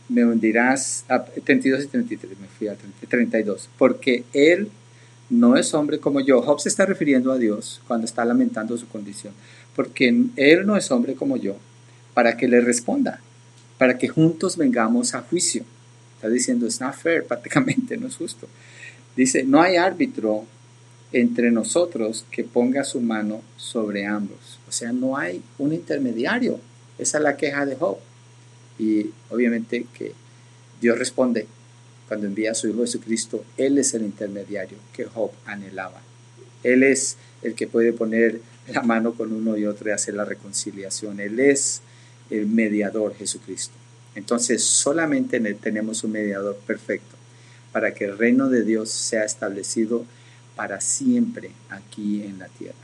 me 0.08 0.24
hundirás, 0.24 1.04
32 1.44 1.84
y 1.84 1.86
33, 1.88 2.38
me 2.38 2.46
fui 2.48 2.68
a 2.68 2.76
32, 3.08 3.68
porque 3.76 4.24
él 4.32 4.70
no 5.30 5.56
es 5.56 5.74
hombre 5.74 5.98
como 5.98 6.20
yo. 6.20 6.40
Job 6.42 6.60
se 6.60 6.68
está 6.68 6.86
refiriendo 6.86 7.32
a 7.32 7.38
Dios 7.38 7.80
cuando 7.86 8.06
está 8.06 8.24
lamentando 8.24 8.76
su 8.78 8.88
condición, 8.88 9.34
porque 9.76 10.08
él 10.36 10.66
no 10.66 10.76
es 10.76 10.90
hombre 10.90 11.14
como 11.14 11.36
yo, 11.36 11.56
para 12.14 12.36
que 12.36 12.48
le 12.48 12.60
responda, 12.60 13.20
para 13.76 13.98
que 13.98 14.08
juntos 14.08 14.56
vengamos 14.56 15.14
a 15.14 15.22
juicio. 15.22 15.64
Está 16.16 16.28
diciendo, 16.28 16.66
es 16.66 16.80
not 16.80 16.94
fair, 16.94 17.24
prácticamente, 17.24 17.96
no 17.96 18.08
es 18.08 18.16
justo. 18.16 18.48
Dice, 19.18 19.42
no 19.42 19.60
hay 19.60 19.74
árbitro 19.74 20.44
entre 21.10 21.50
nosotros 21.50 22.24
que 22.30 22.44
ponga 22.44 22.84
su 22.84 23.00
mano 23.00 23.42
sobre 23.56 24.06
ambos. 24.06 24.60
O 24.68 24.70
sea, 24.70 24.92
no 24.92 25.16
hay 25.16 25.42
un 25.58 25.72
intermediario. 25.72 26.60
Esa 26.98 27.18
es 27.18 27.24
la 27.24 27.36
queja 27.36 27.66
de 27.66 27.74
Job. 27.74 27.98
Y 28.78 29.10
obviamente 29.28 29.86
que 29.92 30.12
Dios 30.80 30.96
responde 30.96 31.48
cuando 32.06 32.28
envía 32.28 32.52
a 32.52 32.54
su 32.54 32.68
Hijo 32.68 32.82
Jesucristo. 32.82 33.44
Él 33.56 33.78
es 33.78 33.92
el 33.92 34.02
intermediario 34.02 34.78
que 34.92 35.06
Job 35.06 35.32
anhelaba. 35.46 36.00
Él 36.62 36.84
es 36.84 37.16
el 37.42 37.56
que 37.56 37.66
puede 37.66 37.92
poner 37.92 38.40
la 38.68 38.82
mano 38.82 39.14
con 39.14 39.32
uno 39.32 39.56
y 39.56 39.66
otro 39.66 39.88
y 39.88 39.94
hacer 39.94 40.14
la 40.14 40.26
reconciliación. 40.26 41.18
Él 41.18 41.40
es 41.40 41.82
el 42.30 42.46
mediador 42.46 43.16
Jesucristo. 43.16 43.74
Entonces 44.14 44.62
solamente 44.62 45.40
tenemos 45.54 46.04
un 46.04 46.12
mediador 46.12 46.56
perfecto 46.64 47.17
para 47.72 47.94
que 47.94 48.04
el 48.04 48.18
reino 48.18 48.48
de 48.48 48.62
Dios 48.62 48.90
sea 48.90 49.24
establecido 49.24 50.04
para 50.56 50.80
siempre 50.80 51.50
aquí 51.70 52.22
en 52.22 52.38
la 52.38 52.48
tierra. 52.48 52.76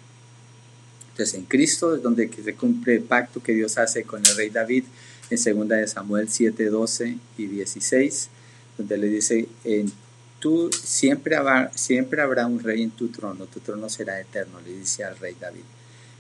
Entonces 1.11 1.35
en 1.35 1.45
Cristo 1.45 1.95
es 1.95 2.03
donde 2.03 2.31
se 2.33 2.55
cumple 2.55 2.97
el 2.97 3.03
pacto 3.03 3.43
que 3.43 3.53
Dios 3.53 3.79
hace 3.79 4.05
con 4.05 4.21
el 4.25 4.37
rey 4.37 4.51
David 4.51 4.85
en 5.31 5.59
2 5.59 5.69
de 5.69 5.89
Samuel 5.89 6.29
7, 6.29 6.67
12 6.67 7.19
y 7.39 7.47
16, 7.47 8.29
donde 8.77 8.99
le 8.99 9.09
dice, 9.09 9.49
en 9.65 9.93
tú 10.45 10.71
siempre 10.71 11.37
habrá, 11.37 11.73
siempre 11.75 12.21
habrá 12.21 12.47
un 12.47 12.63
rey 12.63 12.83
en 12.83 12.91
tu 12.91 13.09
trono, 13.09 13.47
tu 13.47 13.61
trono 13.61 13.89
será 13.89 14.21
eterno, 14.21 14.61
le 14.61 14.77
dice 14.77 15.03
al 15.03 15.17
rey 15.17 15.35
David. 15.41 15.63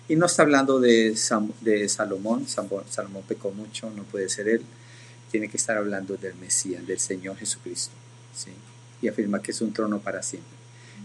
Y 0.08 0.16
no 0.16 0.24
está 0.24 0.44
hablando 0.44 0.80
de, 0.80 1.14
de 1.60 1.88
Salomón, 1.90 2.46
Salomón 2.48 3.22
pecó 3.28 3.50
mucho, 3.50 3.90
no 3.90 4.04
puede 4.04 4.30
ser 4.30 4.48
él, 4.48 4.62
tiene 5.30 5.50
que 5.50 5.58
estar 5.58 5.76
hablando 5.76 6.16
del 6.16 6.34
Mesías, 6.36 6.86
del 6.86 6.98
Señor 6.98 7.36
Jesucristo. 7.36 7.92
¿Sí? 8.35 8.51
Y 9.03 9.09
afirma 9.09 9.43
que 9.43 9.51
es 9.51 9.61
un 9.61 9.72
trono 9.72 9.99
para 10.01 10.22
siempre. 10.22 10.57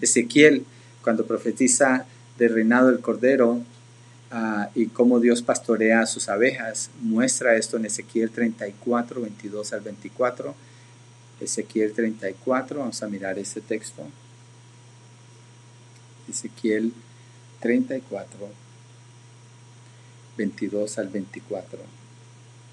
Ezequiel, 0.02 0.66
cuando 1.04 1.26
profetiza 1.26 2.06
del 2.38 2.54
reinado 2.54 2.88
del 2.88 3.00
Cordero 3.00 3.62
ah, 4.32 4.70
y 4.76 4.88
cómo 4.88 5.20
Dios 5.20 5.42
pastorea 5.42 6.02
a 6.02 6.06
sus 6.06 6.30
abejas, 6.30 6.90
muestra 7.02 7.56
esto 7.56 7.78
en 7.78 7.86
Ezequiel 7.86 8.32
34, 8.32 9.22
22 9.22 9.74
al 9.74 9.82
24. 9.82 10.56
Ezequiel 11.42 11.94
34, 11.94 12.80
vamos 12.80 13.02
a 13.04 13.08
mirar 13.08 13.40
este 13.40 13.62
texto. 13.62 14.04
Ezequiel 16.30 16.94
34, 17.60 18.50
22 20.38 20.98
al 20.98 21.08
24 21.10 21.99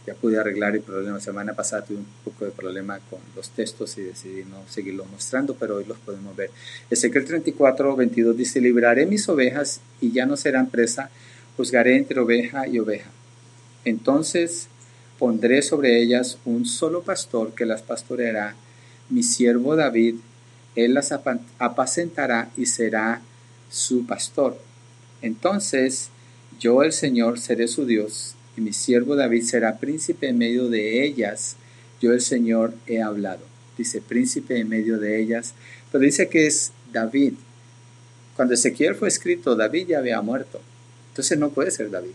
ya 0.07 0.15
pude 0.15 0.39
arreglar 0.39 0.75
el 0.75 0.83
problema. 0.83 1.21
Semana 1.21 1.55
pasada 1.55 1.85
tuve 1.85 1.99
un 1.99 2.07
poco 2.25 2.45
de 2.45 2.53
problema 2.53 3.01
con 3.11 3.19
los 3.35 3.51
textos 3.51 3.99
y 3.99 4.03
decidí 4.03 4.45
no 4.45 4.63
seguirlos 4.69 5.11
mostrando, 5.11 5.55
pero 5.55 5.77
hoy 5.77 5.85
los 5.85 5.99
podemos 5.99 6.37
ver. 6.37 6.51
Ezequiel 6.91 7.25
34, 7.25 7.97
22 7.97 8.37
dice, 8.37 8.61
libraré 8.61 9.07
mis 9.07 9.29
ovejas 9.29 9.81
y 10.01 10.13
ya 10.13 10.27
no 10.27 10.37
serán 10.37 10.71
presa, 10.71 11.11
juzgaré 11.57 11.97
entre 11.97 12.21
oveja 12.21 12.69
y 12.69 12.79
oveja. 12.79 13.11
Entonces 13.85 14.69
pondré 15.19 15.63
sobre 15.63 16.01
ellas 16.01 16.39
un 16.45 16.67
solo 16.67 17.03
pastor 17.03 17.55
que 17.55 17.67
las 17.67 17.83
pastoreará, 17.83 18.55
mi 19.09 19.23
siervo 19.23 19.77
David, 19.77 20.17
él 20.77 20.95
las 20.95 21.13
apacentará 21.13 22.51
y 22.57 22.67
será 22.67 23.23
su 23.71 24.07
pastor. 24.07 24.59
Entonces 25.23 26.11
yo 26.61 26.83
el 26.83 26.93
Señor 26.93 27.41
seré 27.41 27.67
su 27.67 27.87
Dios 27.87 28.35
y 28.57 28.61
mi 28.61 28.73
siervo 28.73 29.17
David 29.17 29.43
será 29.43 29.79
príncipe 29.79 30.29
en 30.29 30.39
medio 30.39 30.69
de 30.69 31.05
ellas. 31.05 31.57
Yo 32.01 32.13
el 32.13 32.21
Señor 32.21 32.75
he 32.87 33.03
hablado. 33.03 33.45
Dice 33.77 34.01
príncipe 34.01 34.59
en 34.59 34.69
medio 34.69 34.99
de 34.99 35.21
ellas, 35.21 35.53
pero 35.93 36.03
dice 36.03 36.29
que 36.29 36.47
es 36.47 36.73
David. 36.93 37.35
Cuando 38.35 38.55
Ezequiel 38.55 38.95
fue 38.95 39.09
escrito, 39.09 39.55
David 39.55 39.89
ya 39.89 39.99
había 39.99 40.21
muerto. 40.23 40.61
Entonces 41.11 41.39
no 41.39 41.51
puede 41.51 41.71
ser 41.71 41.91
David. 41.91 42.13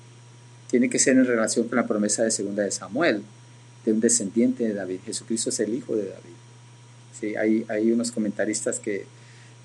Tiene 0.70 0.90
que 0.90 1.00
ser 1.00 1.18
en 1.18 1.26
relación 1.26 1.68
con 1.68 1.76
la 1.76 1.88
promesa 1.88 2.24
de 2.24 2.32
segunda 2.32 2.64
de 2.64 2.72
Samuel, 2.72 3.22
de 3.86 3.94
un 3.94 4.00
descendiente 4.00 4.68
de 4.68 4.74
David. 4.74 5.00
Jesucristo 5.06 5.50
es 5.50 5.60
el 5.60 5.74
hijo 5.74 5.96
de 5.96 6.06
David. 6.06 6.36
Sí, 7.20 7.36
hay, 7.36 7.66
hay 7.68 7.92
unos 7.92 8.12
comentaristas 8.12 8.80
que 8.80 9.06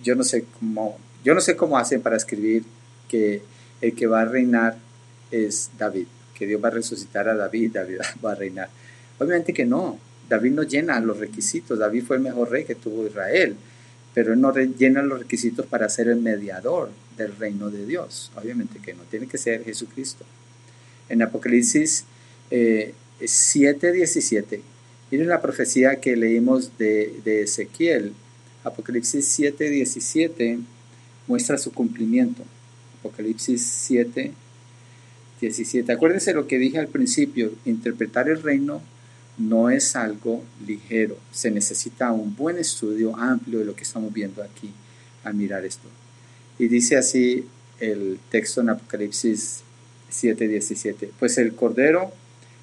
yo 0.03 0.15
no 0.15 0.25
sé 0.25 0.45
cómo, 0.59 0.99
yo 1.25 1.35
no 1.35 1.41
sé 1.41 1.57
cómo 1.57 1.79
hacen 1.79 2.03
para 2.03 2.17
escribir 2.17 2.65
que 3.09 3.43
el 3.81 3.95
que 3.95 4.07
va 4.07 4.23
a 4.23 4.25
reinar 4.27 4.77
es 5.31 5.71
David 5.79 6.07
que 6.37 6.47
Dios 6.47 6.63
va 6.63 6.69
a 6.69 6.73
resucitar 6.73 7.29
a 7.29 7.35
David, 7.35 7.73
David 7.73 7.99
va 8.25 8.33
a 8.33 8.35
reinar. 8.35 8.69
Obviamente 9.19 9.53
que 9.53 9.65
no, 9.65 9.99
David 10.29 10.53
no 10.53 10.63
llena 10.63 11.01
los 11.01 11.19
requisitos, 11.19 11.79
David 11.79 12.05
fue 12.05 12.17
el 12.17 12.23
mejor 12.23 12.51
rey 12.51 12.65
que 12.65 12.75
tuvo 12.75 13.07
Israel, 13.07 13.57
pero 14.15 14.33
él 14.33 14.41
no 14.41 14.53
llena 14.55 15.03
los 15.03 15.19
requisitos 15.21 15.67
para 15.67 15.89
ser 15.89 16.09
el 16.09 16.21
mediador 16.21 16.91
del 17.17 17.37
reino 17.37 17.71
de 17.71 17.87
Dios. 17.87 18.33
Obviamente 18.37 18.79
que 18.81 18.95
no, 18.95 19.03
tiene 19.05 19.27
que 19.27 19.39
ser 19.39 19.65
Jesucristo. 19.65 20.25
En 21.09 21.23
Apocalipsis 21.23 22.05
eh, 22.51 22.95
7:17, 23.21 24.61
miren 25.11 25.29
la 25.29 25.41
profecía 25.41 26.01
que 26.01 26.17
leímos 26.17 26.77
de, 26.79 27.21
de 27.25 27.43
Ezequiel. 27.43 28.13
Apocalipsis 28.65 29.39
7:17 29.39 30.61
muestra 31.27 31.59
su 31.59 31.73
cumplimiento. 31.73 32.43
Apocalipsis 33.01 33.63
7, 33.63 34.33
17. 34.33 34.46
Acuérdense 35.89 36.33
lo 36.33 36.47
que 36.47 36.59
dije 36.59 36.79
al 36.79 36.89
principio, 36.89 37.53
interpretar 37.65 38.29
el 38.29 38.43
reino 38.43 38.83
no 39.39 39.69
es 39.69 39.97
algo 39.97 40.43
ligero, 40.67 41.19
se 41.31 41.51
necesita 41.51 42.11
un 42.13 42.35
buen 42.35 42.57
estudio 42.57 43.15
amplio 43.17 43.59
de 43.59 43.67
lo 43.67 43.77
que 43.77 43.83
estamos 43.83 44.13
viendo 44.13 44.43
aquí 44.43 44.73
al 45.25 45.35
mirar 45.35 45.65
esto. 45.65 45.89
Y 46.59 46.69
dice 46.69 46.97
así 46.97 47.45
el 47.81 48.19
texto 48.31 48.63
en 48.63 48.71
Apocalipsis 48.71 49.63
7:17, 50.11 51.11
pues 51.19 51.37
el 51.37 51.55
Cordero 51.55 52.13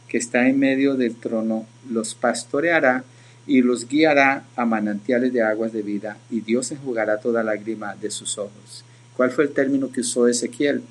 que 0.08 0.18
está 0.18 0.48
en 0.48 0.60
medio 0.60 0.96
del 0.96 1.16
trono 1.16 1.68
los 1.90 2.16
pastoreará 2.16 3.04
y 3.46 3.62
los 3.62 3.88
guiará 3.88 4.46
a 4.56 4.66
manantiales 4.66 5.34
de 5.34 5.42
aguas 5.42 5.74
de 5.74 5.82
vida, 5.82 6.18
y 6.30 6.42
Dios 6.42 6.72
enjugará 6.72 7.20
toda 7.20 7.44
lágrima 7.44 7.96
de 7.96 8.10
sus 8.10 8.38
ojos. 8.38 8.86
¿Cuál 9.18 9.32
fue 9.32 9.44
el 9.44 9.52
término 9.52 9.92
que 9.92 10.02
usó 10.02 10.28
Ezequiel? 10.28 10.82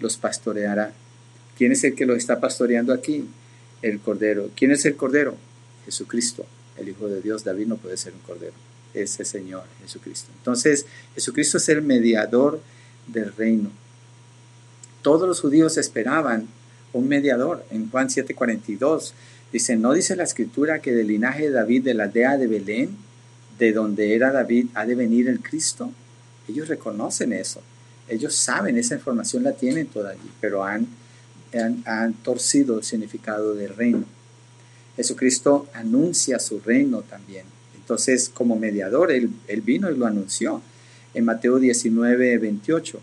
Los 0.00 0.16
pastoreará. 0.16 0.92
¿Quién 1.60 1.72
es 1.72 1.84
el 1.84 1.94
que 1.94 2.06
los 2.06 2.16
está 2.16 2.40
pastoreando 2.40 2.90
aquí? 2.90 3.22
El 3.82 4.00
Cordero. 4.00 4.48
¿Quién 4.56 4.70
es 4.70 4.86
el 4.86 4.96
Cordero? 4.96 5.36
Jesucristo, 5.84 6.46
el 6.78 6.88
Hijo 6.88 7.06
de 7.06 7.20
Dios. 7.20 7.44
David 7.44 7.66
no 7.66 7.76
puede 7.76 7.98
ser 7.98 8.14
un 8.14 8.20
Cordero. 8.20 8.54
Ese 8.94 9.26
Señor, 9.26 9.64
Jesucristo. 9.82 10.30
Entonces, 10.38 10.86
Jesucristo 11.14 11.58
es 11.58 11.68
el 11.68 11.82
mediador 11.82 12.62
del 13.08 13.34
reino. 13.34 13.70
Todos 15.02 15.28
los 15.28 15.42
judíos 15.42 15.76
esperaban 15.76 16.48
un 16.94 17.08
mediador. 17.08 17.62
En 17.70 17.90
Juan 17.90 18.08
7:42 18.08 19.12
dice, 19.52 19.76
¿no 19.76 19.92
dice 19.92 20.16
la 20.16 20.24
escritura 20.24 20.80
que 20.80 20.94
del 20.94 21.08
linaje 21.08 21.42
de 21.42 21.50
David, 21.50 21.84
de 21.84 21.92
la 21.92 22.04
aldea 22.04 22.38
de 22.38 22.46
Belén, 22.46 22.96
de 23.58 23.72
donde 23.74 24.14
era 24.14 24.32
David, 24.32 24.68
ha 24.72 24.86
de 24.86 24.94
venir 24.94 25.28
el 25.28 25.40
Cristo? 25.40 25.92
Ellos 26.48 26.68
reconocen 26.68 27.34
eso. 27.34 27.60
Ellos 28.08 28.34
saben, 28.34 28.78
esa 28.78 28.94
información 28.94 29.42
la 29.42 29.52
tienen 29.52 29.88
toda 29.88 30.12
allí, 30.12 30.30
pero 30.40 30.64
han 30.64 30.88
han, 31.52 32.14
torcido 32.22 32.78
el 32.78 32.84
significado 32.84 33.54
del 33.54 33.74
reino. 33.74 34.04
Jesucristo 34.96 35.68
anuncia 35.72 36.38
su 36.38 36.60
reino 36.60 37.02
también. 37.02 37.44
Entonces, 37.76 38.28
como 38.28 38.56
mediador, 38.56 39.10
él, 39.10 39.30
vino 39.62 39.90
y 39.90 39.96
lo 39.96 40.06
anunció. 40.06 40.62
En 41.14 41.24
Mateo 41.24 41.58
19, 41.58 42.38
28, 42.38 43.00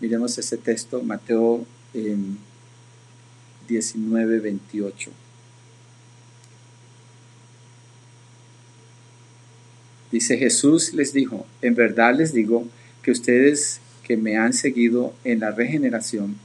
miremos 0.00 0.36
ese 0.36 0.58
texto, 0.58 1.02
Mateo 1.02 1.64
19, 3.68 4.40
28. 4.40 5.10
Dice 10.10 10.38
Jesús 10.38 10.94
les 10.94 11.12
dijo, 11.12 11.46
en 11.60 11.74
verdad 11.74 12.14
les 12.16 12.32
digo 12.32 12.66
que 13.02 13.10
ustedes 13.10 13.80
que 14.02 14.16
me 14.16 14.38
han 14.38 14.54
seguido 14.54 15.14
en 15.24 15.40
la 15.40 15.50
regeneración, 15.50 16.36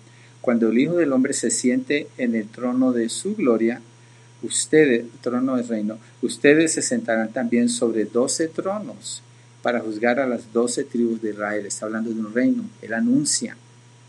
cuando 0.43 0.67
el 0.67 0.77
Hijo 0.77 0.95
del 0.95 1.13
Hombre 1.13 1.31
se 1.31 1.49
siente 1.49 2.09
en 2.17 2.35
el 2.35 2.49
trono 2.49 2.91
de 2.91 3.07
su 3.07 3.33
gloria, 3.33 3.79
ustedes, 4.41 5.05
trono 5.21 5.55
del 5.55 5.65
reino, 5.65 5.97
ustedes 6.21 6.73
se 6.73 6.81
sentarán 6.81 7.31
también 7.31 7.69
sobre 7.69 8.03
doce 8.03 8.49
tronos 8.49 9.23
para 9.61 9.79
juzgar 9.79 10.19
a 10.19 10.27
las 10.27 10.51
doce 10.51 10.83
tribus 10.83 11.21
de 11.21 11.29
Israel. 11.29 11.65
Está 11.65 11.85
hablando 11.85 12.09
de 12.09 12.19
un 12.19 12.33
reino. 12.33 12.65
Él 12.81 12.93
anuncia, 12.93 13.55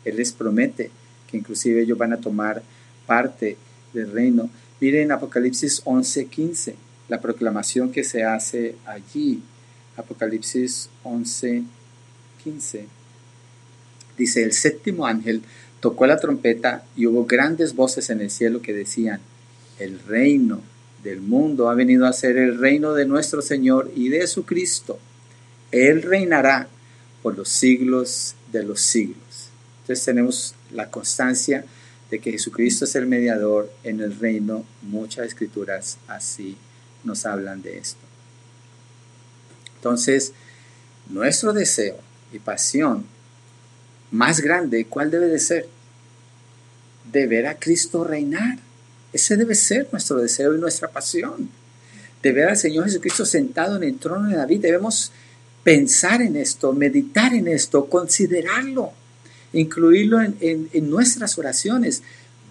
Él 0.05 0.17
les 0.17 0.33
promete 0.33 0.91
que 1.31 1.37
inclusive 1.37 1.83
ellos 1.83 1.97
van 1.97 2.13
a 2.13 2.21
tomar 2.21 2.65
parte 3.07 3.57
del 3.93 4.11
reino. 4.11 4.51
Miren 4.81 5.13
Apocalipsis 5.13 5.83
11:15, 5.85 6.75
la 7.09 7.21
proclamación 7.21 7.93
que 7.93 8.03
se 8.03 8.25
hace 8.25 8.75
allí. 8.87 9.41
Apocalipsis 9.97 10.91
11:15. 11.05 12.87
Dice, 14.17 14.43
el 14.43 14.53
séptimo 14.53 15.07
ángel 15.07 15.43
tocó 15.85 16.07
la 16.07 16.17
trompeta 16.17 16.83
y 16.97 17.05
hubo 17.05 17.27
grandes 17.27 17.75
voces 17.75 18.09
en 18.09 18.23
el 18.23 18.31
cielo 18.31 18.63
que 18.63 18.73
decían, 18.73 19.21
el 19.79 20.01
reino 20.01 20.63
del 21.03 21.21
mundo 21.21 21.69
ha 21.69 21.75
venido 21.75 22.07
a 22.07 22.13
ser 22.15 22.39
el 22.39 22.59
reino 22.59 22.95
de 22.95 23.05
nuestro 23.05 23.43
Señor 23.43 23.93
y 23.95 24.09
de 24.09 24.27
su 24.27 24.47
Cristo. 24.47 24.99
Él 25.73 26.01
reinará 26.01 26.69
por 27.23 27.37
los 27.37 27.51
siglos 27.51 28.35
de 28.51 28.63
los 28.63 28.81
siglos. 28.81 29.51
Entonces 29.83 30.07
tenemos 30.07 30.55
la 30.73 30.91
constancia 30.91 31.67
de 32.11 32.19
que 32.19 32.33
Jesucristo 32.33 32.87
es 32.87 32.95
el 32.95 33.05
mediador 33.05 33.71
en 33.83 34.01
el 34.01 34.19
reino. 34.19 34.65
Muchas 34.81 35.27
escrituras 35.27 35.99
así 36.09 36.57
nos 37.05 37.27
hablan 37.27 37.61
de 37.61 37.77
esto. 37.77 38.01
Entonces, 39.77 40.33
nuestro 41.11 41.53
deseo 41.53 41.99
y 42.33 42.39
pasión 42.39 43.05
más 44.15 44.41
grande, 44.41 44.87
¿cuál 44.87 45.11
debe 45.11 45.27
de 45.27 45.41
ser? 45.41 45.67
De 47.11 47.27
ver 47.27 47.49
a 47.49 47.59
Cristo 47.59 48.05
reinar. 48.05 48.59
Ese 49.13 49.37
debe 49.37 49.57
ser 49.57 49.89
nuestro 49.91 50.19
deseo 50.19 50.55
y 50.55 50.61
nuestra 50.61 50.89
pasión. 50.89 51.51
De 52.23 52.31
ver 52.31 52.49
al 52.49 52.57
Señor 52.57 52.85
Jesucristo 52.85 53.27
sentado 53.27 53.77
en 53.77 53.83
el 53.83 53.99
trono 53.99 54.29
de 54.29 54.37
David. 54.37 54.61
Debemos 54.61 55.11
pensar 55.65 56.23
en 56.23 56.37
esto, 56.37 56.73
meditar 56.73 57.35
en 57.35 57.49
esto, 57.49 57.87
considerarlo, 57.87 58.93
incluirlo 59.53 60.23
en, 60.23 60.37
en 60.41 60.91
nuestras 60.91 61.37
oraciones. 61.37 62.03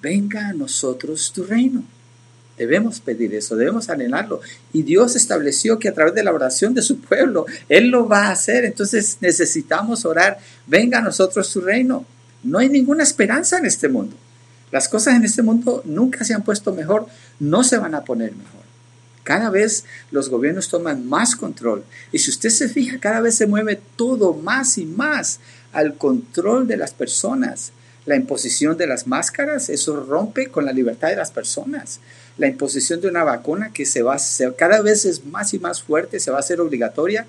Venga 0.01 0.49
a 0.49 0.53
nosotros 0.53 1.31
tu 1.33 1.45
reino. 1.45 1.85
Debemos 2.57 2.99
pedir 2.99 3.33
eso, 3.33 3.55
debemos 3.55 3.89
anhelarlo. 3.89 4.41
Y 4.73 4.83
Dios 4.83 5.15
estableció 5.15 5.79
que 5.79 5.89
a 5.89 5.93
través 5.93 6.13
de 6.13 6.23
la 6.23 6.33
oración 6.33 6.73
de 6.73 6.83
su 6.83 6.99
pueblo, 6.99 7.45
Él 7.67 7.87
lo 7.87 8.07
va 8.07 8.27
a 8.27 8.31
hacer. 8.31 8.63
Entonces 8.63 9.17
necesitamos 9.21 10.05
orar, 10.05 10.37
venga 10.67 10.99
a 10.99 11.01
nosotros 11.01 11.47
su 11.47 11.61
reino. 11.61 12.05
No 12.43 12.59
hay 12.59 12.69
ninguna 12.69 13.03
esperanza 13.03 13.57
en 13.57 13.65
este 13.65 13.89
mundo. 13.89 14.15
Las 14.71 14.87
cosas 14.87 15.15
en 15.15 15.23
este 15.23 15.41
mundo 15.41 15.81
nunca 15.85 16.23
se 16.25 16.33
han 16.33 16.43
puesto 16.43 16.73
mejor, 16.73 17.07
no 17.39 17.63
se 17.63 17.77
van 17.77 17.95
a 17.95 18.03
poner 18.03 18.35
mejor. 18.35 18.61
Cada 19.23 19.49
vez 19.49 19.85
los 20.11 20.29
gobiernos 20.29 20.67
toman 20.67 21.07
más 21.07 21.35
control. 21.35 21.83
Y 22.11 22.19
si 22.19 22.29
usted 22.29 22.49
se 22.49 22.69
fija, 22.69 22.99
cada 22.99 23.21
vez 23.21 23.35
se 23.35 23.47
mueve 23.47 23.79
todo 23.95 24.33
más 24.33 24.77
y 24.77 24.85
más 24.85 25.39
al 25.71 25.95
control 25.97 26.67
de 26.67 26.77
las 26.77 26.93
personas. 26.93 27.71
La 28.05 28.15
imposición 28.17 28.75
de 28.75 28.85
las 28.85 29.07
máscaras, 29.07 29.69
eso 29.69 30.03
rompe 30.03 30.47
con 30.47 30.65
la 30.65 30.73
libertad 30.73 31.07
de 31.07 31.15
las 31.15 31.31
personas 31.31 31.99
la 32.37 32.47
imposición 32.47 33.01
de 33.01 33.07
una 33.07 33.23
vacuna 33.23 33.71
que 33.73 33.85
se 33.85 34.01
va 34.01 34.15
hacer, 34.15 34.55
cada 34.55 34.81
vez 34.81 35.05
es 35.05 35.25
más 35.25 35.53
y 35.53 35.59
más 35.59 35.83
fuerte, 35.83 36.19
se 36.19 36.31
va 36.31 36.37
a 36.37 36.39
hacer 36.39 36.59
obligatoria, 36.61 37.25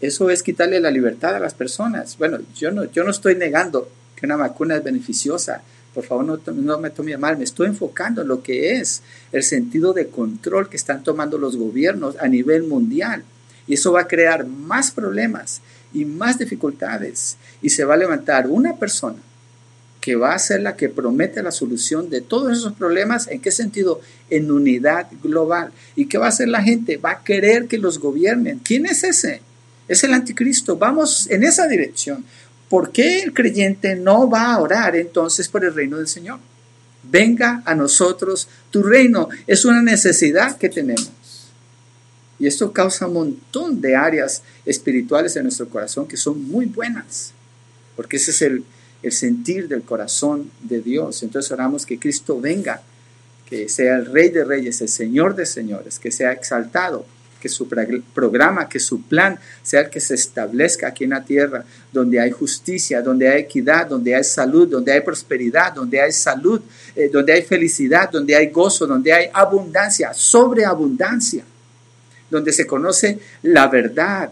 eso 0.00 0.30
es 0.30 0.42
quitarle 0.42 0.80
la 0.80 0.90
libertad 0.90 1.34
a 1.34 1.40
las 1.40 1.54
personas. 1.54 2.18
Bueno, 2.18 2.38
yo 2.54 2.70
no, 2.70 2.84
yo 2.84 3.04
no 3.04 3.10
estoy 3.10 3.34
negando 3.34 3.88
que 4.16 4.26
una 4.26 4.36
vacuna 4.36 4.76
es 4.76 4.84
beneficiosa, 4.84 5.62
por 5.94 6.04
favor 6.04 6.24
no, 6.24 6.52
no 6.52 6.78
me 6.78 6.90
tome 6.90 7.16
mal, 7.16 7.38
me 7.38 7.44
estoy 7.44 7.66
enfocando 7.66 8.22
en 8.22 8.28
lo 8.28 8.42
que 8.42 8.76
es 8.76 9.02
el 9.32 9.42
sentido 9.42 9.92
de 9.92 10.08
control 10.08 10.68
que 10.68 10.76
están 10.76 11.02
tomando 11.02 11.38
los 11.38 11.56
gobiernos 11.56 12.16
a 12.20 12.28
nivel 12.28 12.64
mundial. 12.64 13.24
Y 13.66 13.74
eso 13.74 13.92
va 13.92 14.02
a 14.02 14.08
crear 14.08 14.46
más 14.46 14.90
problemas 14.90 15.60
y 15.92 16.04
más 16.04 16.38
dificultades. 16.38 17.36
Y 17.62 17.70
se 17.70 17.84
va 17.84 17.94
a 17.94 17.98
levantar 17.98 18.46
una 18.48 18.76
persona 18.76 19.18
que 20.08 20.16
va 20.16 20.32
a 20.32 20.38
ser 20.38 20.62
la 20.62 20.74
que 20.74 20.88
promete 20.88 21.42
la 21.42 21.52
solución 21.52 22.08
de 22.08 22.22
todos 22.22 22.56
esos 22.56 22.72
problemas. 22.72 23.28
¿En 23.28 23.42
qué 23.42 23.50
sentido? 23.50 24.00
En 24.30 24.50
unidad 24.50 25.06
global. 25.22 25.70
¿Y 25.96 26.06
qué 26.06 26.16
va 26.16 26.24
a 26.24 26.30
hacer 26.30 26.48
la 26.48 26.62
gente? 26.62 26.96
Va 26.96 27.10
a 27.10 27.22
querer 27.22 27.66
que 27.66 27.76
los 27.76 27.98
gobiernen. 27.98 28.58
¿Quién 28.60 28.86
es 28.86 29.04
ese? 29.04 29.42
Es 29.86 30.04
el 30.04 30.14
anticristo. 30.14 30.78
Vamos 30.78 31.26
en 31.28 31.44
esa 31.44 31.68
dirección. 31.68 32.24
¿Por 32.70 32.90
qué 32.90 33.20
el 33.20 33.34
creyente 33.34 33.96
no 33.96 34.30
va 34.30 34.54
a 34.54 34.58
orar 34.62 34.96
entonces 34.96 35.46
por 35.46 35.62
el 35.62 35.74
reino 35.74 35.98
del 35.98 36.08
Señor? 36.08 36.38
Venga 37.02 37.62
a 37.66 37.74
nosotros 37.74 38.48
tu 38.70 38.82
reino. 38.82 39.28
Es 39.46 39.66
una 39.66 39.82
necesidad 39.82 40.56
que 40.56 40.70
tenemos. 40.70 41.10
Y 42.38 42.46
esto 42.46 42.72
causa 42.72 43.08
un 43.08 43.12
montón 43.12 43.82
de 43.82 43.94
áreas 43.94 44.42
espirituales 44.64 45.36
en 45.36 45.42
nuestro 45.42 45.68
corazón 45.68 46.08
que 46.08 46.16
son 46.16 46.48
muy 46.48 46.64
buenas. 46.64 47.34
Porque 47.94 48.16
ese 48.16 48.30
es 48.30 48.40
el, 48.40 48.64
el 49.02 49.12
sentir 49.12 49.68
del 49.68 49.82
corazón 49.82 50.50
de 50.60 50.80
Dios. 50.80 51.22
Entonces 51.22 51.50
oramos 51.52 51.86
que 51.86 51.98
Cristo 51.98 52.40
venga, 52.40 52.82
que 53.48 53.68
sea 53.68 53.96
el 53.96 54.06
Rey 54.06 54.28
de 54.30 54.44
Reyes, 54.44 54.80
el 54.80 54.88
Señor 54.88 55.34
de 55.34 55.46
Señores, 55.46 55.98
que 55.98 56.10
sea 56.10 56.32
exaltado, 56.32 57.06
que 57.40 57.48
su 57.48 57.68
programa, 57.68 58.68
que 58.68 58.80
su 58.80 59.02
plan 59.02 59.38
sea 59.62 59.82
el 59.82 59.90
que 59.90 60.00
se 60.00 60.14
establezca 60.14 60.88
aquí 60.88 61.04
en 61.04 61.10
la 61.10 61.24
tierra, 61.24 61.64
donde 61.92 62.20
hay 62.20 62.30
justicia, 62.30 63.00
donde 63.00 63.28
hay 63.28 63.42
equidad, 63.42 63.86
donde 63.86 64.14
hay 64.14 64.24
salud, 64.24 64.68
donde 64.68 64.92
hay 64.92 65.00
prosperidad, 65.00 65.72
donde 65.72 66.00
hay 66.00 66.12
salud, 66.12 66.60
eh, 66.96 67.08
donde 67.12 67.32
hay 67.32 67.42
felicidad, 67.42 68.10
donde 68.10 68.34
hay 68.34 68.48
gozo, 68.48 68.86
donde 68.86 69.12
hay 69.12 69.30
abundancia, 69.32 70.12
sobreabundancia, 70.12 71.44
donde 72.28 72.52
se 72.52 72.66
conoce 72.66 73.18
la 73.42 73.68
verdad, 73.68 74.30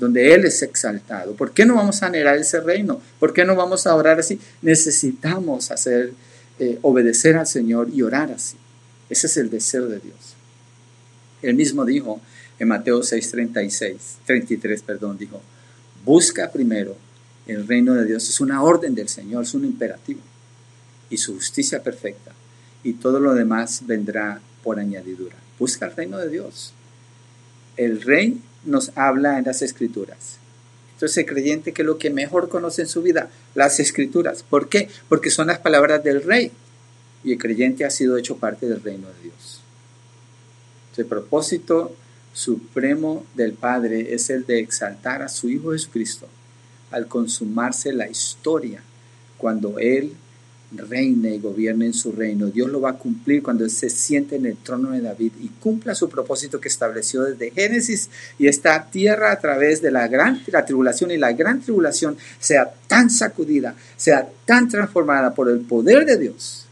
donde 0.00 0.34
Él 0.34 0.46
es 0.46 0.62
exaltado. 0.62 1.34
¿Por 1.34 1.52
qué 1.52 1.66
no 1.66 1.76
vamos 1.76 2.02
a 2.02 2.06
anhelar 2.06 2.38
ese 2.38 2.60
reino? 2.60 3.00
¿Por 3.20 3.32
qué 3.32 3.44
no 3.44 3.54
vamos 3.54 3.86
a 3.86 3.94
orar 3.94 4.18
así? 4.18 4.40
Necesitamos 4.62 5.70
hacer, 5.70 6.12
eh, 6.58 6.78
obedecer 6.82 7.36
al 7.36 7.46
Señor 7.46 7.90
y 7.92 8.02
orar 8.02 8.32
así. 8.32 8.56
Ese 9.10 9.26
es 9.26 9.36
el 9.36 9.50
deseo 9.50 9.86
de 9.86 10.00
Dios. 10.00 10.34
Él 11.42 11.54
mismo 11.54 11.84
dijo 11.84 12.20
en 12.58 12.68
Mateo 12.68 13.02
6, 13.02 13.30
33, 14.26 14.82
perdón, 14.82 15.18
dijo, 15.18 15.40
busca 16.04 16.50
primero 16.50 16.96
el 17.46 17.66
reino 17.66 17.94
de 17.94 18.06
Dios. 18.06 18.28
Es 18.28 18.40
una 18.40 18.62
orden 18.62 18.94
del 18.94 19.08
Señor, 19.08 19.44
es 19.44 19.54
un 19.54 19.64
imperativo. 19.64 20.20
Y 21.10 21.18
su 21.18 21.34
justicia 21.34 21.82
perfecta. 21.82 22.32
Y 22.82 22.94
todo 22.94 23.20
lo 23.20 23.34
demás 23.34 23.82
vendrá 23.86 24.40
por 24.62 24.78
añadidura. 24.78 25.36
Busca 25.58 25.86
el 25.86 25.96
reino 25.96 26.18
de 26.18 26.30
Dios. 26.30 26.72
El 27.76 28.00
rey 28.00 28.40
nos 28.64 28.96
habla 28.96 29.38
en 29.38 29.44
las 29.44 29.62
escrituras. 29.62 30.38
Entonces 30.94 31.18
el 31.18 31.26
creyente 31.26 31.72
que 31.72 31.82
lo 31.84 31.98
que 31.98 32.10
mejor 32.10 32.48
conoce 32.48 32.82
en 32.82 32.88
su 32.88 33.02
vida, 33.02 33.30
las 33.54 33.80
escrituras. 33.80 34.42
¿Por 34.42 34.68
qué? 34.68 34.88
Porque 35.08 35.30
son 35.30 35.46
las 35.46 35.58
palabras 35.58 36.04
del 36.04 36.22
rey. 36.22 36.52
Y 37.24 37.32
el 37.32 37.38
creyente 37.38 37.84
ha 37.84 37.90
sido 37.90 38.16
hecho 38.16 38.36
parte 38.36 38.66
del 38.66 38.82
reino 38.82 39.08
de 39.08 39.22
Dios. 39.24 39.60
El 40.96 41.06
propósito 41.06 41.96
supremo 42.34 43.24
del 43.34 43.54
Padre 43.54 44.12
es 44.14 44.28
el 44.28 44.44
de 44.44 44.60
exaltar 44.60 45.22
a 45.22 45.30
su 45.30 45.48
Hijo 45.48 45.72
Jesucristo 45.72 46.28
al 46.90 47.06
consumarse 47.06 47.92
la 47.92 48.08
historia, 48.08 48.82
cuando 49.38 49.78
Él 49.78 50.12
reine 50.72 51.34
y 51.34 51.38
gobierne 51.38 51.86
en 51.86 51.94
su 51.94 52.12
reino. 52.12 52.46
Dios 52.46 52.70
lo 52.70 52.80
va 52.80 52.90
a 52.90 52.98
cumplir 52.98 53.42
cuando 53.42 53.64
Él 53.64 53.70
se 53.70 53.90
siente 53.90 54.36
en 54.36 54.46
el 54.46 54.56
trono 54.56 54.90
de 54.90 55.00
David 55.00 55.32
y 55.40 55.48
cumpla 55.48 55.94
su 55.94 56.08
propósito 56.08 56.60
que 56.60 56.68
estableció 56.68 57.24
desde 57.24 57.50
Génesis 57.50 58.08
y 58.38 58.46
esta 58.46 58.90
tierra 58.90 59.32
a 59.32 59.40
través 59.40 59.82
de 59.82 59.90
la 59.90 60.08
gran 60.08 60.42
la 60.46 60.64
tribulación 60.64 61.10
y 61.10 61.16
la 61.16 61.32
gran 61.32 61.60
tribulación 61.60 62.16
sea 62.38 62.72
tan 62.86 63.10
sacudida, 63.10 63.74
sea 63.96 64.28
tan 64.44 64.68
transformada 64.68 65.34
por 65.34 65.48
el 65.48 65.60
poder 65.60 66.04
de 66.06 66.18
Dios 66.18 66.66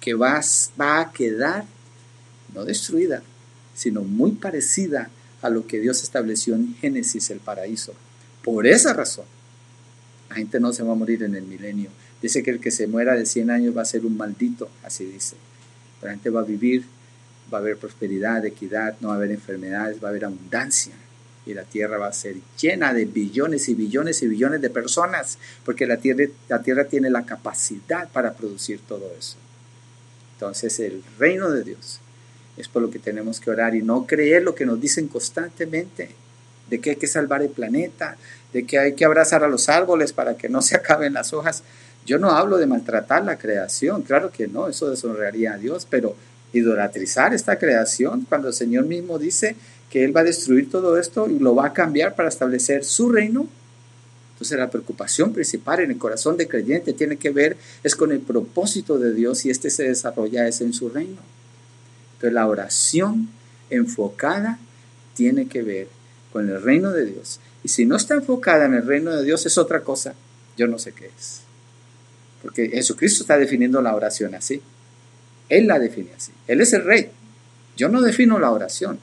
que 0.00 0.14
va, 0.14 0.40
va 0.80 1.00
a 1.00 1.12
quedar 1.12 1.64
no 2.54 2.64
destruida, 2.64 3.22
sino 3.74 4.02
muy 4.02 4.32
parecida 4.32 5.10
a 5.42 5.50
lo 5.50 5.66
que 5.66 5.80
Dios 5.80 6.02
estableció 6.02 6.54
en 6.54 6.74
Génesis, 6.76 7.30
el 7.30 7.40
paraíso. 7.40 7.94
Por 8.42 8.66
esa 8.66 8.92
razón, 8.92 9.26
la 10.28 10.36
gente 10.36 10.60
no 10.60 10.72
se 10.72 10.82
va 10.82 10.92
a 10.92 10.96
morir 10.96 11.22
en 11.22 11.34
el 11.34 11.44
milenio, 11.44 11.90
Dice 12.22 12.42
que 12.42 12.50
el 12.50 12.60
que 12.60 12.70
se 12.70 12.86
muera 12.86 13.14
de 13.14 13.26
100 13.26 13.50
años 13.50 13.76
va 13.76 13.82
a 13.82 13.86
ser 13.86 14.04
un 14.04 14.16
maldito, 14.16 14.68
así 14.82 15.04
dice. 15.04 15.36
La 16.02 16.10
gente 16.10 16.30
va 16.30 16.40
a 16.40 16.44
vivir, 16.44 16.84
va 17.52 17.58
a 17.58 17.60
haber 17.60 17.76
prosperidad, 17.76 18.44
equidad, 18.44 18.96
no 19.00 19.08
va 19.08 19.14
a 19.14 19.16
haber 19.16 19.30
enfermedades, 19.30 20.02
va 20.02 20.08
a 20.08 20.10
haber 20.10 20.24
abundancia. 20.24 20.94
Y 21.46 21.54
la 21.54 21.64
tierra 21.64 21.96
va 21.96 22.08
a 22.08 22.12
ser 22.12 22.36
llena 22.60 22.92
de 22.92 23.06
billones 23.06 23.68
y 23.68 23.74
billones 23.74 24.22
y 24.22 24.28
billones 24.28 24.60
de 24.60 24.68
personas, 24.68 25.38
porque 25.64 25.86
la 25.86 25.96
tierra, 25.96 26.24
la 26.48 26.62
tierra 26.62 26.84
tiene 26.84 27.08
la 27.08 27.24
capacidad 27.24 28.08
para 28.10 28.34
producir 28.34 28.80
todo 28.86 29.10
eso. 29.18 29.36
Entonces 30.34 30.78
el 30.80 31.02
reino 31.18 31.50
de 31.50 31.64
Dios 31.64 32.00
es 32.56 32.68
por 32.68 32.82
lo 32.82 32.90
que 32.90 32.98
tenemos 32.98 33.40
que 33.40 33.50
orar 33.50 33.74
y 33.74 33.82
no 33.82 34.06
creer 34.06 34.42
lo 34.42 34.54
que 34.54 34.66
nos 34.66 34.80
dicen 34.80 35.08
constantemente, 35.08 36.10
de 36.68 36.80
que 36.80 36.90
hay 36.90 36.96
que 36.96 37.06
salvar 37.06 37.42
el 37.42 37.48
planeta, 37.48 38.16
de 38.52 38.66
que 38.66 38.78
hay 38.78 38.94
que 38.94 39.04
abrazar 39.04 39.42
a 39.42 39.48
los 39.48 39.68
árboles 39.68 40.12
para 40.12 40.36
que 40.36 40.48
no 40.48 40.60
se 40.60 40.76
acaben 40.76 41.14
las 41.14 41.32
hojas. 41.32 41.62
Yo 42.08 42.18
no 42.18 42.30
hablo 42.30 42.56
de 42.56 42.66
maltratar 42.66 43.22
la 43.22 43.36
creación, 43.36 44.00
claro 44.00 44.32
que 44.32 44.48
no, 44.48 44.66
eso 44.66 44.88
deshonraría 44.88 45.52
a 45.52 45.58
Dios, 45.58 45.86
pero 45.88 46.16
idolatrizar 46.54 47.34
esta 47.34 47.58
creación 47.58 48.24
cuando 48.26 48.48
el 48.48 48.54
Señor 48.54 48.86
mismo 48.86 49.18
dice 49.18 49.56
que 49.90 50.04
Él 50.04 50.16
va 50.16 50.22
a 50.22 50.24
destruir 50.24 50.70
todo 50.70 50.98
esto 50.98 51.28
y 51.28 51.38
lo 51.38 51.54
va 51.54 51.66
a 51.66 51.72
cambiar 51.74 52.14
para 52.14 52.30
establecer 52.30 52.82
su 52.82 53.10
reino. 53.10 53.46
Entonces 54.32 54.58
la 54.58 54.70
preocupación 54.70 55.34
principal 55.34 55.80
en 55.80 55.90
el 55.90 55.98
corazón 55.98 56.38
de 56.38 56.48
creyente 56.48 56.94
tiene 56.94 57.18
que 57.18 57.28
ver 57.28 57.58
es 57.84 57.94
con 57.94 58.10
el 58.10 58.20
propósito 58.20 58.98
de 58.98 59.12
Dios 59.12 59.44
y 59.44 59.50
este 59.50 59.68
se 59.68 59.82
desarrolla 59.82 60.48
es 60.48 60.62
en 60.62 60.72
su 60.72 60.88
reino. 60.88 61.20
Entonces 62.14 62.32
la 62.32 62.46
oración 62.46 63.28
enfocada 63.68 64.58
tiene 65.12 65.46
que 65.46 65.60
ver 65.60 65.88
con 66.32 66.48
el 66.48 66.62
reino 66.62 66.90
de 66.90 67.04
Dios. 67.04 67.38
Y 67.62 67.68
si 67.68 67.84
no 67.84 67.96
está 67.96 68.14
enfocada 68.14 68.64
en 68.64 68.72
el 68.72 68.86
reino 68.86 69.14
de 69.14 69.24
Dios 69.24 69.44
es 69.44 69.58
otra 69.58 69.82
cosa. 69.82 70.14
Yo 70.56 70.66
no 70.68 70.78
sé 70.78 70.92
qué 70.92 71.10
es. 71.14 71.47
Porque 72.42 72.68
Jesucristo 72.68 73.22
está 73.22 73.36
definiendo 73.38 73.82
la 73.82 73.94
oración 73.94 74.34
así. 74.34 74.60
Él 75.48 75.66
la 75.66 75.78
define 75.78 76.10
así. 76.16 76.32
Él 76.46 76.60
es 76.60 76.72
el 76.72 76.84
rey. 76.84 77.10
Yo 77.76 77.88
no 77.88 78.00
defino 78.00 78.38
la 78.38 78.50
oración. 78.50 78.98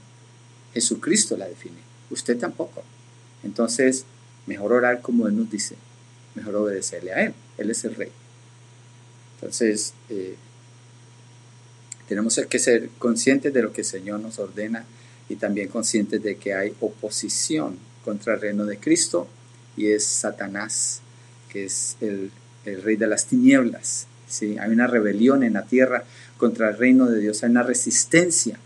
Jesucristo 0.73 1.37
la 1.37 1.47
define. 1.47 1.77
Usted 2.09 2.37
tampoco. 2.37 2.83
Entonces, 3.43 4.05
mejor 4.45 4.73
orar 4.73 5.01
como 5.01 5.27
Él 5.27 5.35
nos 5.35 5.49
dice. 5.49 5.75
Mejor 6.35 6.55
obedecerle 6.55 7.13
a 7.13 7.25
Él. 7.25 7.33
Él 7.57 7.69
es 7.71 7.83
el 7.85 7.95
rey. 7.95 8.11
Entonces, 9.35 9.93
eh, 10.09 10.35
tenemos 12.07 12.39
que 12.49 12.59
ser 12.59 12.89
conscientes 12.99 13.53
de 13.53 13.61
lo 13.61 13.73
que 13.73 13.81
el 13.81 13.87
Señor 13.87 14.19
nos 14.19 14.39
ordena 14.39 14.85
y 15.27 15.35
también 15.35 15.69
conscientes 15.69 16.21
de 16.21 16.37
que 16.37 16.53
hay 16.53 16.73
oposición 16.79 17.77
contra 18.03 18.35
el 18.35 18.41
reino 18.41 18.65
de 18.65 18.77
Cristo 18.77 19.27
y 19.75 19.87
es 19.87 20.05
Satanás, 20.05 21.01
que 21.49 21.65
es 21.65 21.97
el, 22.01 22.31
el 22.65 22.81
rey 22.81 22.95
de 22.95 23.07
las 23.07 23.25
tinieblas. 23.25 24.07
¿sí? 24.27 24.57
Hay 24.59 24.71
una 24.71 24.87
rebelión 24.87 25.43
en 25.43 25.53
la 25.53 25.65
tierra 25.65 26.03
contra 26.37 26.69
el 26.69 26.77
reino 26.77 27.07
de 27.07 27.19
Dios, 27.19 27.43
hay 27.43 27.51
una 27.51 27.63
resistencia 27.63 28.57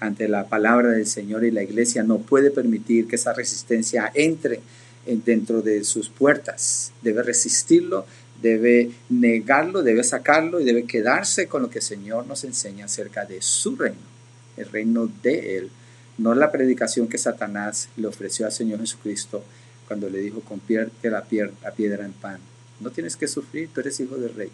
ante 0.00 0.28
la 0.28 0.48
palabra 0.48 0.90
del 0.90 1.06
Señor 1.06 1.44
y 1.44 1.52
la 1.52 1.62
iglesia 1.62 2.02
no 2.02 2.18
puede 2.18 2.50
permitir 2.50 3.06
que 3.06 3.16
esa 3.16 3.32
resistencia 3.32 4.10
entre 4.14 4.60
dentro 5.06 5.62
de 5.62 5.84
sus 5.84 6.08
puertas. 6.08 6.92
Debe 7.02 7.22
resistirlo, 7.22 8.04
debe 8.40 8.90
negarlo, 9.08 9.82
debe 9.82 10.02
sacarlo 10.02 10.60
y 10.60 10.64
debe 10.64 10.84
quedarse 10.84 11.46
con 11.46 11.62
lo 11.62 11.70
que 11.70 11.78
el 11.78 11.84
Señor 11.84 12.26
nos 12.26 12.44
enseña 12.44 12.86
acerca 12.86 13.24
de 13.24 13.40
su 13.40 13.76
reino, 13.76 13.96
el 14.56 14.68
reino 14.70 15.08
de 15.22 15.56
Él, 15.58 15.70
no 16.18 16.34
la 16.34 16.52
predicación 16.52 17.08
que 17.08 17.18
Satanás 17.18 17.88
le 17.96 18.06
ofreció 18.06 18.46
al 18.46 18.52
Señor 18.52 18.80
Jesucristo 18.80 19.42
cuando 19.86 20.08
le 20.08 20.18
dijo, 20.18 20.40
convierte 20.40 21.10
la, 21.10 21.22
piedra 21.24 22.04
en 22.04 22.12
pan. 22.12 22.38
No 22.82 22.90
tienes 22.90 23.16
que 23.16 23.28
sufrir, 23.28 23.70
tú 23.72 23.80
eres 23.80 24.00
hijo 24.00 24.16
del 24.16 24.34
rey. 24.34 24.50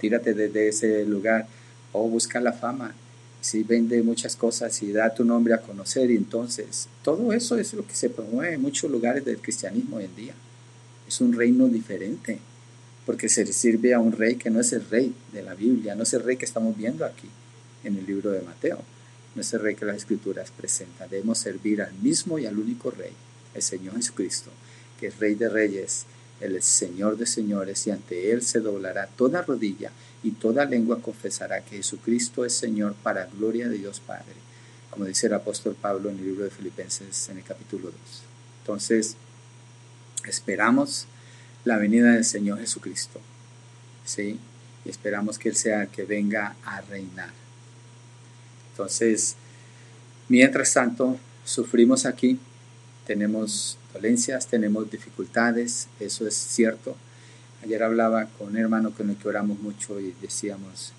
Tírate 0.00 0.32
desde 0.32 0.68
ese 0.68 1.04
lugar 1.04 1.46
o 1.92 2.08
busca 2.08 2.40
la 2.40 2.52
fama. 2.52 2.94
Si 3.40 3.62
vende 3.62 4.02
muchas 4.02 4.36
cosas 4.36 4.82
y 4.82 4.92
da 4.92 5.14
tu 5.14 5.24
nombre 5.24 5.54
a 5.54 5.60
conocer, 5.60 6.10
y 6.10 6.16
entonces 6.16 6.88
todo 7.02 7.32
eso 7.32 7.56
es 7.56 7.72
lo 7.74 7.86
que 7.86 7.94
se 7.94 8.10
promueve 8.10 8.54
en 8.54 8.62
muchos 8.62 8.90
lugares 8.90 9.24
del 9.24 9.38
cristianismo 9.38 9.96
hoy 9.96 10.04
en 10.04 10.16
día. 10.16 10.34
Es 11.06 11.20
un 11.20 11.32
reino 11.32 11.68
diferente, 11.68 12.38
porque 13.06 13.28
se 13.28 13.44
le 13.44 13.52
sirve 13.52 13.94
a 13.94 14.00
un 14.00 14.12
rey 14.12 14.36
que 14.36 14.50
no 14.50 14.60
es 14.60 14.72
el 14.72 14.88
rey 14.88 15.14
de 15.32 15.42
la 15.42 15.54
Biblia, 15.54 15.94
no 15.94 16.02
es 16.02 16.12
el 16.12 16.22
rey 16.22 16.36
que 16.36 16.44
estamos 16.44 16.76
viendo 16.76 17.04
aquí 17.04 17.28
en 17.84 17.96
el 17.96 18.06
libro 18.06 18.30
de 18.30 18.42
Mateo, 18.42 18.80
no 19.34 19.40
es 19.40 19.52
el 19.52 19.60
rey 19.60 19.74
que 19.74 19.84
las 19.84 19.96
escrituras 19.96 20.50
presentan. 20.50 21.08
Debemos 21.08 21.38
servir 21.38 21.80
al 21.80 21.94
mismo 21.94 22.38
y 22.38 22.46
al 22.46 22.58
único 22.58 22.90
rey, 22.90 23.12
el 23.54 23.62
Señor 23.62 23.94
Jesucristo, 23.96 24.50
que 25.00 25.06
es 25.06 25.18
rey 25.18 25.36
de 25.36 25.48
reyes, 25.48 26.04
el 26.40 26.62
Señor 26.62 27.16
de 27.16 27.26
señores, 27.26 27.86
y 27.86 27.90
ante 27.90 28.30
Él 28.30 28.42
se 28.42 28.60
doblará 28.60 29.06
toda 29.06 29.42
rodilla 29.42 29.90
y 30.22 30.32
toda 30.32 30.64
lengua 30.64 31.00
confesará 31.00 31.60
que 31.62 31.76
Jesucristo 31.76 32.44
es 32.44 32.54
Señor 32.54 32.94
para 32.94 33.26
gloria 33.26 33.68
de 33.68 33.78
Dios 33.78 34.00
Padre, 34.00 34.34
como 34.90 35.04
dice 35.04 35.26
el 35.26 35.34
apóstol 35.34 35.76
Pablo 35.80 36.10
en 36.10 36.18
el 36.18 36.24
libro 36.24 36.44
de 36.44 36.50
Filipenses 36.50 37.28
en 37.28 37.38
el 37.38 37.44
capítulo 37.44 37.84
2. 37.84 37.94
Entonces, 38.62 39.16
esperamos 40.26 41.06
la 41.64 41.76
venida 41.76 42.12
del 42.12 42.24
Señor 42.24 42.58
Jesucristo, 42.58 43.20
¿sí? 44.04 44.38
Y 44.84 44.88
esperamos 44.88 45.38
que 45.38 45.48
Él 45.48 45.56
sea 45.56 45.82
el 45.82 45.88
que 45.88 46.04
venga 46.04 46.56
a 46.64 46.80
reinar. 46.80 47.30
Entonces, 48.72 49.36
mientras 50.28 50.72
tanto, 50.72 51.18
sufrimos 51.44 52.06
aquí, 52.06 52.38
tenemos 53.08 53.76
dolencias, 53.92 54.46
tenemos 54.46 54.88
dificultades, 54.88 55.88
eso 55.98 56.28
es 56.28 56.34
cierto, 56.34 56.94
Ayer 57.64 57.82
hablaba 57.82 58.26
con 58.38 58.48
un 58.48 58.56
hermano 58.56 58.92
con 58.92 59.10
el 59.10 59.16
que 59.16 59.28
oramos 59.28 59.58
mucho 59.58 59.98
y 59.98 60.14
decíamos, 60.22 60.92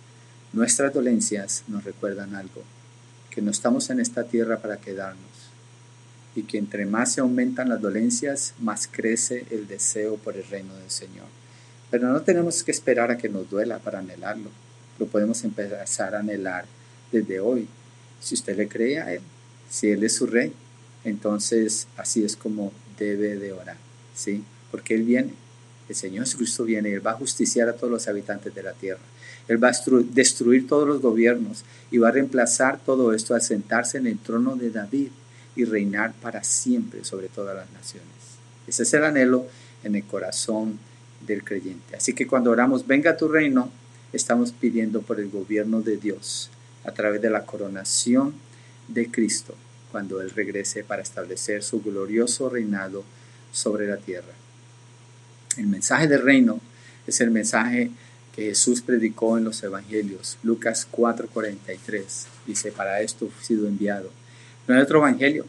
nuestras 0.51 0.93
dolencias 0.93 1.64
nos 1.68 1.86
recuerdan 1.86 2.36
algo, 2.36 2.64
que 3.30 3.41
no 3.41 3.49
estamos 3.49 3.89
en 3.89 3.99
esta 3.99 4.26
tierra 4.26 4.57
para 4.57 4.78
quedarnos 4.78 5.24
y 6.36 6.43
que 6.43 6.57
entre 6.57 6.86
más 6.86 7.14
se 7.14 7.22
aumentan 7.22 7.70
las 7.70 7.82
dolencias, 7.82 8.53
más 8.60 8.88
crece 8.88 9.45
el 9.51 9.68
deseo 9.68 10.18
por 10.18 10.36
el 10.36 10.45
reino 10.47 10.76
del 10.76 10.91
Señor. 10.91 11.28
Pero 11.89 12.10
no 12.10 12.22
tenemos 12.22 12.62
que 12.64 12.72
esperar 12.72 13.10
a 13.10 13.18
que 13.18 13.30
nos 13.30 13.49
duela 13.49 13.80
para 13.80 13.99
anhelarlo, 13.99 14.49
lo 14.99 15.07
podemos 15.07 15.43
empezar 15.45 16.14
a 16.14 16.20
anhelar 16.20 16.66
desde 17.12 17.39
hoy. 17.39 17.68
Si 18.20 18.36
usted 18.36 18.57
le 18.57 18.68
cree 18.68 18.99
a 18.99 19.14
Él, 19.14 19.22
si 19.70 19.89
Él 19.89 20.03
es 20.03 20.16
su 20.16 20.28
rey, 20.28 20.51
entonces 21.04 21.88
así 21.97 22.24
es 22.24 22.36
como 22.36 22.72
debe 22.97 23.36
de 23.36 23.54
orar, 23.54 23.78
¿sí? 24.16 24.43
Porque 24.72 24.95
Él 24.95 25.04
viene 25.04 25.34
el 25.89 25.95
Señor 25.95 26.26
Jesucristo 26.26 26.64
viene, 26.66 26.93
Él 26.93 27.06
va 27.06 27.12
a 27.12 27.16
justiciar 27.16 27.68
a 27.68 27.74
todos 27.74 27.91
los 27.91 28.08
habitantes 28.08 28.54
de 28.54 28.62
la 28.64 28.74
tierra. 28.74 29.02
Él 29.47 29.62
va 29.62 29.70
a 29.70 29.74
destruir 30.12 30.68
todos 30.68 30.88
los 30.88 31.02
gobiernos 31.02 31.66
y 31.89 31.97
va 31.97 32.10
a 32.10 32.12
reemplazar 32.12 32.80
todo 32.80 33.12
esto 33.14 33.34
al 33.34 33.41
sentarse 33.41 33.97
en 33.97 34.06
el 34.06 34.20
trono 34.20 34.56
de 34.56 34.70
David 34.70 35.10
y 35.56 35.66
reinar 35.66 36.14
para 36.14 36.43
siempre 36.43 37.04
sobre 37.04 37.28
todas 37.28 37.56
las 37.56 37.72
naciones. 37.72 38.08
Ese 38.68 38.84
es 38.84 38.93
el 38.93 39.04
anhelo 39.04 39.47
en 39.84 39.95
el 39.95 40.04
corazón 40.04 40.78
del 41.26 41.43
creyente. 41.43 41.95
Así 41.95 42.14
que 42.14 42.28
cuando 42.28 42.52
oramos, 42.52 42.86
venga 42.86 43.18
tu 43.18 43.28
reino, 43.28 43.72
estamos 44.14 44.52
pidiendo 44.52 45.02
por 45.02 45.20
el 45.20 45.32
gobierno 45.32 45.82
de 45.82 45.97
Dios 45.97 46.52
a 46.86 46.91
través 46.91 47.20
de 47.20 47.32
la 47.32 47.45
coronación 47.47 48.36
de 48.88 49.10
Cristo, 49.10 49.56
cuando 49.92 50.22
Él 50.22 50.30
regrese 50.30 50.84
para 50.84 51.02
establecer 51.02 51.64
su 51.64 51.82
glorioso 51.82 52.50
reinado 52.50 53.04
sobre 53.52 53.88
la 53.88 53.98
tierra. 53.98 54.34
El 55.58 55.68
mensaje 55.68 56.08
del 56.08 56.22
reino 56.22 56.60
es 57.08 57.22
el 57.22 57.32
mensaje 57.32 57.92
que 58.36 58.46
Jesús 58.46 58.82
predicó 58.82 59.38
en 59.38 59.44
los 59.44 59.62
evangelios. 59.64 60.38
Lucas 60.44 60.88
4:43 60.92 62.26
dice, 62.46 62.72
para 62.72 63.02
esto 63.02 63.30
he 63.42 63.44
sido 63.44 63.68
enviado. 63.68 64.12
No 64.68 64.76
hay 64.76 64.82
otro 64.82 65.00
evangelio 65.00 65.46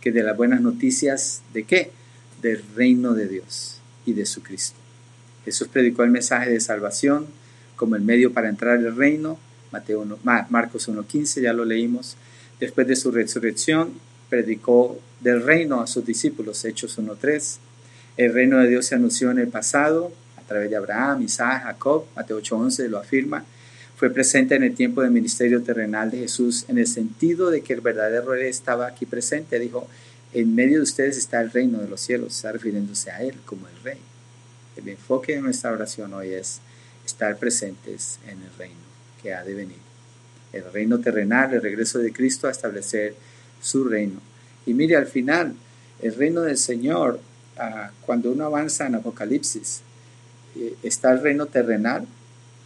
que 0.00 0.12
de 0.12 0.22
las 0.22 0.36
buenas 0.36 0.60
noticias 0.60 1.42
de 1.52 1.64
qué? 1.64 1.90
Del 2.40 2.62
reino 2.76 3.14
de 3.14 3.28
Dios 3.28 3.80
y 4.06 4.12
de 4.12 4.26
su 4.26 4.42
Cristo. 4.42 4.76
Jesús 5.44 5.68
predicó 5.68 6.04
el 6.04 6.10
mensaje 6.10 6.50
de 6.50 6.60
salvación 6.60 7.26
como 7.76 7.96
el 7.96 8.02
medio 8.02 8.32
para 8.32 8.48
entrar 8.48 8.78
al 8.78 8.96
reino. 8.96 9.38
Mateo 9.72 10.00
1, 10.00 10.18
Marcos 10.22 10.88
1.15, 10.88 11.40
ya 11.40 11.52
lo 11.52 11.64
leímos. 11.64 12.16
Después 12.60 12.86
de 12.86 12.96
su 12.96 13.10
resurrección, 13.10 13.92
predicó 14.28 14.98
del 15.20 15.42
reino 15.42 15.80
a 15.80 15.86
sus 15.86 16.04
discípulos, 16.04 16.64
Hechos 16.64 16.98
1.3. 16.98 17.58
El 18.16 18.32
reino 18.32 18.58
de 18.58 18.68
Dios 18.68 18.86
se 18.86 18.94
anunció 18.94 19.30
en 19.30 19.38
el 19.38 19.48
pasado 19.48 20.12
a 20.36 20.42
través 20.42 20.70
de 20.70 20.76
Abraham, 20.76 21.22
Isaac, 21.22 21.64
Jacob, 21.64 22.06
Mateo 22.14 22.38
8:11 22.38 22.88
lo 22.88 22.98
afirma. 22.98 23.44
Fue 23.96 24.10
presente 24.10 24.54
en 24.54 24.64
el 24.64 24.74
tiempo 24.74 25.02
del 25.02 25.10
ministerio 25.10 25.62
terrenal 25.62 26.10
de 26.10 26.18
Jesús 26.18 26.64
en 26.68 26.78
el 26.78 26.86
sentido 26.86 27.50
de 27.50 27.62
que 27.62 27.72
el 27.72 27.80
verdadero 27.80 28.32
rey 28.32 28.48
estaba 28.48 28.86
aquí 28.86 29.06
presente. 29.06 29.58
Dijo, 29.58 29.88
en 30.32 30.54
medio 30.54 30.78
de 30.78 30.82
ustedes 30.82 31.16
está 31.16 31.40
el 31.40 31.52
reino 31.52 31.78
de 31.78 31.88
los 31.88 32.00
cielos, 32.00 32.34
está 32.34 32.50
refiriéndose 32.50 33.10
a 33.10 33.22
Él 33.22 33.36
como 33.46 33.68
el 33.68 33.82
rey. 33.84 33.98
El 34.76 34.88
enfoque 34.88 35.36
de 35.36 35.40
nuestra 35.40 35.70
oración 35.70 36.12
hoy 36.12 36.30
es 36.30 36.60
estar 37.06 37.36
presentes 37.36 38.18
en 38.26 38.42
el 38.42 38.52
reino 38.58 38.80
que 39.22 39.32
ha 39.32 39.44
de 39.44 39.54
venir. 39.54 39.83
El 40.54 40.72
reino 40.72 41.00
terrenal, 41.00 41.52
el 41.52 41.62
regreso 41.62 41.98
de 41.98 42.12
Cristo 42.12 42.46
a 42.46 42.50
establecer 42.50 43.14
su 43.60 43.84
reino. 43.84 44.20
Y 44.66 44.74
mire, 44.74 44.96
al 44.96 45.06
final, 45.06 45.54
el 46.00 46.14
reino 46.14 46.42
del 46.42 46.56
Señor 46.56 47.20
cuando 48.04 48.32
uno 48.32 48.44
avanza 48.44 48.86
en 48.86 48.96
Apocalipsis, 48.96 49.80
eh, 50.56 50.74
está 50.82 51.12
el 51.12 51.20
reino 51.20 51.46
terrenal 51.46 52.06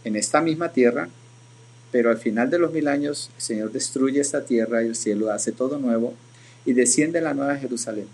en 0.03 0.15
esta 0.15 0.41
misma 0.41 0.69
tierra, 0.69 1.09
pero 1.91 2.09
al 2.09 2.17
final 2.17 2.49
de 2.49 2.59
los 2.59 2.71
mil 2.71 2.87
años 2.87 3.29
el 3.35 3.41
Señor 3.41 3.71
destruye 3.71 4.19
esta 4.19 4.45
tierra 4.45 4.83
y 4.83 4.87
el 4.87 4.95
cielo 4.95 5.31
hace 5.31 5.51
todo 5.51 5.79
nuevo 5.79 6.13
y 6.65 6.73
desciende 6.73 7.21
la 7.21 7.33
nueva 7.33 7.57
Jerusalén. 7.57 8.07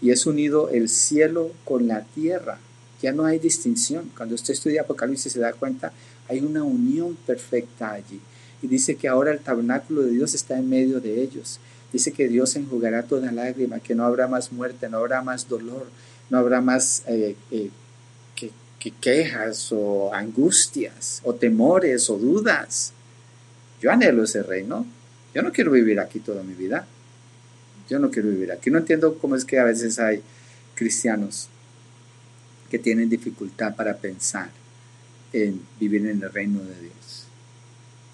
Y 0.00 0.10
es 0.10 0.26
unido 0.26 0.68
el 0.68 0.88
cielo 0.88 1.52
con 1.64 1.88
la 1.88 2.02
tierra. 2.02 2.58
Ya 3.00 3.12
no 3.12 3.24
hay 3.24 3.38
distinción. 3.38 4.10
Cuando 4.16 4.34
usted 4.34 4.54
estudia 4.54 4.82
Apocalipsis 4.82 5.32
se 5.32 5.40
da 5.40 5.52
cuenta, 5.52 5.92
hay 6.28 6.40
una 6.40 6.62
unión 6.62 7.16
perfecta 7.26 7.92
allí. 7.92 8.20
Y 8.64 8.66
dice 8.66 8.96
que 8.96 9.08
ahora 9.08 9.30
el 9.30 9.40
tabernáculo 9.40 10.00
de 10.00 10.12
Dios 10.12 10.32
está 10.32 10.56
en 10.56 10.70
medio 10.70 10.98
de 10.98 11.20
ellos. 11.20 11.60
Dice 11.92 12.12
que 12.12 12.28
Dios 12.28 12.56
enjugará 12.56 13.02
toda 13.02 13.30
lágrima, 13.30 13.78
que 13.78 13.94
no 13.94 14.06
habrá 14.06 14.26
más 14.26 14.52
muerte, 14.52 14.88
no 14.88 14.96
habrá 14.96 15.20
más 15.20 15.46
dolor, 15.50 15.86
no 16.30 16.38
habrá 16.38 16.62
más 16.62 17.02
eh, 17.06 17.36
eh, 17.50 17.68
que, 18.34 18.50
quejas 19.02 19.70
o 19.70 20.14
angustias 20.14 21.20
o 21.24 21.34
temores 21.34 22.08
o 22.08 22.16
dudas. 22.16 22.94
Yo 23.82 23.92
anhelo 23.92 24.24
ese 24.24 24.42
reino. 24.42 24.86
Yo 25.34 25.42
no 25.42 25.52
quiero 25.52 25.70
vivir 25.70 26.00
aquí 26.00 26.20
toda 26.20 26.42
mi 26.42 26.54
vida. 26.54 26.86
Yo 27.90 27.98
no 27.98 28.10
quiero 28.10 28.30
vivir 28.30 28.50
aquí. 28.50 28.70
No 28.70 28.78
entiendo 28.78 29.18
cómo 29.18 29.36
es 29.36 29.44
que 29.44 29.58
a 29.58 29.64
veces 29.64 29.98
hay 29.98 30.22
cristianos 30.74 31.48
que 32.70 32.78
tienen 32.78 33.10
dificultad 33.10 33.76
para 33.76 33.98
pensar 33.98 34.48
en 35.34 35.60
vivir 35.78 36.06
en 36.06 36.22
el 36.22 36.32
reino 36.32 36.60
de 36.60 36.80
Dios. 36.80 37.24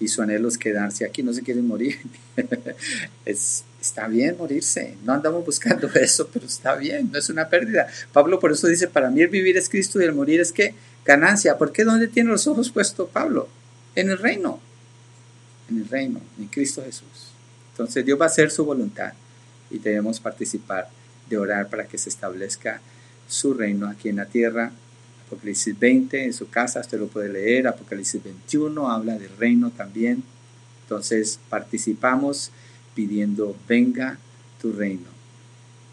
Y 0.01 0.07
su 0.07 0.21
anhelo 0.21 0.49
es 0.49 0.57
quedarse 0.57 1.05
aquí, 1.05 1.23
no 1.23 1.31
se 1.31 1.43
quieren 1.43 1.65
morir. 1.65 1.99
es, 3.25 3.63
está 3.79 4.07
bien 4.07 4.35
morirse, 4.37 4.95
no 5.05 5.13
andamos 5.13 5.45
buscando 5.45 5.87
eso, 5.93 6.27
pero 6.33 6.45
está 6.45 6.75
bien, 6.75 7.09
no 7.11 7.19
es 7.19 7.29
una 7.29 7.47
pérdida. 7.47 7.87
Pablo 8.11 8.39
por 8.39 8.51
eso 8.51 8.67
dice, 8.67 8.87
para 8.87 9.09
mí 9.09 9.21
el 9.21 9.29
vivir 9.29 9.57
es 9.57 9.69
Cristo 9.69 10.01
y 10.01 10.05
el 10.05 10.13
morir 10.13 10.41
es 10.41 10.51
que 10.51 10.73
ganancia. 11.05 11.57
¿Por 11.57 11.71
qué 11.71 11.83
dónde 11.83 12.07
tiene 12.07 12.31
los 12.31 12.47
ojos 12.47 12.71
puestos 12.71 13.09
Pablo? 13.09 13.47
En 13.95 14.09
el 14.09 14.17
reino, 14.17 14.59
en 15.69 15.77
el 15.77 15.87
reino, 15.87 16.19
en 16.39 16.47
Cristo 16.47 16.83
Jesús. 16.83 17.31
Entonces 17.71 18.03
Dios 18.03 18.19
va 18.19 18.25
a 18.25 18.29
hacer 18.29 18.51
su 18.51 18.65
voluntad 18.65 19.13
y 19.69 19.77
debemos 19.77 20.19
participar 20.19 20.89
de 21.29 21.37
orar 21.37 21.69
para 21.69 21.85
que 21.85 21.97
se 21.97 22.09
establezca 22.09 22.81
su 23.27 23.53
reino 23.53 23.87
aquí 23.87 24.09
en 24.09 24.17
la 24.17 24.25
tierra. 24.25 24.71
Apocalipsis 25.31 25.79
20 25.79 26.25
en 26.25 26.33
su 26.33 26.49
casa, 26.49 26.81
usted 26.81 26.99
lo 26.99 27.07
puede 27.07 27.29
leer. 27.29 27.65
Apocalipsis 27.65 28.21
21 28.21 28.91
habla 28.91 29.17
del 29.17 29.35
reino 29.37 29.71
también. 29.71 30.23
Entonces 30.83 31.39
participamos 31.49 32.51
pidiendo, 32.93 33.55
venga 33.65 34.17
tu 34.61 34.73
reino, 34.73 35.07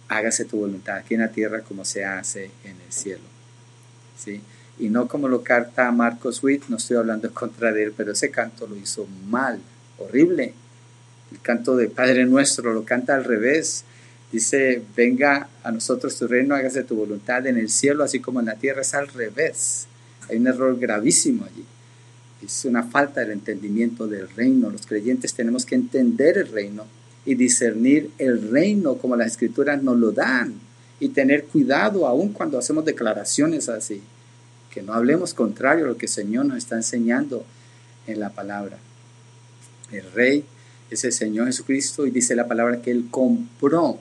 hágase 0.08 0.44
tu 0.44 0.58
voluntad 0.58 0.96
aquí 0.96 1.14
en 1.14 1.20
la 1.20 1.30
tierra 1.30 1.62
como 1.62 1.84
se 1.84 2.04
hace 2.04 2.50
en 2.64 2.76
el 2.84 2.92
cielo. 2.92 3.22
¿Sí? 4.18 4.40
Y 4.80 4.88
no 4.88 5.06
como 5.06 5.28
lo 5.28 5.44
carta 5.44 5.92
Marcos 5.92 6.42
Witt, 6.42 6.64
no 6.68 6.76
estoy 6.76 6.96
hablando 6.96 7.28
en 7.28 7.34
contra 7.34 7.72
de 7.72 7.84
él, 7.84 7.94
pero 7.96 8.12
ese 8.12 8.32
canto 8.32 8.66
lo 8.66 8.76
hizo 8.76 9.06
mal, 9.28 9.60
horrible. 9.98 10.52
El 11.30 11.40
canto 11.40 11.76
de 11.76 11.88
Padre 11.88 12.26
Nuestro 12.26 12.72
lo 12.72 12.84
canta 12.84 13.14
al 13.14 13.24
revés. 13.24 13.84
Dice, 14.30 14.82
venga 14.94 15.48
a 15.62 15.72
nosotros 15.72 16.16
tu 16.18 16.26
reino, 16.26 16.54
hágase 16.54 16.82
tu 16.84 16.96
voluntad 16.96 17.46
en 17.46 17.56
el 17.56 17.70
cielo, 17.70 18.04
así 18.04 18.20
como 18.20 18.40
en 18.40 18.46
la 18.46 18.56
tierra, 18.56 18.82
es 18.82 18.92
al 18.94 19.08
revés. 19.08 19.86
Hay 20.28 20.36
un 20.36 20.46
error 20.46 20.78
gravísimo 20.78 21.44
allí. 21.44 21.64
Es 22.44 22.64
una 22.66 22.84
falta 22.84 23.20
del 23.20 23.32
entendimiento 23.32 24.06
del 24.06 24.28
reino. 24.28 24.70
Los 24.70 24.86
creyentes 24.86 25.32
tenemos 25.32 25.64
que 25.64 25.74
entender 25.74 26.38
el 26.38 26.48
reino 26.48 26.84
y 27.24 27.34
discernir 27.34 28.10
el 28.18 28.50
reino 28.50 28.96
como 28.96 29.16
las 29.16 29.28
escrituras 29.28 29.82
nos 29.82 29.96
lo 29.96 30.12
dan 30.12 30.54
y 31.00 31.08
tener 31.08 31.44
cuidado 31.44 32.06
aún 32.06 32.32
cuando 32.32 32.58
hacemos 32.58 32.84
declaraciones 32.84 33.68
así. 33.68 34.02
Que 34.70 34.82
no 34.82 34.92
hablemos 34.92 35.32
contrario 35.32 35.86
a 35.86 35.88
lo 35.88 35.96
que 35.96 36.06
el 36.06 36.12
Señor 36.12 36.44
nos 36.44 36.58
está 36.58 36.76
enseñando 36.76 37.44
en 38.06 38.20
la 38.20 38.30
palabra. 38.30 38.78
El 39.90 40.10
rey 40.12 40.44
es 40.90 41.04
el 41.04 41.12
Señor 41.12 41.46
Jesucristo 41.46 42.06
y 42.06 42.10
dice 42.10 42.36
la 42.36 42.46
palabra 42.46 42.82
que 42.82 42.90
Él 42.90 43.06
compró 43.10 43.98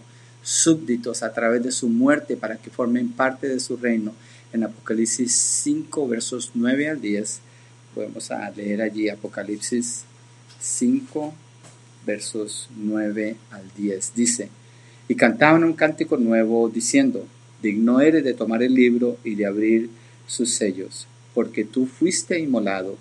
súbditos 0.47 1.23
a 1.23 1.33
través 1.33 1.61
de 1.61 1.73
su 1.73 1.89
muerte 1.89 2.37
para 2.37 2.55
que 2.55 2.69
formen 2.69 3.09
parte 3.09 3.49
de 3.49 3.59
su 3.59 3.75
reino. 3.75 4.13
En 4.53 4.63
Apocalipsis 4.63 5.33
5, 5.33 6.07
versos 6.07 6.51
9 6.53 6.87
al 6.87 7.01
10, 7.01 7.39
podemos 7.93 8.29
leer 8.55 8.81
allí 8.81 9.09
Apocalipsis 9.09 10.05
5, 10.61 11.33
versos 12.05 12.69
9 12.77 13.35
al 13.51 13.63
10. 13.75 14.13
Dice, 14.15 14.49
y 15.09 15.15
cantaban 15.15 15.65
un 15.65 15.73
cántico 15.73 16.15
nuevo 16.15 16.69
diciendo, 16.69 17.27
digno 17.61 17.99
eres 17.99 18.23
de 18.23 18.33
tomar 18.33 18.63
el 18.63 18.73
libro 18.73 19.17
y 19.25 19.35
de 19.35 19.47
abrir 19.47 19.89
sus 20.27 20.53
sellos, 20.53 21.07
porque 21.33 21.65
tú 21.65 21.87
fuiste 21.87 22.39
inmolado 22.39 22.97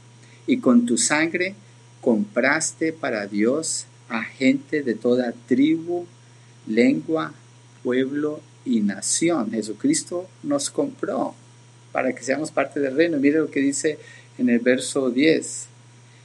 y 0.48 0.58
con 0.58 0.84
tu 0.84 0.98
sangre 0.98 1.54
compraste 2.00 2.92
para 2.92 3.28
Dios 3.28 3.86
a 4.08 4.24
gente 4.24 4.82
de 4.82 4.94
toda 4.94 5.32
tribu, 5.46 6.06
lengua, 6.66 7.32
pueblo 7.82 8.40
y 8.64 8.80
nación. 8.80 9.50
Jesucristo 9.50 10.28
nos 10.42 10.70
compró 10.70 11.34
para 11.92 12.14
que 12.14 12.22
seamos 12.22 12.50
parte 12.50 12.80
del 12.80 12.96
reino. 12.96 13.18
Mire 13.18 13.38
lo 13.38 13.50
que 13.50 13.60
dice 13.60 13.98
en 14.38 14.50
el 14.50 14.58
verso 14.58 15.10
10. 15.10 15.66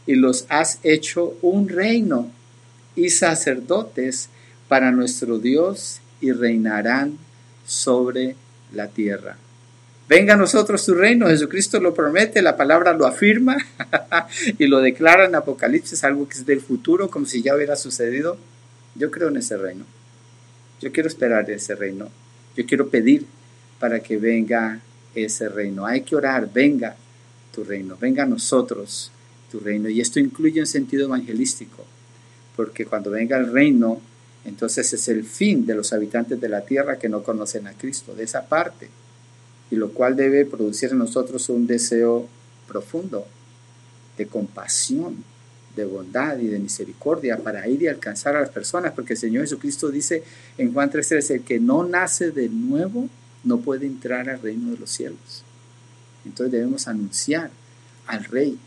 Y 0.08 0.16
los 0.16 0.46
has 0.50 0.80
hecho 0.84 1.38
un 1.42 1.70
reino 1.70 2.32
y 2.96 3.10
sacerdotes 3.10 4.30
para 4.68 4.92
nuestro 4.92 5.38
Dios 5.38 6.02
y 6.20 6.32
reinarán 6.32 7.18
sobre 7.66 8.36
la 8.74 8.88
tierra. 8.88 9.38
Venga 10.10 10.34
a 10.34 10.38
nosotros 10.38 10.86
tu 10.86 10.94
reino, 10.94 11.28
Jesucristo 11.28 11.80
lo 11.80 11.94
promete, 11.94 12.42
la 12.42 12.58
palabra 12.58 12.92
lo 12.92 13.06
afirma 13.06 13.56
y 14.58 14.68
lo 14.68 14.80
declara 14.80 15.26
en 15.26 15.36
Apocalipsis, 15.36 16.04
algo 16.04 16.28
que 16.28 16.34
es 16.34 16.46
del 16.46 16.60
futuro, 16.60 17.10
como 17.10 17.26
si 17.26 17.42
ya 17.42 17.56
hubiera 17.56 17.78
sucedido. 17.78 18.38
Yo 18.96 19.10
creo 19.10 19.30
en 19.30 19.38
ese 19.38 19.56
reino. 19.56 19.86
Yo 20.82 20.92
quiero 20.92 21.08
esperar 21.08 21.50
ese 21.50 21.76
reino. 21.76 22.10
Yo 22.56 22.66
quiero 22.66 22.90
pedir 22.90 23.26
para 23.80 24.02
que 24.02 24.18
venga 24.18 24.82
ese 25.16 25.48
reino. 25.50 25.86
Hay 25.86 26.02
que 26.02 26.16
orar, 26.16 26.52
venga 26.52 26.96
tu 27.54 27.64
reino, 27.64 27.98
venga 28.00 28.24
a 28.24 28.28
nosotros 28.28 29.12
tu 29.52 29.60
reino. 29.60 29.90
Y 29.90 30.02
esto 30.02 30.20
incluye 30.20 30.60
un 30.60 30.68
sentido 30.68 31.06
evangelístico, 31.06 31.86
porque 32.56 32.86
cuando 32.86 33.12
venga 33.12 33.38
el 33.38 33.52
reino, 33.52 34.02
entonces 34.46 34.92
es 34.94 35.08
el 35.08 35.24
fin 35.24 35.66
de 35.66 35.76
los 35.76 35.94
habitantes 35.94 36.40
de 36.40 36.50
la 36.50 36.62
tierra 36.62 36.98
que 36.98 37.10
no 37.10 37.24
conocen 37.24 37.68
a 37.68 37.74
Cristo, 37.74 38.16
de 38.16 38.24
esa 38.24 38.48
parte, 38.48 38.90
y 39.70 39.76
lo 39.76 39.92
cual 39.94 40.16
debe 40.16 40.46
producir 40.46 40.92
en 40.92 40.98
nosotros 40.98 41.50
un 41.50 41.68
deseo 41.68 42.28
profundo 42.68 43.28
de 44.18 44.28
compasión, 44.28 45.24
de 45.76 45.86
bondad 45.86 46.38
y 46.40 46.48
de 46.48 46.60
misericordia 46.60 47.38
para 47.38 47.68
ir 47.68 47.84
y 47.84 47.88
alcanzar 47.88 48.36
a 48.36 48.42
las 48.42 48.50
personas, 48.50 48.94
porque 48.94 49.14
el 49.14 49.20
Señor 49.20 49.44
Jesucristo 49.44 49.90
dice 49.90 50.24
en 50.58 50.74
Juan 50.74 50.90
3:3, 50.90 51.32
el 51.32 51.42
que 51.42 51.60
no 51.60 51.84
nace 51.84 52.32
de 52.32 52.50
nuevo 52.50 53.10
no 53.44 53.60
puede 53.60 53.86
entrar 53.86 54.30
al 54.30 54.42
reino 54.42 54.72
de 54.72 54.78
los 54.78 54.90
cielos. 54.90 55.44
Entonces 56.26 56.52
debemos 56.52 56.88
anunciar 56.88 57.50
al 58.08 58.24
Rey, 58.26 58.58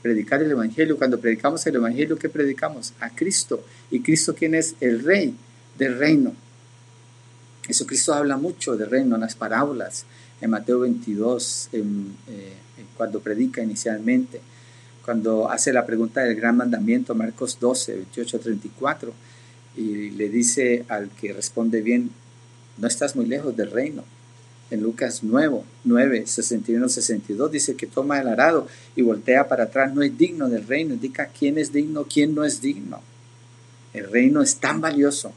predicar 0.00 0.42
el 0.42 0.50
Evangelio. 0.50 0.96
Cuando 0.96 1.20
predicamos 1.20 1.66
el 1.66 1.76
Evangelio, 1.76 2.18
¿qué 2.18 2.28
predicamos? 2.28 2.94
A 3.00 3.10
Cristo. 3.10 3.64
¿Y 3.90 4.00
Cristo 4.00 4.34
quién 4.34 4.54
es? 4.54 4.74
El 4.80 5.02
Rey 5.02 5.34
del 5.78 5.98
reino. 5.98 6.34
Jesucristo 7.66 8.14
habla 8.14 8.36
mucho 8.36 8.76
del 8.76 8.90
reino 8.90 9.14
en 9.14 9.20
las 9.20 9.34
parábolas, 9.34 10.04
en 10.40 10.50
Mateo 10.50 10.80
22, 10.80 11.68
eh, 11.72 11.84
cuando 12.96 13.20
predica 13.20 13.62
inicialmente 13.62 14.40
cuando 15.04 15.50
hace 15.50 15.72
la 15.72 15.84
pregunta 15.84 16.22
del 16.22 16.36
gran 16.36 16.56
mandamiento, 16.56 17.14
Marcos 17.14 17.58
12, 17.60 17.94
28 17.96 18.40
34, 18.40 19.12
y 19.76 20.10
le 20.10 20.28
dice 20.28 20.84
al 20.88 21.10
que 21.10 21.32
responde 21.32 21.82
bien, 21.82 22.10
no 22.78 22.86
estás 22.86 23.16
muy 23.16 23.26
lejos 23.26 23.56
del 23.56 23.70
reino. 23.70 24.04
En 24.70 24.82
Lucas 24.82 25.20
9, 25.22 25.60
9 25.84 26.26
61, 26.26 26.88
62 26.88 27.52
dice 27.52 27.76
que 27.76 27.86
toma 27.86 28.20
el 28.20 28.28
arado 28.28 28.66
y 28.96 29.02
voltea 29.02 29.48
para 29.48 29.64
atrás, 29.64 29.94
no 29.94 30.02
es 30.02 30.16
digno 30.16 30.48
del 30.48 30.66
reino, 30.66 30.94
indica 30.94 31.26
quién 31.26 31.58
es 31.58 31.72
digno, 31.72 32.06
quién 32.10 32.34
no 32.34 32.44
es 32.44 32.60
digno. 32.62 33.00
El 33.92 34.10
reino 34.10 34.40
es 34.40 34.56
tan 34.56 34.80
valioso, 34.80 35.32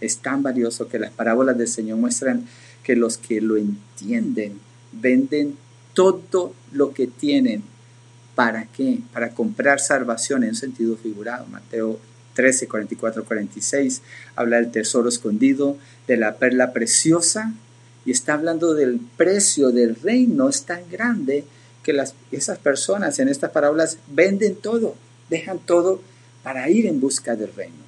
es 0.00 0.18
tan 0.18 0.42
valioso 0.42 0.88
que 0.88 1.00
las 1.00 1.10
parábolas 1.10 1.58
del 1.58 1.66
Señor 1.66 1.98
muestran 1.98 2.46
que 2.84 2.94
los 2.94 3.18
que 3.18 3.40
lo 3.40 3.56
entienden 3.56 4.60
venden 4.92 5.56
todo 5.94 6.54
lo 6.72 6.92
que 6.92 7.06
tienen 7.06 7.62
¿Para 8.34 8.66
qué? 8.66 9.00
Para 9.12 9.30
comprar 9.30 9.80
salvación 9.80 10.44
en 10.44 10.54
sentido 10.54 10.96
figurado. 10.96 11.46
Mateo 11.46 12.00
13, 12.34 12.66
44, 12.66 13.24
46 13.24 14.02
habla 14.36 14.56
del 14.56 14.70
tesoro 14.70 15.08
escondido, 15.08 15.76
de 16.06 16.16
la 16.16 16.36
perla 16.36 16.72
preciosa 16.72 17.52
y 18.04 18.10
está 18.10 18.34
hablando 18.34 18.74
del 18.74 19.00
precio 19.16 19.70
del 19.70 19.94
reino. 19.96 20.48
Es 20.48 20.64
tan 20.64 20.88
grande 20.90 21.44
que 21.82 21.92
las, 21.92 22.14
esas 22.32 22.58
personas 22.58 23.18
en 23.18 23.28
estas 23.28 23.50
parábolas 23.50 23.98
venden 24.08 24.56
todo, 24.56 24.96
dejan 25.30 25.58
todo 25.58 26.02
para 26.42 26.68
ir 26.68 26.86
en 26.86 27.00
busca 27.00 27.36
del 27.36 27.52
reino. 27.54 27.84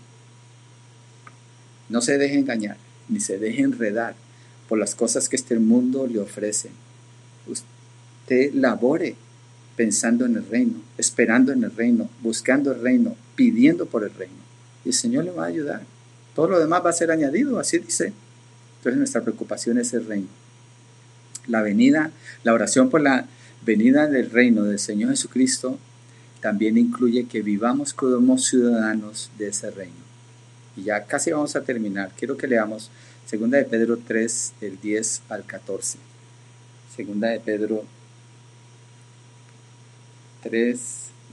No 1.89 2.01
se 2.01 2.19
deje 2.19 2.39
engañar, 2.39 2.77
ni 3.09 3.21
se 3.21 3.39
deje 3.39 3.63
enredar 3.63 4.15
por 4.69 4.79
las 4.79 4.95
cosas 4.95 5.29
que 5.29 5.37
este 5.37 5.59
mundo 5.59 6.07
le 6.07 6.21
ofrece. 6.21 6.71
Usted 7.47 8.53
labore 8.55 9.17
pensando 9.77 10.25
en 10.25 10.37
el 10.37 10.47
reino, 10.47 10.81
esperando 10.99 11.53
en 11.53 11.63
el 11.63 11.75
reino, 11.75 12.09
buscando 12.23 12.73
el 12.73 12.81
reino, 12.81 13.15
pidiendo 13.37 13.87
por 13.87 14.05
el 14.05 14.15
reino. 14.15 14.35
Y 14.85 14.89
el 14.89 14.95
Señor 14.95 15.25
le 15.25 15.31
va 15.31 15.45
a 15.45 15.49
ayudar. 15.49 15.83
Todo 16.35 16.49
lo 16.49 16.59
demás 16.59 16.85
va 16.85 16.91
a 16.91 16.95
ser 16.95 17.11
añadido, 17.11 17.59
así 17.59 17.79
dice. 17.79 18.13
Entonces 18.79 18.99
nuestra 18.99 19.23
preocupación 19.23 19.79
es 19.79 19.93
el 19.93 20.07
reino. 20.07 20.29
La 21.47 21.63
venida, 21.63 22.11
la 22.43 22.55
oración 22.55 22.91
por 22.91 23.01
la 23.01 23.27
venida 23.65 24.07
del 24.07 24.31
reino 24.31 24.65
del 24.65 24.79
Señor 24.79 25.11
Jesucristo 25.11 25.79
también 26.41 26.79
incluye 26.79 27.27
que 27.27 27.43
vivamos 27.43 27.93
como 27.93 28.39
ciudadanos 28.39 29.31
de 29.39 29.49
ese 29.49 29.71
reino. 29.71 29.95
Y 30.77 30.85
ya 30.85 31.05
casi 31.05 31.31
vamos 31.31 31.57
a 31.57 31.63
terminar. 31.63 32.13
Quiero 32.17 32.37
que 32.37 32.47
leamos 32.47 32.91
2 33.31 33.51
de 33.51 33.65
Pedro 33.65 33.99
3, 33.99 34.53
del 34.61 34.81
10 34.81 35.23
al 35.29 35.45
14. 35.45 35.99
Segunda 36.95 37.29
de 37.29 37.41
Pedro 37.41 37.85
3, 40.49 40.81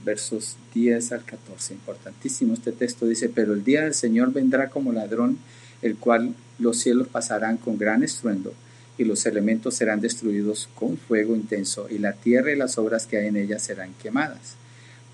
versos 0.04 0.56
10 0.74 1.12
al 1.12 1.24
14. 1.24 1.74
Importantísimo 1.74 2.54
este 2.54 2.72
texto. 2.72 3.06
Dice, 3.06 3.28
pero 3.28 3.54
el 3.54 3.64
día 3.64 3.82
del 3.82 3.94
Señor 3.94 4.32
vendrá 4.32 4.70
como 4.70 4.92
ladrón, 4.92 5.38
el 5.82 5.96
cual 5.96 6.34
los 6.58 6.78
cielos 6.78 7.08
pasarán 7.08 7.56
con 7.56 7.78
gran 7.78 8.02
estruendo 8.02 8.52
y 8.96 9.04
los 9.04 9.26
elementos 9.26 9.74
serán 9.74 10.00
destruidos 10.00 10.68
con 10.74 10.96
fuego 10.96 11.34
intenso 11.34 11.88
y 11.90 11.98
la 11.98 12.12
tierra 12.12 12.52
y 12.52 12.56
las 12.56 12.78
obras 12.78 13.06
que 13.06 13.18
hay 13.18 13.26
en 13.26 13.36
ella 13.36 13.58
serán 13.58 13.92
quemadas 14.00 14.56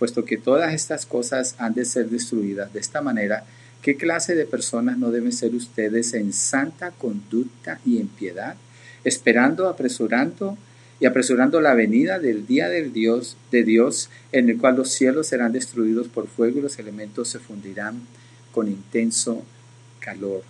puesto 0.00 0.24
que 0.24 0.38
todas 0.38 0.72
estas 0.72 1.04
cosas 1.04 1.54
han 1.58 1.74
de 1.74 1.84
ser 1.84 2.08
destruidas 2.08 2.72
de 2.72 2.80
esta 2.80 3.02
manera, 3.02 3.44
¿qué 3.82 3.96
clase 3.96 4.34
de 4.34 4.46
personas 4.46 4.96
no 4.96 5.10
deben 5.10 5.30
ser 5.30 5.54
ustedes 5.54 6.14
en 6.14 6.32
santa 6.32 6.90
conducta 6.90 7.80
y 7.84 7.98
en 7.98 8.08
piedad, 8.08 8.56
esperando, 9.04 9.68
apresurando 9.68 10.56
y 11.00 11.06
apresurando 11.06 11.60
la 11.60 11.74
venida 11.74 12.18
del 12.18 12.46
día 12.46 12.68
del 12.68 12.92
Dios, 12.92 13.36
de 13.50 13.64
Dios, 13.64 14.10
en 14.32 14.50
el 14.50 14.58
cual 14.58 14.76
los 14.76 14.90
cielos 14.92 15.28
serán 15.28 15.52
destruidos 15.52 16.08
por 16.08 16.28
fuego 16.28 16.58
y 16.58 16.62
los 16.62 16.78
elementos 16.78 17.28
se 17.28 17.38
fundirán 17.38 18.02
con 18.52 18.68
intenso 18.68 19.42
calor? 19.98 20.42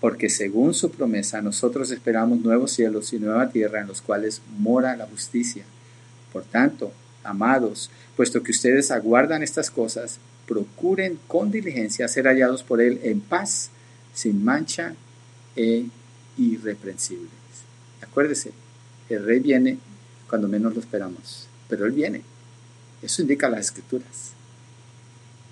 Porque 0.00 0.30
según 0.30 0.74
su 0.74 0.90
promesa, 0.90 1.42
nosotros 1.42 1.90
esperamos 1.90 2.40
nuevos 2.40 2.72
cielos 2.72 3.12
y 3.12 3.18
nueva 3.18 3.50
tierra 3.50 3.80
en 3.80 3.86
los 3.86 4.00
cuales 4.00 4.40
mora 4.58 4.96
la 4.96 5.06
justicia. 5.06 5.64
Por 6.32 6.44
tanto, 6.44 6.92
amados, 7.22 7.90
puesto 8.16 8.42
que 8.42 8.52
ustedes 8.52 8.90
aguardan 8.90 9.42
estas 9.42 9.70
cosas, 9.70 10.18
procuren 10.46 11.18
con 11.28 11.50
diligencia 11.50 12.08
ser 12.08 12.26
hallados 12.26 12.62
por 12.62 12.80
Él 12.80 12.98
en 13.04 13.20
paz, 13.20 13.70
sin 14.14 14.42
mancha 14.42 14.94
e 15.54 15.86
irreprensibles. 16.38 17.30
Acuérdese, 18.00 18.52
el 19.08 19.24
rey 19.24 19.40
viene 19.40 19.78
cuando 20.28 20.48
menos 20.48 20.74
lo 20.74 20.80
esperamos, 20.80 21.48
pero 21.68 21.86
Él 21.86 21.92
viene. 21.92 22.22
Eso 23.02 23.22
indica 23.22 23.48
las 23.48 23.66
escrituras, 23.66 24.32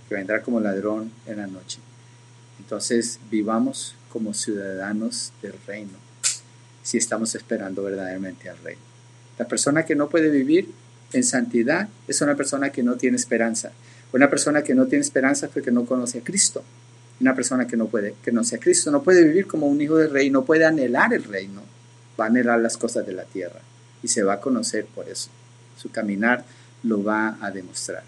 que 0.08 0.14
vendrá 0.14 0.42
como 0.42 0.60
ladrón 0.60 1.10
en 1.26 1.38
la 1.38 1.46
noche. 1.46 1.78
Entonces 2.58 3.18
vivamos 3.30 3.94
como 4.12 4.34
ciudadanos 4.34 5.32
del 5.42 5.54
reino, 5.66 5.98
si 6.82 6.98
estamos 6.98 7.34
esperando 7.34 7.82
verdaderamente 7.82 8.48
al 8.48 8.58
rey. 8.58 8.76
La 9.38 9.48
persona 9.48 9.84
que 9.84 9.94
no 9.96 10.08
puede 10.08 10.30
vivir 10.30 10.70
en 11.12 11.24
santidad 11.24 11.88
es 12.06 12.20
una 12.20 12.36
persona 12.36 12.70
que 12.70 12.82
no 12.82 12.96
tiene 12.96 13.16
esperanza. 13.16 13.72
Una 14.12 14.28
persona 14.28 14.62
que 14.62 14.74
no 14.74 14.86
tiene 14.86 15.02
esperanza 15.02 15.46
es 15.46 15.52
porque 15.52 15.70
no 15.70 15.86
conoce 15.86 16.18
a 16.18 16.22
Cristo. 16.22 16.62
Una 17.20 17.34
persona 17.34 17.66
que 17.66 17.76
no 17.76 17.86
puede, 17.86 18.14
que 18.22 18.32
no 18.32 18.44
sea 18.44 18.58
Cristo, 18.58 18.90
no 18.90 19.02
puede 19.02 19.24
vivir 19.24 19.46
como 19.46 19.66
un 19.66 19.80
hijo 19.80 19.96
del 19.96 20.10
rey, 20.10 20.30
no 20.30 20.44
puede 20.44 20.64
anhelar 20.64 21.12
el 21.12 21.24
reino, 21.24 21.62
va 22.20 22.26
a 22.26 22.28
anhelar 22.28 22.60
las 22.60 22.76
cosas 22.76 23.06
de 23.06 23.12
la 23.12 23.24
tierra 23.24 23.60
y 24.02 24.08
se 24.08 24.22
va 24.22 24.34
a 24.34 24.40
conocer 24.40 24.86
por 24.86 25.08
eso. 25.08 25.30
Su 25.76 25.90
caminar 25.90 26.44
lo 26.82 27.02
va 27.02 27.38
a 27.40 27.50
demostrar. 27.50 28.04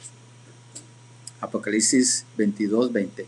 Apocalipsis 1.40 2.24
22, 2.36 2.92
20. 2.92 3.26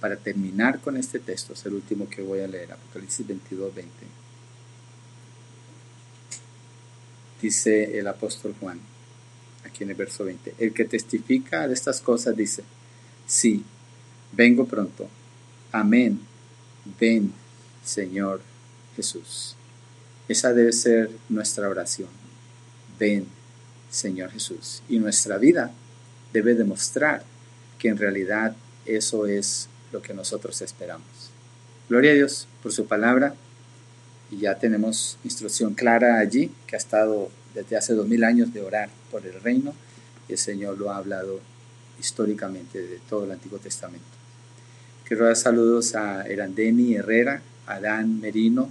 Para 0.00 0.16
terminar 0.16 0.80
con 0.80 0.96
este 0.96 1.18
texto, 1.18 1.54
es 1.54 1.64
el 1.64 1.74
último 1.74 2.08
que 2.08 2.22
voy 2.22 2.40
a 2.40 2.46
leer, 2.46 2.72
Apocalipsis 2.72 3.26
22, 3.26 3.74
20. 3.74 3.92
Dice 7.40 7.98
el 7.98 8.06
apóstol 8.06 8.54
Juan 8.60 8.80
aquí 9.64 9.84
en 9.84 9.90
el 9.90 9.96
verso 9.96 10.24
20. 10.24 10.54
El 10.58 10.72
que 10.72 10.84
testifica 10.84 11.66
de 11.66 11.74
estas 11.74 12.00
cosas 12.00 12.36
dice, 12.36 12.62
sí, 13.26 13.64
vengo 14.32 14.66
pronto. 14.66 15.08
Amén. 15.72 16.20
Ven, 17.00 17.32
Señor 17.84 18.40
Jesús. 18.96 19.56
Esa 20.28 20.52
debe 20.52 20.72
ser 20.72 21.10
nuestra 21.28 21.68
oración. 21.68 22.08
Ven, 22.98 23.26
Señor 23.90 24.30
Jesús. 24.30 24.82
Y 24.88 24.98
nuestra 24.98 25.38
vida 25.38 25.72
debe 26.32 26.54
demostrar 26.54 27.22
que 27.78 27.88
en 27.88 27.96
realidad 27.96 28.56
eso 28.84 29.26
es 29.26 29.68
lo 29.92 30.02
que 30.02 30.14
nosotros 30.14 30.60
esperamos. 30.62 31.06
Gloria 31.88 32.12
a 32.12 32.14
Dios 32.14 32.48
por 32.62 32.72
su 32.72 32.86
palabra. 32.86 33.34
Y 34.30 34.38
ya 34.38 34.58
tenemos 34.58 35.18
instrucción 35.22 35.74
clara 35.74 36.18
allí 36.18 36.50
que 36.66 36.74
ha 36.74 36.78
estado 36.78 37.30
desde 37.54 37.76
hace 37.76 37.94
dos 37.94 38.08
mil 38.08 38.24
años 38.24 38.52
de 38.52 38.60
orar 38.60 38.90
por 39.10 39.24
el 39.24 39.40
reino 39.40 39.72
y 40.28 40.32
el 40.32 40.38
Señor 40.38 40.76
lo 40.78 40.90
ha 40.90 40.96
hablado 40.96 41.40
históricamente 41.98 42.82
de 42.82 42.98
todo 43.08 43.24
el 43.24 43.30
Antiguo 43.30 43.58
Testamento. 43.58 44.04
Quiero 45.04 45.26
dar 45.26 45.36
saludos 45.36 45.94
a 45.94 46.26
Erandeni 46.26 46.94
Herrera, 46.96 47.40
a 47.66 47.80
Dan 47.80 48.20
Merino, 48.20 48.70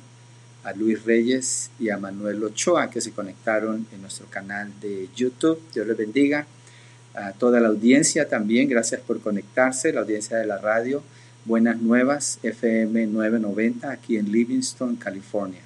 a 0.65 0.73
Luis 0.73 1.05
Reyes 1.05 1.69
y 1.79 1.89
a 1.89 1.97
Manuel 1.97 2.43
Ochoa 2.43 2.89
que 2.89 2.99
se 2.99 3.11
conectaron 3.11 3.87
en 3.93 4.01
nuestro 4.01 4.25
canal 4.27 4.73
de 4.81 5.07
YouTube. 5.15 5.61
Dios 5.73 5.87
les 5.87 5.95
bendiga. 5.95 6.45
A 7.13 7.31
toda 7.31 7.61
la 7.61 7.69
audiencia 7.69 8.27
también, 8.27 8.67
gracias 8.67 8.99
por 8.99 9.21
conectarse, 9.21 9.93
la 9.93 10.01
audiencia 10.01 10.37
de 10.37 10.45
la 10.45 10.57
radio. 10.57 11.01
Buenas 11.45 11.79
Nuevas, 11.79 12.39
FM 12.43 13.07
990, 13.07 13.89
aquí 13.89 14.17
en 14.17 14.31
Livingston, 14.31 14.97
California. 14.97 15.61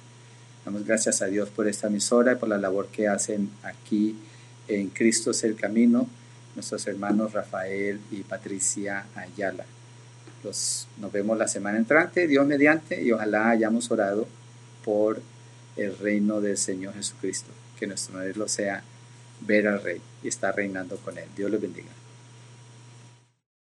Damos 0.64 0.84
gracias 0.84 1.22
a 1.22 1.26
Dios 1.26 1.48
por 1.48 1.66
esta 1.66 1.88
emisora 1.88 2.32
y 2.32 2.36
por 2.36 2.48
la 2.48 2.58
labor 2.58 2.88
que 2.88 3.08
hacen 3.08 3.50
aquí 3.64 4.14
en 4.68 4.90
Cristo 4.90 5.32
es 5.32 5.42
el 5.42 5.56
Camino 5.56 6.06
nuestros 6.54 6.86
hermanos 6.86 7.32
Rafael 7.32 8.00
y 8.10 8.22
Patricia 8.22 9.06
Ayala. 9.14 9.64
Los, 10.42 10.88
nos 10.98 11.12
vemos 11.12 11.38
la 11.38 11.48
semana 11.48 11.78
entrante, 11.78 12.26
Dios 12.26 12.46
mediante, 12.46 13.02
y 13.02 13.12
ojalá 13.12 13.50
hayamos 13.50 13.90
orado 13.90 14.26
por 14.84 15.20
el 15.76 15.96
reino 15.98 16.40
del 16.40 16.56
Señor 16.56 16.94
Jesucristo. 16.94 17.50
Que 17.78 17.86
nuestro 17.86 18.18
modelo 18.18 18.48
sea 18.48 18.82
ver 19.40 19.66
al 19.68 19.82
Rey 19.82 20.00
y 20.22 20.28
estar 20.28 20.54
reinando 20.54 20.96
con 20.98 21.16
Él. 21.18 21.28
Dios 21.36 21.50
les 21.50 21.60
bendiga. 21.60 21.99